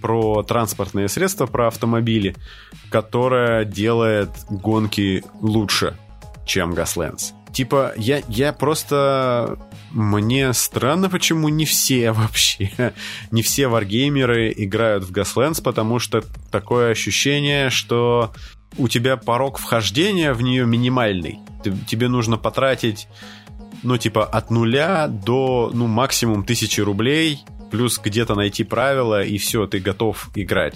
про 0.00 0.42
транспортные 0.42 1.08
средства, 1.08 1.46
про 1.46 1.68
автомобили, 1.68 2.34
которая 2.90 3.64
делает 3.64 4.30
гонки 4.50 5.24
лучше, 5.40 5.96
чем 6.44 6.72
Gaslands. 6.74 7.32
Типа, 7.52 7.92
я, 7.96 8.22
я 8.28 8.52
просто... 8.52 9.58
Мне 9.90 10.52
странно, 10.54 11.10
почему 11.10 11.50
не 11.50 11.66
все 11.66 12.12
вообще, 12.12 12.94
не 13.30 13.42
все 13.42 13.68
варгеймеры 13.68 14.52
играют 14.56 15.04
в 15.04 15.12
Gaslands, 15.12 15.62
потому 15.62 15.98
что 15.98 16.22
такое 16.50 16.90
ощущение, 16.90 17.68
что 17.68 18.32
у 18.78 18.88
тебя 18.88 19.18
порог 19.18 19.58
вхождения 19.58 20.32
в 20.32 20.40
нее 20.40 20.64
минимальный. 20.64 21.40
Тебе 21.86 22.08
нужно 22.08 22.38
потратить, 22.38 23.06
ну, 23.82 23.98
типа, 23.98 24.24
от 24.24 24.50
нуля 24.50 25.06
до, 25.08 25.70
ну, 25.74 25.86
максимум 25.86 26.44
тысячи 26.44 26.80
рублей, 26.80 27.40
плюс 27.70 27.98
где-то 27.98 28.34
найти 28.34 28.64
правила, 28.64 29.22
и 29.22 29.36
все, 29.36 29.66
ты 29.66 29.78
готов 29.78 30.30
играть 30.34 30.74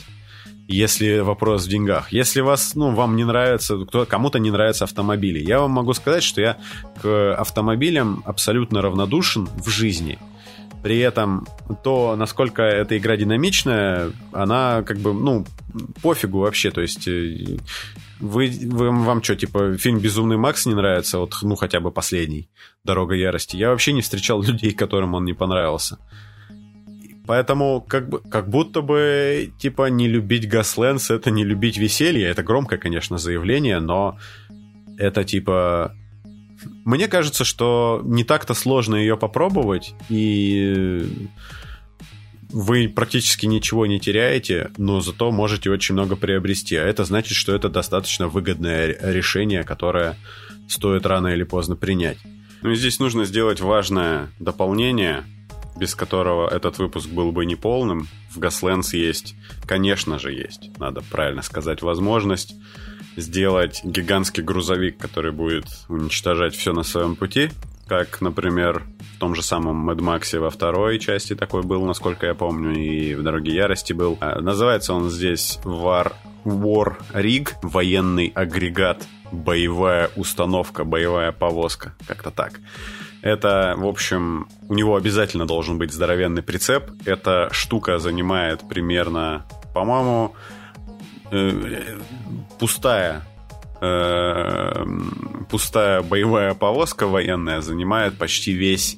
если 0.69 1.19
вопрос 1.19 1.67
в 1.67 1.69
деньгах. 1.69 2.13
Если 2.13 2.41
вас, 2.41 2.75
ну, 2.75 2.95
вам 2.95 3.17
не 3.17 3.25
нравится, 3.25 3.77
кто, 3.85 4.07
кому-то 4.07 4.39
не 4.39 4.51
нравятся 4.51 4.85
автомобили, 4.85 5.39
я 5.39 5.61
вам 5.61 5.73
могу 5.73 5.93
сказать, 5.95 6.23
что 6.23 6.41
я 6.41 6.57
к 7.01 7.35
автомобилям 7.35 8.23
абсолютно 8.25 8.83
равнодушен 8.83 9.47
в 9.47 9.69
жизни. 9.69 10.19
При 10.83 10.99
этом 10.99 11.47
то, 11.83 12.15
насколько 12.17 12.63
эта 12.63 12.97
игра 12.97 13.17
динамичная, 13.17 14.13
она 14.33 14.83
как 14.83 14.99
бы, 14.99 15.13
ну, 15.15 15.45
пофигу 16.03 16.41
вообще. 16.41 16.71
То 16.71 16.81
есть 16.81 17.09
э, 17.09 17.59
вы, 18.21 18.53
вы, 18.63 18.91
вам 18.91 19.23
что, 19.23 19.37
типа, 19.37 19.77
фильм 19.79 19.99
«Безумный 19.99 20.37
Макс» 20.37 20.67
не 20.67 20.75
нравится? 20.75 21.19
Вот, 21.19 21.35
ну, 21.43 21.57
хотя 21.57 21.81
бы 21.81 21.91
последний 21.91 22.49
«Дорога 22.85 23.15
ярости». 23.15 23.57
Я 23.57 23.71
вообще 23.71 23.93
не 23.93 24.03
встречал 24.03 24.43
людей, 24.47 24.73
которым 24.73 25.15
он 25.15 25.25
не 25.25 25.33
понравился. 25.33 25.99
Поэтому 27.27 27.81
как, 27.81 28.09
бы, 28.09 28.21
как 28.21 28.49
будто 28.49 28.83
бы, 28.83 29.53
типа, 29.59 29.89
не 29.91 30.09
любить 30.09 30.47
Gaslands— 30.47 31.07
это 31.15 31.31
не 31.31 31.45
любить 31.45 31.77
веселье. 31.77 32.29
Это 32.29 32.43
громкое, 32.43 32.79
конечно, 32.79 33.19
заявление, 33.19 33.81
но 33.81 34.19
это, 34.99 35.25
типа... 35.25 35.95
Мне 36.85 37.09
кажется, 37.09 37.45
что 37.45 38.01
не 38.05 38.25
так-то 38.25 38.55
сложно 38.55 38.97
ее 38.97 39.17
попробовать, 39.17 39.95
и 40.09 41.29
вы 42.49 42.89
практически 42.89 43.45
ничего 43.47 43.87
не 43.87 44.01
теряете, 44.01 44.71
но 44.79 45.01
зато 45.01 45.31
можете 45.31 45.71
очень 45.71 45.95
много 45.95 46.17
приобрести. 46.17 46.77
А 46.77 46.85
это 46.85 47.05
значит, 47.05 47.37
что 47.37 47.55
это 47.55 47.69
достаточно 47.69 48.29
выгодное 48.29 48.97
решение, 49.03 49.65
которое 49.65 50.17
стоит 50.69 51.05
рано 51.07 51.29
или 51.29 51.43
поздно 51.43 51.77
принять. 51.77 52.19
Ну 52.63 52.71
и 52.71 52.77
здесь 52.77 53.01
нужно 53.01 53.25
сделать 53.27 53.61
важное 53.61 54.31
дополнение— 54.39 55.25
без 55.77 55.95
которого 55.95 56.49
этот 56.49 56.79
выпуск 56.79 57.09
был 57.09 57.33
бы 57.33 57.47
неполным. 57.47 58.09
В 58.31 58.39
Gaslands 58.39 58.97
есть, 58.97 59.35
конечно 59.67 60.19
же 60.19 60.33
есть, 60.33 60.71
надо 60.79 61.03
правильно 61.03 61.43
сказать, 61.43 61.83
возможность 61.83 62.55
сделать 63.17 63.81
гигантский 63.85 64.43
грузовик, 64.43 64.99
который 64.99 65.33
будет 65.33 65.67
уничтожать 65.89 66.55
все 66.55 66.73
на 66.73 66.83
своем 66.83 67.17
пути, 67.17 67.51
как, 67.87 68.21
например, 68.21 68.83
в 69.17 69.19
том 69.19 69.35
же 69.35 69.43
самом 69.43 69.89
Mad 69.89 69.99
Max 69.99 70.39
во 70.39 70.51
второй 70.51 70.99
части 70.99 71.35
такой 71.35 71.63
был, 71.63 71.85
насколько 71.85 72.27
я 72.27 72.35
помню, 72.35 72.75
и 72.75 73.15
в 73.15 73.23
Дороге 73.23 73.55
Ярости 73.55 73.93
был. 73.93 74.19
А, 74.21 74.41
называется 74.41 74.93
он 74.93 75.09
здесь 75.09 75.59
War, 75.65 76.13
War 76.45 76.97
Rig, 77.15 77.53
военный 77.63 78.33
агрегат, 78.35 79.07
боевая 79.33 80.11
установка, 80.17 80.85
боевая 80.85 81.33
повозка, 81.33 81.95
как-то 82.07 82.31
так. 82.31 82.61
Это, 83.27 83.75
в 83.77 83.85
общем, 83.85 84.47
у 84.69 84.75
него 84.75 84.95
обязательно 84.95 85.49
должен 85.49 85.79
быть 85.79 85.91
здоровенный 85.91 86.45
прицеп. 86.45 86.93
Эта 87.07 87.49
штука 87.51 87.99
занимает 87.99 88.61
примерно, 88.69 89.45
по-моему, 89.75 90.37
э, 91.33 91.97
пустая 92.61 93.25
э, 93.81 94.87
пустая 95.51 96.03
боевая 96.03 96.55
повозка 96.55 97.09
военная 97.09 97.63
занимает 97.63 98.17
почти 98.17 98.53
весь 98.53 98.97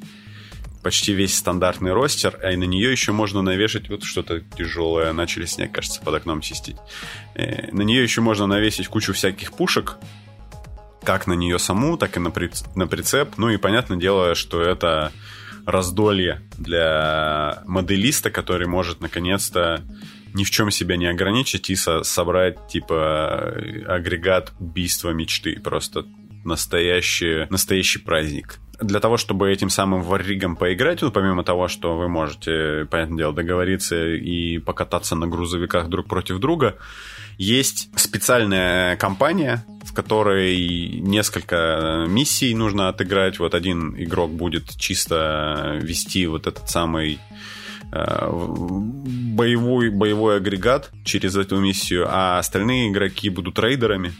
почти 0.82 1.14
весь 1.14 1.34
стандартный 1.34 1.94
ростер, 1.94 2.38
а 2.42 2.52
и 2.52 2.56
на 2.56 2.64
нее 2.64 2.92
еще 2.92 3.12
можно 3.12 3.40
навешать 3.40 3.88
вот 3.88 4.04
что-то 4.04 4.40
тяжелое. 4.40 5.14
Начали 5.14 5.46
снег, 5.46 5.72
кажется, 5.72 6.02
под 6.02 6.16
окном 6.16 6.42
чистить. 6.42 6.76
Э, 7.34 7.72
на 7.72 7.80
нее 7.80 8.02
еще 8.02 8.20
можно 8.20 8.46
навесить 8.46 8.88
кучу 8.88 9.14
всяких 9.14 9.54
пушек, 9.54 9.96
как 11.08 11.26
на 11.26 11.32
нее 11.32 11.58
саму, 11.58 11.96
так 11.96 12.18
и 12.18 12.20
на, 12.20 12.30
на 12.74 12.86
прицеп. 12.86 13.38
Ну 13.38 13.48
и 13.48 13.56
понятное 13.56 13.96
дело, 13.96 14.34
что 14.34 14.60
это 14.60 15.10
раздолье 15.64 16.42
для 16.58 17.62
моделиста, 17.66 18.30
который 18.30 18.66
может 18.66 19.00
наконец-то 19.00 19.80
ни 20.34 20.44
в 20.44 20.50
чем 20.50 20.70
себя 20.70 20.98
не 20.98 21.06
ограничить 21.06 21.70
и 21.70 21.76
со 21.76 22.02
собрать 22.02 22.58
типа 22.68 23.54
агрегат 23.86 24.52
убийства 24.60 25.12
мечты. 25.12 25.58
Просто 25.58 26.04
настоящий, 26.44 27.46
настоящий 27.48 28.00
праздник. 28.00 28.58
Для 28.78 29.00
того, 29.00 29.16
чтобы 29.16 29.50
этим 29.50 29.70
самым 29.70 30.02
варригом 30.02 30.56
поиграть, 30.56 31.00
ну, 31.00 31.10
помимо 31.10 31.42
того, 31.42 31.68
что 31.68 31.96
вы 31.96 32.08
можете, 32.08 32.86
понятное 32.90 33.16
дело, 33.16 33.32
договориться 33.32 34.08
и 34.08 34.58
покататься 34.58 35.16
на 35.16 35.26
грузовиках 35.26 35.88
друг 35.88 36.06
против 36.06 36.38
друга, 36.38 36.76
есть 37.38 37.88
специальная 37.98 38.96
компания, 38.96 39.64
которой 39.98 41.00
несколько 41.00 42.04
миссий 42.06 42.54
нужно 42.54 42.88
отыграть. 42.88 43.40
Вот 43.40 43.52
один 43.52 43.96
игрок 44.00 44.30
будет 44.30 44.76
чисто 44.76 45.76
вести 45.82 46.24
вот 46.28 46.46
этот 46.46 46.70
самый 46.70 47.18
э, 47.90 48.30
боевой, 48.30 49.90
боевой 49.90 50.36
агрегат 50.36 50.92
через 51.04 51.34
эту 51.34 51.58
миссию, 51.58 52.06
а 52.08 52.38
остальные 52.38 52.90
игроки 52.92 53.28
будут 53.28 53.58
рейдерами, 53.58 54.12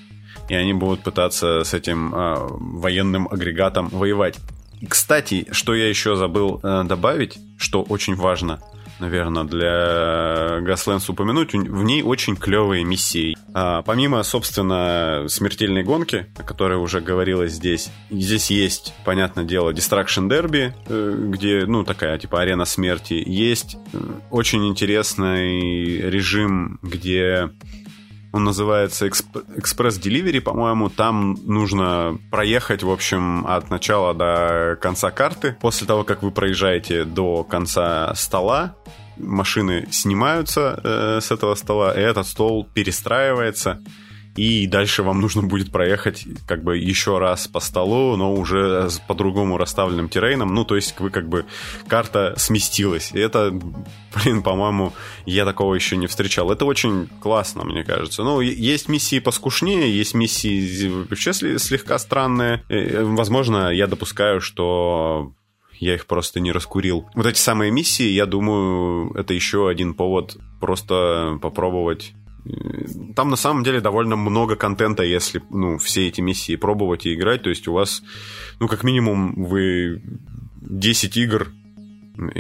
и 0.49 0.55
они 0.57 0.75
будут 0.75 1.05
пытаться 1.05 1.63
с 1.63 1.73
этим 1.75 2.13
э, 2.13 2.35
военным 2.51 3.29
агрегатом 3.31 3.89
воевать. 3.91 4.35
Кстати, 4.89 5.47
что 5.53 5.77
я 5.77 5.89
еще 5.89 6.17
забыл 6.17 6.59
э, 6.61 6.83
добавить, 6.89 7.39
что 7.57 7.85
очень 7.85 8.17
важно– 8.17 8.61
наверное, 8.99 9.45
для 9.45 10.59
Gaslands 10.61 11.11
упомянуть. 11.11 11.53
В 11.53 11.83
ней 11.85 12.03
очень 12.03 12.37
клевые 12.37 12.85
миссии. 12.85 13.37
А, 13.55 13.83
помимо, 13.83 14.23
собственно, 14.23 15.25
смертельной 15.29 15.83
гонки, 15.83 16.27
о 16.37 16.43
которой 16.43 16.79
уже 16.79 17.01
говорилось 17.01 17.53
здесь, 17.53 17.91
здесь 18.11 18.51
есть, 18.51 18.95
понятное 19.05 19.45
дело, 19.45 19.73
Destruction 19.73 20.29
Derby, 20.29 20.73
э, 20.87 21.17
где, 21.29 21.65
ну, 21.67 21.85
такая, 21.85 22.19
типа, 22.19 22.41
арена 22.41 22.65
смерти. 22.65 23.23
Есть 23.25 23.77
э, 23.93 23.99
очень 24.31 24.67
интересный 24.67 26.01
режим, 26.01 26.79
где 26.83 27.51
он 28.33 28.45
называется 28.45 29.09
экспресс-деливери, 29.09 30.39
по-моему. 30.39 30.91
Там 30.91 31.39
нужно 31.45 32.19
проехать, 32.31 32.83
в 32.83 32.91
общем, 32.91 33.47
от 33.47 33.71
начала 33.71 34.15
до 34.15 34.79
конца 34.81 35.11
карты. 35.11 35.57
После 35.61 35.87
того, 35.87 36.05
как 36.05 36.23
вы 36.23 36.31
проезжаете 36.31 37.05
до 37.05 37.45
конца 37.45 38.15
стола, 38.15 38.75
машины 39.17 39.89
снимаются 39.91 40.81
э, 40.83 41.21
с 41.23 41.31
этого 41.31 41.55
стола, 41.55 41.93
и 41.93 42.01
этот 42.01 42.27
стол 42.27 42.67
перестраивается 42.73 43.83
и 44.39 44.69
дальше 44.69 45.03
вам 45.03 45.21
нужно 45.21 45.43
будет 45.43 45.73
проехать 45.73 46.25
как 46.47 46.63
бы 46.63 46.79
еще 46.79 47.19
раз 47.19 47.49
по 47.49 47.59
столу, 47.59 48.17
но 48.17 48.33
уже 48.33 48.89
с 48.89 49.01
по-другому 49.01 49.59
расставленным 49.59 50.09
террейном. 50.09 50.55
Ну, 50.55 50.65
то 50.65 50.77
есть 50.77 50.95
вы 51.01 51.11
как 51.11 51.29
бы 51.29 51.45
карта 51.89 52.35
сместилась. 52.37 53.11
И 53.13 53.19
это, 53.19 53.51
блин, 54.15 54.45
по-моему, 54.45 54.93
я 55.27 55.45
такого 55.45 55.75
еще 55.75 55.97
не 55.97 56.07
встречал. 56.07 56.53
Это 56.53 56.67
очень 56.67 57.09
классно, 57.21 57.65
мне 57.65 57.83
кажется. 57.83 58.23
Ну, 58.23 58.41
есть 58.41 58.89
миссии 58.89 59.19
поскушнее, 59.19 59.93
есть 59.93 60.15
миссии 60.15 60.89
вообще 60.89 61.33
слегка 61.33 61.99
странные. 61.99 62.63
Э, 62.69 63.03
возможно, 63.03 63.73
я 63.73 63.89
допускаю, 63.89 64.41
что 64.41 65.33
я 65.81 65.95
их 65.95 66.07
просто 66.07 66.39
не 66.39 66.53
раскурил. 66.53 67.09
Вот 67.17 67.27
эти 67.27 67.39
самые 67.39 67.73
миссии, 67.73 68.09
я 68.09 68.27
думаю, 68.27 69.13
это 69.15 69.35
еще 69.35 69.69
один 69.69 69.95
повод 69.95 70.37
просто 70.61 71.39
попробовать 71.43 72.15
там 73.15 73.31
на 73.31 73.37
самом 73.37 73.63
деле 73.65 73.81
довольно 73.81 74.17
много 74.17 74.57
контента, 74.57 75.03
если 75.03 75.43
ну, 75.51 75.79
все 75.79 76.09
эти 76.09 76.21
миссии 76.21 76.57
пробовать 76.57 77.07
и 77.07 77.15
играть. 77.15 77.43
То 77.43 77.51
есть 77.51 77.69
у 77.69 77.73
вас, 77.73 78.03
ну, 78.61 78.69
как 78.69 78.85
минимум, 78.85 79.45
вы 79.45 80.03
10 80.61 81.17
игр 81.17 81.49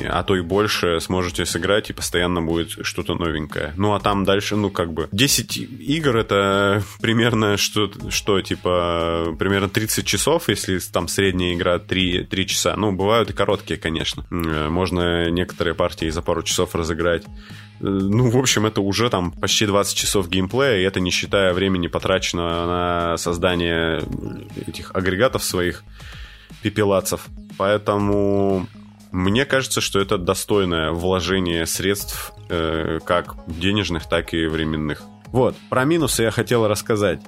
а 0.09 0.22
то 0.24 0.36
и 0.36 0.40
больше 0.40 1.00
сможете 1.00 1.46
сыграть, 1.46 1.90
и 1.90 1.92
постоянно 1.92 2.42
будет 2.42 2.84
что-то 2.84 3.14
новенькое. 3.14 3.72
Ну, 3.76 3.94
а 3.94 4.00
там 4.00 4.24
дальше, 4.24 4.56
ну, 4.56 4.70
как 4.70 4.92
бы, 4.92 5.09
10 5.12 5.56
игр 5.56 6.16
это 6.16 6.82
примерно 7.00 7.56
что, 7.56 7.90
что 8.11 8.40
типа, 8.40 9.36
примерно 9.38 9.68
30 9.68 10.06
часов, 10.06 10.48
если 10.48 10.78
там 10.78 11.09
средняя 11.09 11.54
игра 11.54 11.78
3, 11.78 12.24
3 12.24 12.46
часа. 12.46 12.74
Ну, 12.76 12.92
бывают 12.92 13.30
и 13.30 13.32
короткие, 13.32 13.78
конечно. 13.78 14.24
Можно 14.30 15.30
некоторые 15.30 15.74
партии 15.74 16.11
за 16.11 16.22
пару 16.22 16.42
часов 16.42 16.74
разыграть. 16.74 17.24
Ну, 17.81 18.31
в 18.31 18.37
общем, 18.37 18.66
это 18.66 18.81
уже 18.81 19.09
там 19.09 19.31
почти 19.31 19.66
20 19.66 19.97
часов 19.97 20.29
геймплея, 20.29 20.79
и 20.79 20.83
это 20.83 21.01
не 21.01 21.11
считая 21.11 21.53
времени, 21.53 21.87
потраченного 21.87 22.66
на 22.66 23.16
создание 23.16 24.03
этих 24.66 24.95
агрегатов 24.95 25.45
своих 25.45 25.85
пепелацев. 26.62 27.26
Поэтому 27.57 28.66
мне 29.12 29.45
кажется, 29.45 29.81
что 29.81 30.01
это 30.01 30.18
достойное 30.18 30.91
вложение 30.91 31.66
средств, 31.66 32.33
э, 32.49 32.99
как 33.05 33.37
денежных, 33.47 34.09
так 34.09 34.35
и 34.35 34.47
временных. 34.47 35.03
Вот, 35.26 35.57
про 35.68 35.85
минусы 35.85 36.22
я 36.22 36.31
хотел 36.31 36.66
рассказать. 36.66 37.20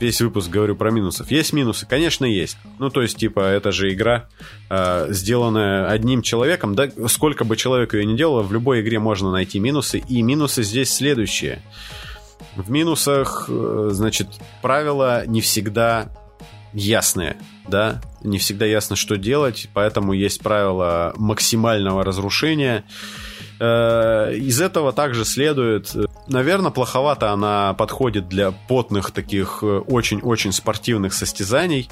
Весь 0.00 0.20
выпуск 0.20 0.48
говорю 0.48 0.76
про 0.76 0.90
минусов. 0.90 1.30
Есть 1.30 1.52
минусы? 1.52 1.86
Конечно, 1.86 2.24
есть. 2.24 2.56
Ну, 2.78 2.88
то 2.88 3.02
есть, 3.02 3.16
типа, 3.16 3.40
это 3.40 3.72
же 3.72 3.92
игра, 3.92 4.28
э, 4.70 5.06
сделанная 5.10 5.88
одним 5.88 6.22
человеком. 6.22 6.74
Да, 6.74 6.88
сколько 7.08 7.44
бы 7.44 7.56
человек 7.56 7.94
ее 7.94 8.04
не 8.06 8.16
делал, 8.16 8.42
в 8.42 8.52
любой 8.52 8.80
игре 8.80 9.00
можно 9.00 9.32
найти 9.32 9.58
минусы. 9.58 9.98
И 10.08 10.22
минусы 10.22 10.62
здесь 10.62 10.92
следующие. 10.94 11.62
В 12.54 12.70
минусах, 12.70 13.46
э, 13.48 13.88
значит, 13.90 14.28
правила 14.62 15.26
не 15.26 15.40
всегда 15.40 16.10
ясные, 16.72 17.36
да, 17.66 18.00
не 18.22 18.38
всегда 18.38 18.66
ясно, 18.66 18.94
что 18.94 19.16
делать, 19.16 19.68
поэтому 19.74 20.12
есть 20.12 20.40
правило 20.40 21.12
максимального 21.16 22.04
разрушения. 22.04 22.84
Э, 23.60 24.32
из 24.34 24.60
этого 24.60 24.92
также 24.92 25.24
следует, 25.24 25.94
наверное, 26.28 26.70
плоховато 26.70 27.32
она 27.32 27.74
подходит 27.74 28.28
для 28.28 28.52
потных 28.52 29.10
таких 29.10 29.60
э, 29.62 29.66
очень-очень 29.66 30.52
спортивных 30.52 31.12
состязаний, 31.12 31.88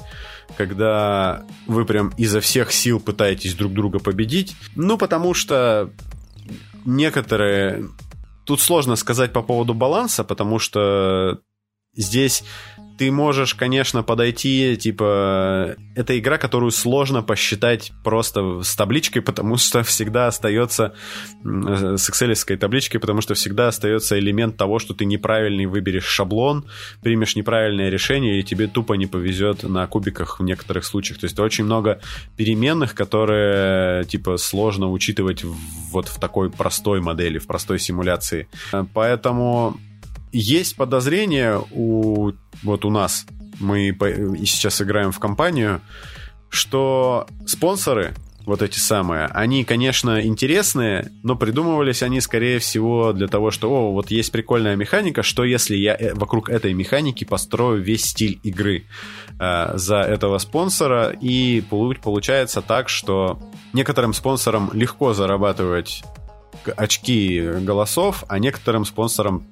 когда 0.55 1.43
вы 1.65 1.85
прям 1.85 2.13
изо 2.17 2.39
всех 2.39 2.71
сил 2.71 2.99
пытаетесь 2.99 3.53
друг 3.53 3.73
друга 3.73 3.99
победить. 3.99 4.55
Ну, 4.75 4.97
потому 4.97 5.33
что 5.33 5.89
некоторые... 6.85 7.89
Тут 8.45 8.61
сложно 8.61 8.95
сказать 8.95 9.33
по 9.33 9.41
поводу 9.41 9.73
баланса, 9.73 10.23
потому 10.23 10.57
что 10.57 11.39
здесь 11.93 12.45
ты 12.97 13.11
можешь, 13.11 13.53
конечно, 13.53 14.03
подойти, 14.03 14.75
типа, 14.75 15.75
это 15.95 16.17
игра, 16.17 16.37
которую 16.37 16.71
сложно 16.71 17.21
посчитать 17.21 17.91
просто 18.03 18.61
с 18.63 18.75
табличкой, 18.75 19.21
потому 19.21 19.57
что 19.57 19.83
всегда 19.83 20.27
остается, 20.27 20.93
с 21.43 22.09
excel 22.09 22.57
табличкой, 22.57 22.99
потому 22.99 23.21
что 23.21 23.35
всегда 23.35 23.67
остается 23.67 24.17
элемент 24.17 24.57
того, 24.57 24.79
что 24.79 24.93
ты 24.93 25.05
неправильный 25.05 25.65
выберешь 25.65 26.05
шаблон, 26.05 26.65
примешь 27.01 27.35
неправильное 27.35 27.89
решение, 27.89 28.39
и 28.39 28.43
тебе 28.43 28.67
тупо 28.67 28.93
не 28.93 29.05
повезет 29.05 29.63
на 29.63 29.85
кубиках 29.87 30.39
в 30.39 30.43
некоторых 30.43 30.85
случаях. 30.85 31.19
То 31.19 31.25
есть 31.25 31.39
очень 31.39 31.65
много 31.65 31.99
переменных, 32.35 32.95
которые, 32.95 34.05
типа, 34.05 34.37
сложно 34.37 34.91
учитывать 34.91 35.43
вот 35.43 36.07
в 36.07 36.19
такой 36.19 36.49
простой 36.49 36.99
модели, 37.01 37.37
в 37.37 37.47
простой 37.47 37.79
симуляции. 37.79 38.47
Поэтому 38.93 39.77
есть 40.31 40.75
подозрение 40.75 41.61
у 41.71 42.31
вот 42.63 42.85
у 42.85 42.89
нас, 42.89 43.25
мы 43.59 43.95
сейчас 44.45 44.81
играем 44.81 45.11
в 45.11 45.19
компанию, 45.19 45.81
что 46.49 47.27
спонсоры, 47.45 48.13
вот 48.45 48.61
эти 48.61 48.79
самые, 48.79 49.25
они, 49.25 49.65
конечно, 49.65 50.25
интересные, 50.25 51.11
но 51.21 51.35
придумывались 51.35 52.01
они, 52.01 52.21
скорее 52.21 52.59
всего, 52.59 53.11
для 53.11 53.27
того, 53.27 53.51
что, 53.51 53.69
о, 53.69 53.91
вот 53.91 54.09
есть 54.09 54.31
прикольная 54.31 54.77
механика, 54.77 55.21
что 55.21 55.43
если 55.43 55.75
я 55.75 55.95
э, 55.95 56.13
вокруг 56.13 56.49
этой 56.49 56.73
механики 56.73 57.25
построю 57.25 57.81
весь 57.81 58.05
стиль 58.05 58.39
игры 58.43 58.85
э, 59.37 59.71
за 59.77 59.97
этого 59.97 60.37
спонсора, 60.37 61.09
и 61.09 61.61
получается 61.61 62.61
так, 62.61 62.87
что 62.87 63.37
некоторым 63.73 64.13
спонсорам 64.13 64.69
легко 64.73 65.13
зарабатывать 65.13 66.03
очки 66.77 67.41
голосов, 67.41 68.23
а 68.29 68.39
некоторым 68.39 68.85
спонсорам 68.85 69.45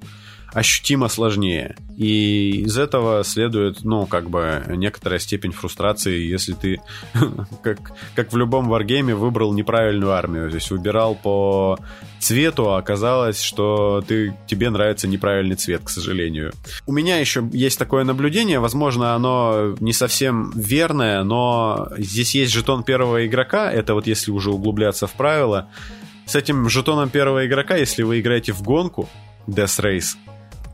ощутимо 0.56 1.08
сложнее. 1.08 1.76
И 1.98 2.62
из 2.62 2.78
этого 2.78 3.22
следует, 3.24 3.84
ну, 3.84 4.06
как 4.06 4.30
бы, 4.30 4.64
некоторая 4.68 5.18
степень 5.18 5.52
фрустрации, 5.52 6.18
если 6.18 6.54
ты, 6.54 6.80
как, 7.62 7.92
как 8.14 8.32
в 8.32 8.36
любом 8.38 8.66
варгейме, 8.70 9.14
выбрал 9.14 9.52
неправильную 9.52 10.12
армию. 10.12 10.48
То 10.48 10.54
есть 10.54 10.70
выбирал 10.70 11.14
по 11.14 11.78
цвету, 12.20 12.70
а 12.70 12.78
оказалось, 12.78 13.42
что 13.42 14.02
ты, 14.08 14.34
тебе 14.46 14.70
нравится 14.70 15.06
неправильный 15.06 15.56
цвет, 15.56 15.82
к 15.84 15.90
сожалению. 15.90 16.52
У 16.86 16.92
меня 16.92 17.18
еще 17.18 17.46
есть 17.52 17.78
такое 17.78 18.04
наблюдение, 18.04 18.58
возможно, 18.58 19.14
оно 19.14 19.76
не 19.80 19.92
совсем 19.92 20.52
верное, 20.52 21.22
но 21.22 21.90
здесь 21.98 22.34
есть 22.34 22.54
жетон 22.54 22.82
первого 22.82 23.26
игрока, 23.26 23.70
это 23.70 23.92
вот 23.92 24.06
если 24.06 24.30
уже 24.30 24.50
углубляться 24.50 25.06
в 25.06 25.12
правила, 25.12 25.68
с 26.24 26.34
этим 26.34 26.66
жетоном 26.70 27.10
первого 27.10 27.46
игрока, 27.46 27.76
если 27.76 28.04
вы 28.04 28.20
играете 28.20 28.52
в 28.52 28.62
гонку, 28.62 29.06
Death 29.46 29.80
Race, 29.80 30.16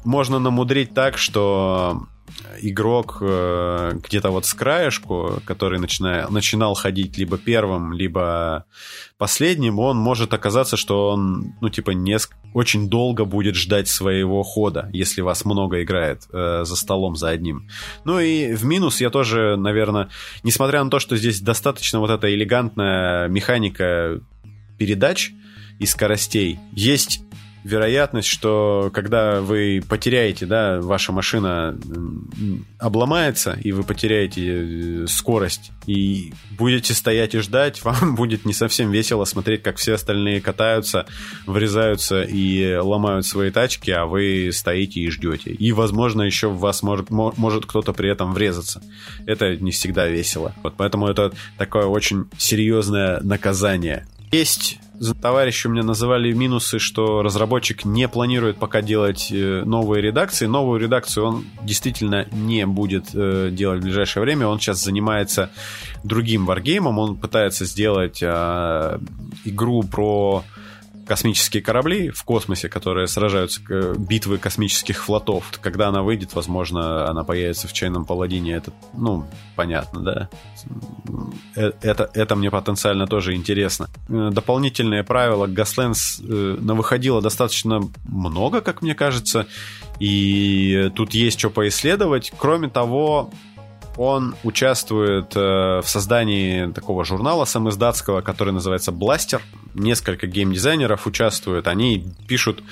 можно 0.05 0.39
намудрить 0.39 0.95
так, 0.95 1.19
что 1.19 2.07
игрок 2.61 3.19
э, 3.21 3.93
где-то 4.03 4.31
вот 4.31 4.47
с 4.47 4.55
краешку, 4.55 5.41
который 5.45 5.79
начина... 5.79 6.27
начинал 6.31 6.75
ходить 6.75 7.19
либо 7.19 7.39
первым, 7.39 7.93
либо 7.93 8.65
последним, 9.19 9.79
он 9.79 9.97
может 9.97 10.33
оказаться, 10.33 10.77
что 10.77 11.11
он, 11.11 11.55
ну, 11.61 11.69
типа, 11.69 11.91
не... 11.91 12.17
очень 12.55 12.89
долго 12.89 13.25
будет 13.25 13.55
ждать 13.55 13.89
своего 13.89 14.43
хода, 14.43 14.89
если 14.93 15.21
вас 15.21 15.45
много 15.45 15.83
играет 15.83 16.23
э, 16.33 16.63
за 16.65 16.77
столом 16.77 17.17
за 17.17 17.31
одним. 17.31 17.69
Ну 18.05 18.19
и 18.21 18.55
в 18.55 18.65
минус 18.65 19.01
я 19.01 19.11
тоже, 19.11 19.57
наверное, 19.57 20.09
несмотря 20.43 20.83
на 20.85 20.91
то, 20.91 20.99
что 20.99 21.17
здесь 21.17 21.41
достаточно 21.41 22.01
вот 22.01 22.11
эта 22.11 22.33
элегантная 22.33 23.29
механика 23.29 24.21
передач 24.79 25.33
и 25.79 25.87
скоростей, 25.87 26.59
есть 26.73 27.23
вероятность, 27.65 28.29
что 28.29 28.91
когда 28.93 29.41
вы 29.41 29.83
потеряете, 29.89 30.47
да, 30.47 30.81
ваша 30.81 31.13
машина 31.13 31.79
обломается, 32.79 33.59
и 33.63 33.73
вы 33.73 33.85
потеряете 33.85 35.03
э, 35.03 35.07
скорость, 35.07 35.71
и 35.87 36.33
будете 36.51 36.95
стоять 36.95 37.35
и 37.35 37.39
ждать, 37.39 37.83
вам 37.85 38.15
будет 38.15 38.45
не 38.45 38.53
совсем 38.53 38.91
весело 38.91 39.25
смотреть, 39.25 39.63
как 39.63 39.77
все 39.77 39.95
остальные 39.95 40.41
катаются, 40.41 41.07
врезаются 41.47 42.23
и 42.23 42.77
ломают 42.77 43.27
свои 43.27 43.51
тачки, 43.51 43.91
а 43.91 44.07
вы 44.07 44.51
стоите 44.53 45.01
и 45.01 45.11
ждете. 45.11 45.51
И, 45.51 45.73
возможно, 45.73 46.23
еще 46.23 46.49
в 46.49 46.59
вас 46.59 46.83
может, 46.83 47.11
может 47.11 47.67
кто-то 47.67 47.93
при 47.93 48.11
этом 48.11 48.35
врезаться. 48.35 48.83
Это 49.27 49.57
не 49.57 49.71
всегда 49.71 50.09
весело. 50.09 50.55
Вот 50.63 50.75
поэтому 50.77 51.07
это 51.07 51.33
такое 51.59 51.87
очень 51.87 52.27
серьезное 52.39 53.21
наказание. 53.21 54.07
Есть 54.33 54.79
товарищи 55.21 55.67
у 55.67 55.71
меня 55.71 55.83
называли 55.83 56.33
минусы, 56.33 56.79
что 56.79 57.23
разработчик 57.23 57.85
не 57.85 58.09
планирует 58.09 58.59
пока 58.59 58.83
делать 58.83 59.29
э, 59.33 59.63
новые 59.65 60.03
редакции. 60.03 60.47
Новую 60.47 60.81
редакцию 60.81 61.27
он 61.27 61.45
действительно 61.63 62.27
не 62.31 62.67
будет 62.67 63.07
э, 63.15 63.51
делать 63.51 63.81
в 63.81 63.85
ближайшее 63.85 64.23
время. 64.23 64.47
Он 64.47 64.61
сейчас 64.61 64.83
занимается 64.83 65.51
другим 66.05 66.47
варгеймом. 66.47 66.99
Он 66.99 67.17
пытается 67.17 67.65
сделать 67.65 68.23
э, 68.23 68.99
игру 69.45 69.83
про 69.83 70.45
космические 71.07 71.63
корабли 71.63 72.11
в 72.11 72.23
космосе, 72.25 72.69
которые 72.69 73.07
сражаются 73.07 73.61
битвы 73.97 74.39
космических 74.39 75.05
флотов. 75.05 75.59
Когда 75.61 75.89
она 75.89 76.03
выйдет, 76.03 76.35
возможно, 76.35 77.09
она 77.09 77.25
появится 77.25 77.69
в 77.69 77.73
Чайном 77.73 78.05
Паладине. 78.05 78.55
Это, 78.55 78.73
ну, 78.95 79.27
понятно, 79.57 80.01
да. 80.01 80.29
Э, 81.57 81.73
это, 81.83 82.11
это 82.15 82.37
мне 82.37 82.51
потенциально 82.51 83.07
тоже 83.07 83.35
интересно. 83.35 83.89
Э, 84.09 84.31
дополнительные 84.33 85.05
правила 85.05 85.47
Gaslands 85.47 86.23
э, 86.23 86.57
выходило 86.61 87.21
достаточно 87.21 87.81
много, 88.05 88.61
как 88.61 88.83
мне 88.83 88.95
кажется, 88.95 89.47
и 89.99 90.91
тут 90.95 91.15
есть 91.15 91.39
что 91.39 91.51
поисследовать. 91.51 92.33
Кроме 92.37 92.69
того, 92.69 93.31
он 93.97 94.35
участвует 94.43 95.37
э, 95.37 95.81
в 95.81 95.85
создании 95.85 96.71
такого 96.73 97.05
журнала 97.05 97.45
самоиздатского, 97.45 98.21
который 98.21 98.53
называется 98.53 98.93
«Бластер». 98.93 99.43
Несколько 99.75 100.27
геймдизайнеров 100.27 101.07
участвуют. 101.07 101.67
Они 101.67 102.07
пишут, 102.29 102.63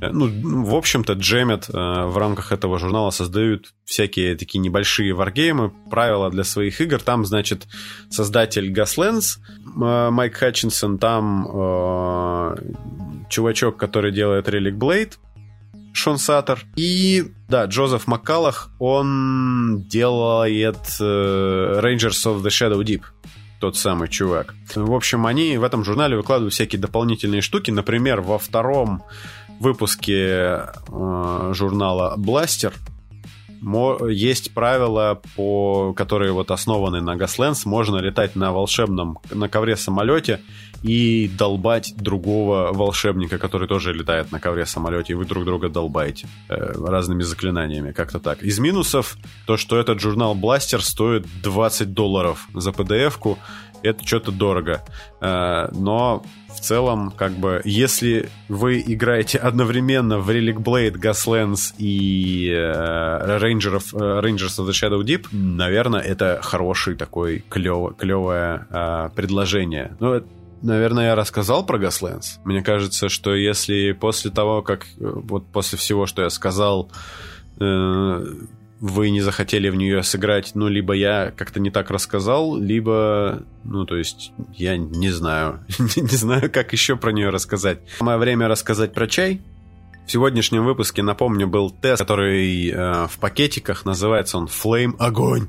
э, 0.00 0.10
ну, 0.10 0.28
в 0.64 0.74
общем-то, 0.74 1.14
джемят 1.14 1.68
э, 1.68 1.72
в 1.72 2.16
рамках 2.16 2.52
этого 2.52 2.78
журнала, 2.78 3.10
создают 3.10 3.72
всякие 3.84 4.36
такие 4.36 4.60
небольшие 4.60 5.14
варгеймы, 5.14 5.70
правила 5.90 6.30
для 6.30 6.44
своих 6.44 6.80
игр. 6.80 7.00
Там, 7.00 7.24
значит, 7.24 7.66
создатель 8.10 8.72
Gaslands 8.72 9.38
Майк 9.74 10.34
Хатчинсон, 10.34 10.98
там 10.98 11.46
э, 11.48 12.56
чувачок, 13.28 13.76
который 13.76 14.12
делает 14.12 14.48
Relic 14.48 14.76
Blade, 14.76 15.14
Шон 15.92 16.18
Саттер. 16.18 16.64
И, 16.76 17.32
да, 17.48 17.64
Джозеф 17.66 18.06
Маккалах, 18.06 18.70
он 18.78 19.84
делает 19.88 20.78
э, 21.00 21.80
Rangers 21.82 22.26
of 22.26 22.42
the 22.42 22.48
Shadow 22.48 22.82
Deep 22.82 23.02
тот 23.60 23.76
самый 23.76 24.08
чувак. 24.08 24.54
В 24.74 24.94
общем, 24.94 25.26
они 25.26 25.58
в 25.58 25.64
этом 25.64 25.84
журнале 25.84 26.16
выкладывают 26.16 26.54
всякие 26.54 26.80
дополнительные 26.80 27.42
штуки. 27.42 27.70
Например, 27.70 28.22
во 28.22 28.38
втором 28.38 29.02
выпуске 29.60 30.62
э, 30.88 31.52
журнала 31.52 32.14
Бластер 32.16 32.72
есть 34.08 34.54
правила, 34.54 35.20
по, 35.36 35.92
которые 35.92 36.32
вот 36.32 36.50
основаны 36.50 37.02
на 37.02 37.16
Gaslands. 37.16 37.62
Можно 37.66 37.98
летать 37.98 38.34
на 38.34 38.52
волшебном, 38.52 39.18
на 39.30 39.48
ковре 39.48 39.76
самолете 39.76 40.40
и 40.82 41.28
долбать 41.28 41.94
другого 41.96 42.72
волшебника, 42.72 43.38
который 43.38 43.68
тоже 43.68 43.92
летает 43.92 44.32
на 44.32 44.40
ковре 44.40 44.66
самолете, 44.66 45.12
и 45.12 45.16
вы 45.16 45.24
друг 45.24 45.44
друга 45.44 45.68
долбаете 45.68 46.28
э, 46.48 46.72
разными 46.84 47.22
заклинаниями, 47.22 47.92
как-то 47.92 48.18
так. 48.18 48.42
Из 48.42 48.58
минусов 48.58 49.16
то, 49.46 49.56
что 49.56 49.78
этот 49.78 50.00
журнал 50.00 50.34
Бластер 50.34 50.82
стоит 50.82 51.26
20 51.42 51.92
долларов 51.92 52.48
за 52.54 52.70
PDF-ку, 52.70 53.38
это 53.82 54.06
что-то 54.06 54.32
дорого. 54.32 54.82
Э, 55.20 55.68
но 55.72 56.22
в 56.54 56.60
целом, 56.60 57.10
как 57.10 57.32
бы, 57.32 57.62
если 57.64 58.28
вы 58.48 58.80
играете 58.80 59.38
одновременно 59.38 60.18
в 60.18 60.30
Relic 60.30 60.58
Blade, 60.58 60.96
Gaslands 60.96 61.74
и 61.78 62.50
э, 62.50 63.38
Rangers, 63.38 63.94
э, 63.94 64.20
Rangers 64.20 64.58
of 64.58 64.68
the 64.68 64.72
Shadow 64.72 65.02
Deep, 65.02 65.26
наверное, 65.32 66.00
это 66.00 66.40
хороший 66.42 66.96
такой 66.96 67.44
клев, 67.48 67.96
клевое 67.96 68.66
э, 68.70 69.10
предложение. 69.14 69.96
Но 70.00 70.22
наверное, 70.62 71.06
я 71.06 71.14
рассказал 71.14 71.64
про 71.64 71.78
Gaslands. 71.78 72.38
Мне 72.44 72.62
кажется, 72.62 73.08
что 73.08 73.34
если 73.34 73.92
после 73.92 74.30
того, 74.30 74.62
как 74.62 74.86
вот 74.98 75.46
после 75.46 75.78
всего, 75.78 76.06
что 76.06 76.22
я 76.22 76.30
сказал, 76.30 76.90
э, 77.60 78.24
вы 78.80 79.10
не 79.10 79.20
захотели 79.20 79.68
в 79.68 79.76
нее 79.76 80.02
сыграть, 80.02 80.52
ну, 80.54 80.68
либо 80.68 80.94
я 80.94 81.32
как-то 81.36 81.60
не 81.60 81.70
так 81.70 81.90
рассказал, 81.90 82.56
либо, 82.56 83.42
ну, 83.62 83.84
то 83.84 83.96
есть, 83.96 84.32
я 84.54 84.76
не 84.78 85.10
знаю. 85.10 85.60
не 85.96 86.16
знаю, 86.16 86.50
как 86.50 86.72
еще 86.72 86.96
про 86.96 87.12
нее 87.12 87.28
рассказать. 87.28 87.80
Самое 87.98 88.18
время 88.18 88.48
рассказать 88.48 88.94
про 88.94 89.06
чай. 89.06 89.42
В 90.06 90.12
сегодняшнем 90.12 90.64
выпуске, 90.64 91.02
напомню, 91.02 91.46
был 91.46 91.70
тест, 91.70 92.00
который 92.00 92.70
э, 92.70 93.06
в 93.06 93.18
пакетиках, 93.20 93.84
называется 93.84 94.38
он 94.38 94.46
Flame 94.46 94.96
Огонь. 94.98 95.48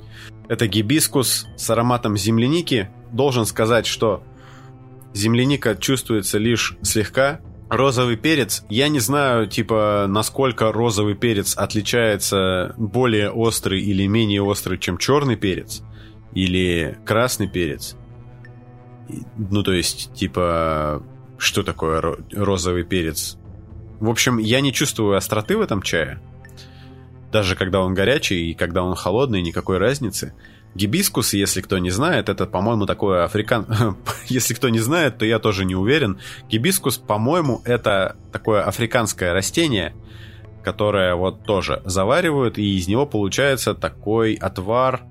Это 0.49 0.68
гибискус 0.68 1.47
с 1.55 1.70
ароматом 1.70 2.18
земляники. 2.18 2.89
Должен 3.12 3.45
сказать, 3.45 3.88
что 3.88 4.24
земляника 5.14 5.76
чувствуется 5.76 6.38
лишь 6.38 6.78
слегка, 6.82 7.41
Розовый 7.72 8.18
перец, 8.18 8.66
я 8.68 8.89
не 8.89 8.99
знаю, 8.99 9.47
типа, 9.47 10.05
насколько 10.09 10.74
розовый 10.74 11.16
перец 11.16 11.55
отличается 11.55 12.76
более 12.76 13.32
острый 13.32 13.80
или 13.80 14.07
менее 14.07 14.41
острый, 14.41 14.78
чем 14.78 14.97
черный 14.97 15.38
перец, 15.38 15.82
или 16.34 16.99
красный 17.05 17.47
перец. 17.47 17.95
Ну, 19.38 19.64
то 19.64 19.72
есть, 19.72 20.14
типа, 20.14 21.01
что 21.38 21.64
такое 21.64 22.18
розовый 22.34 22.84
перец? 22.84 23.38
В 24.01 24.09
общем, 24.09 24.38
я 24.38 24.59
не 24.59 24.74
чувствую 24.74 25.16
остроты 25.16 25.55
в 25.55 25.62
этом 25.62 25.82
чае. 25.82 26.20
Даже 27.32 27.55
когда 27.55 27.80
он 27.80 27.93
горячий 27.93 28.51
и 28.51 28.53
когда 28.53 28.84
он 28.84 28.95
холодный, 28.95 29.41
никакой 29.41 29.78
разницы. 29.78 30.34
Гибискус, 30.74 31.34
если 31.34 31.61
кто 31.61 31.78
не 31.80 31.89
знает, 31.89 32.30
это, 32.30 32.45
по-моему, 32.45 32.86
такое 32.86 33.26
африкан... 33.26 33.97
если 34.28 34.53
кто 34.53 34.69
не 34.69 34.80
знает, 34.80 35.17
то 35.17 35.26
я 35.26 35.39
тоже 35.39 35.65
не 35.65 35.76
уверен. 35.76 36.19
Гибискус, 36.49 36.97
по-моему, 36.97 37.61
это 37.65 38.15
такое 38.32 38.63
африканское 38.63 39.34
растение, 39.34 39.93
которое 40.63 41.15
вот 41.15 41.43
тоже 41.43 41.82
заваривают, 41.86 42.57
и 42.57 42.78
из 42.78 42.88
него 42.88 43.05
получается 43.05 43.74
такой 43.74 44.36
отвар 44.36 45.01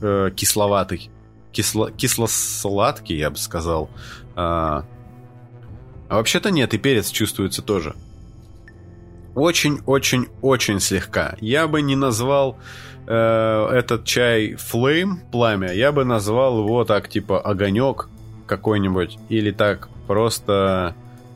э, 0.00 0.30
кисловатый. 0.34 1.10
Кисло... 1.50 1.90
Кисло-сладкий, 1.90 3.16
я 3.16 3.30
бы 3.30 3.36
сказал. 3.36 3.90
А, 4.36 4.84
а 6.08 6.16
вообще-то 6.16 6.52
нет, 6.52 6.72
и 6.72 6.78
перец 6.78 7.10
чувствуется 7.10 7.62
тоже. 7.62 7.96
Очень-очень-очень 9.34 10.78
слегка. 10.78 11.36
Я 11.40 11.66
бы 11.66 11.82
не 11.82 11.96
назвал 11.96 12.56
э, 13.06 13.68
этот 13.72 14.04
чай 14.04 14.54
Flame, 14.54 15.16
пламя, 15.30 15.72
я 15.72 15.92
бы 15.92 16.04
назвал 16.04 16.60
его 16.60 16.84
так, 16.84 17.08
типа, 17.08 17.40
огонек 17.40 18.08
какой-нибудь. 18.46 19.18
Или 19.28 19.50
так, 19.50 19.88
просто, 20.06 20.94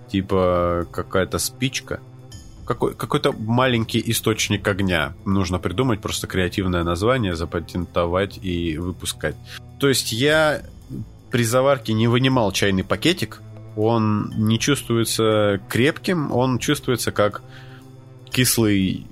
типа, 0.08 0.86
какая-то 0.90 1.38
спичка. 1.38 2.00
Какой, 2.66 2.94
какой-то 2.94 3.32
маленький 3.32 4.02
источник 4.10 4.68
огня. 4.68 5.14
Нужно 5.24 5.58
придумать 5.58 6.00
просто 6.00 6.26
креативное 6.26 6.84
название, 6.84 7.34
запатентовать 7.34 8.38
и 8.42 8.76
выпускать. 8.76 9.36
То 9.80 9.88
есть 9.88 10.12
я 10.12 10.62
при 11.30 11.44
заварке 11.44 11.92
не 11.94 12.08
вынимал 12.08 12.52
чайный 12.52 12.84
пакетик. 12.84 13.40
Он 13.76 14.32
не 14.36 14.58
чувствуется 14.58 15.60
крепким, 15.68 16.32
он 16.32 16.58
чувствуется 16.58 17.12
как 17.12 17.42
кислый 18.30 19.06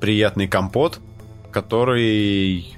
приятный 0.00 0.46
компот, 0.46 1.00
который, 1.56 2.76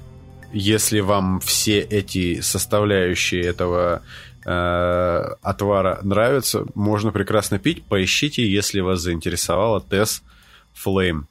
если 0.53 1.01
вам 1.01 1.41
все 1.41 1.81
эти 1.81 2.39
составляющие 2.39 3.43
этого 3.43 4.03
э, 4.45 5.35
отвара 5.41 5.99
нравятся, 6.01 6.65
можно 6.75 7.11
прекрасно 7.11 7.59
пить. 7.59 7.83
Поищите, 7.83 8.49
если 8.49 8.79
вас 8.79 9.01
заинтересовала 9.01 9.83
Tess 9.89 10.21
Flame. 10.73 11.23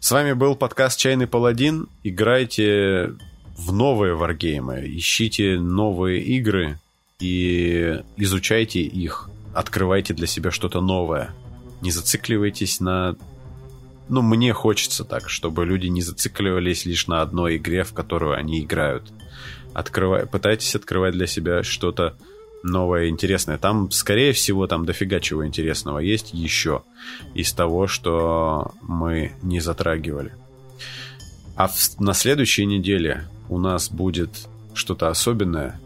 С 0.00 0.10
вами 0.10 0.32
был 0.32 0.56
подкаст 0.56 0.98
«Чайный 0.98 1.26
паладин». 1.26 1.88
Играйте 2.04 3.12
в 3.58 3.74
новые 3.74 4.14
варгеймы, 4.14 4.80
ищите 4.86 5.60
новые 5.60 6.22
игры 6.22 6.80
и 7.20 8.00
изучайте 8.16 8.80
их. 8.80 9.28
Открывайте 9.52 10.14
для 10.14 10.26
себя 10.26 10.50
что-то 10.50 10.80
новое. 10.80 11.34
Не 11.82 11.90
зацикливайтесь 11.90 12.80
на 12.80 13.14
ну, 14.08 14.22
мне 14.22 14.52
хочется 14.52 15.04
так, 15.04 15.28
чтобы 15.28 15.66
люди 15.66 15.86
не 15.88 16.02
зацикливались 16.02 16.86
лишь 16.86 17.06
на 17.06 17.22
одной 17.22 17.56
игре, 17.56 17.84
в 17.84 17.92
которую 17.92 18.36
они 18.36 18.60
играют. 18.60 19.12
Открывай, 19.74 20.26
пытайтесь 20.26 20.74
открывать 20.74 21.12
для 21.12 21.26
себя 21.26 21.62
что-то 21.62 22.16
новое, 22.62 23.08
интересное. 23.08 23.58
Там, 23.58 23.90
скорее 23.90 24.32
всего, 24.32 24.66
там 24.66 24.86
дофига 24.86 25.20
чего 25.20 25.46
интересного 25.46 25.98
есть 25.98 26.32
еще 26.32 26.82
из 27.34 27.52
того, 27.52 27.86
что 27.86 28.72
мы 28.80 29.32
не 29.42 29.60
затрагивали. 29.60 30.34
А 31.56 31.68
в, 31.68 32.00
на 32.00 32.14
следующей 32.14 32.66
неделе 32.66 33.28
у 33.48 33.58
нас 33.58 33.90
будет 33.90 34.30
что-то 34.74 35.08
особенное, 35.08 35.80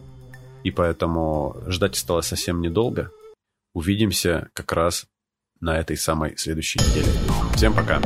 и 0.65 0.71
поэтому 0.71 1.57
ждать 1.69 1.97
осталось 1.97 2.27
совсем 2.27 2.61
недолго. 2.61 3.11
Увидимся 3.73 4.51
как 4.53 4.73
раз 4.73 5.07
на 5.61 5.79
этой 5.79 5.97
самой 5.97 6.37
следующей 6.37 6.79
неделе. 6.81 7.13
Всем 7.55 7.75
пока! 7.75 8.01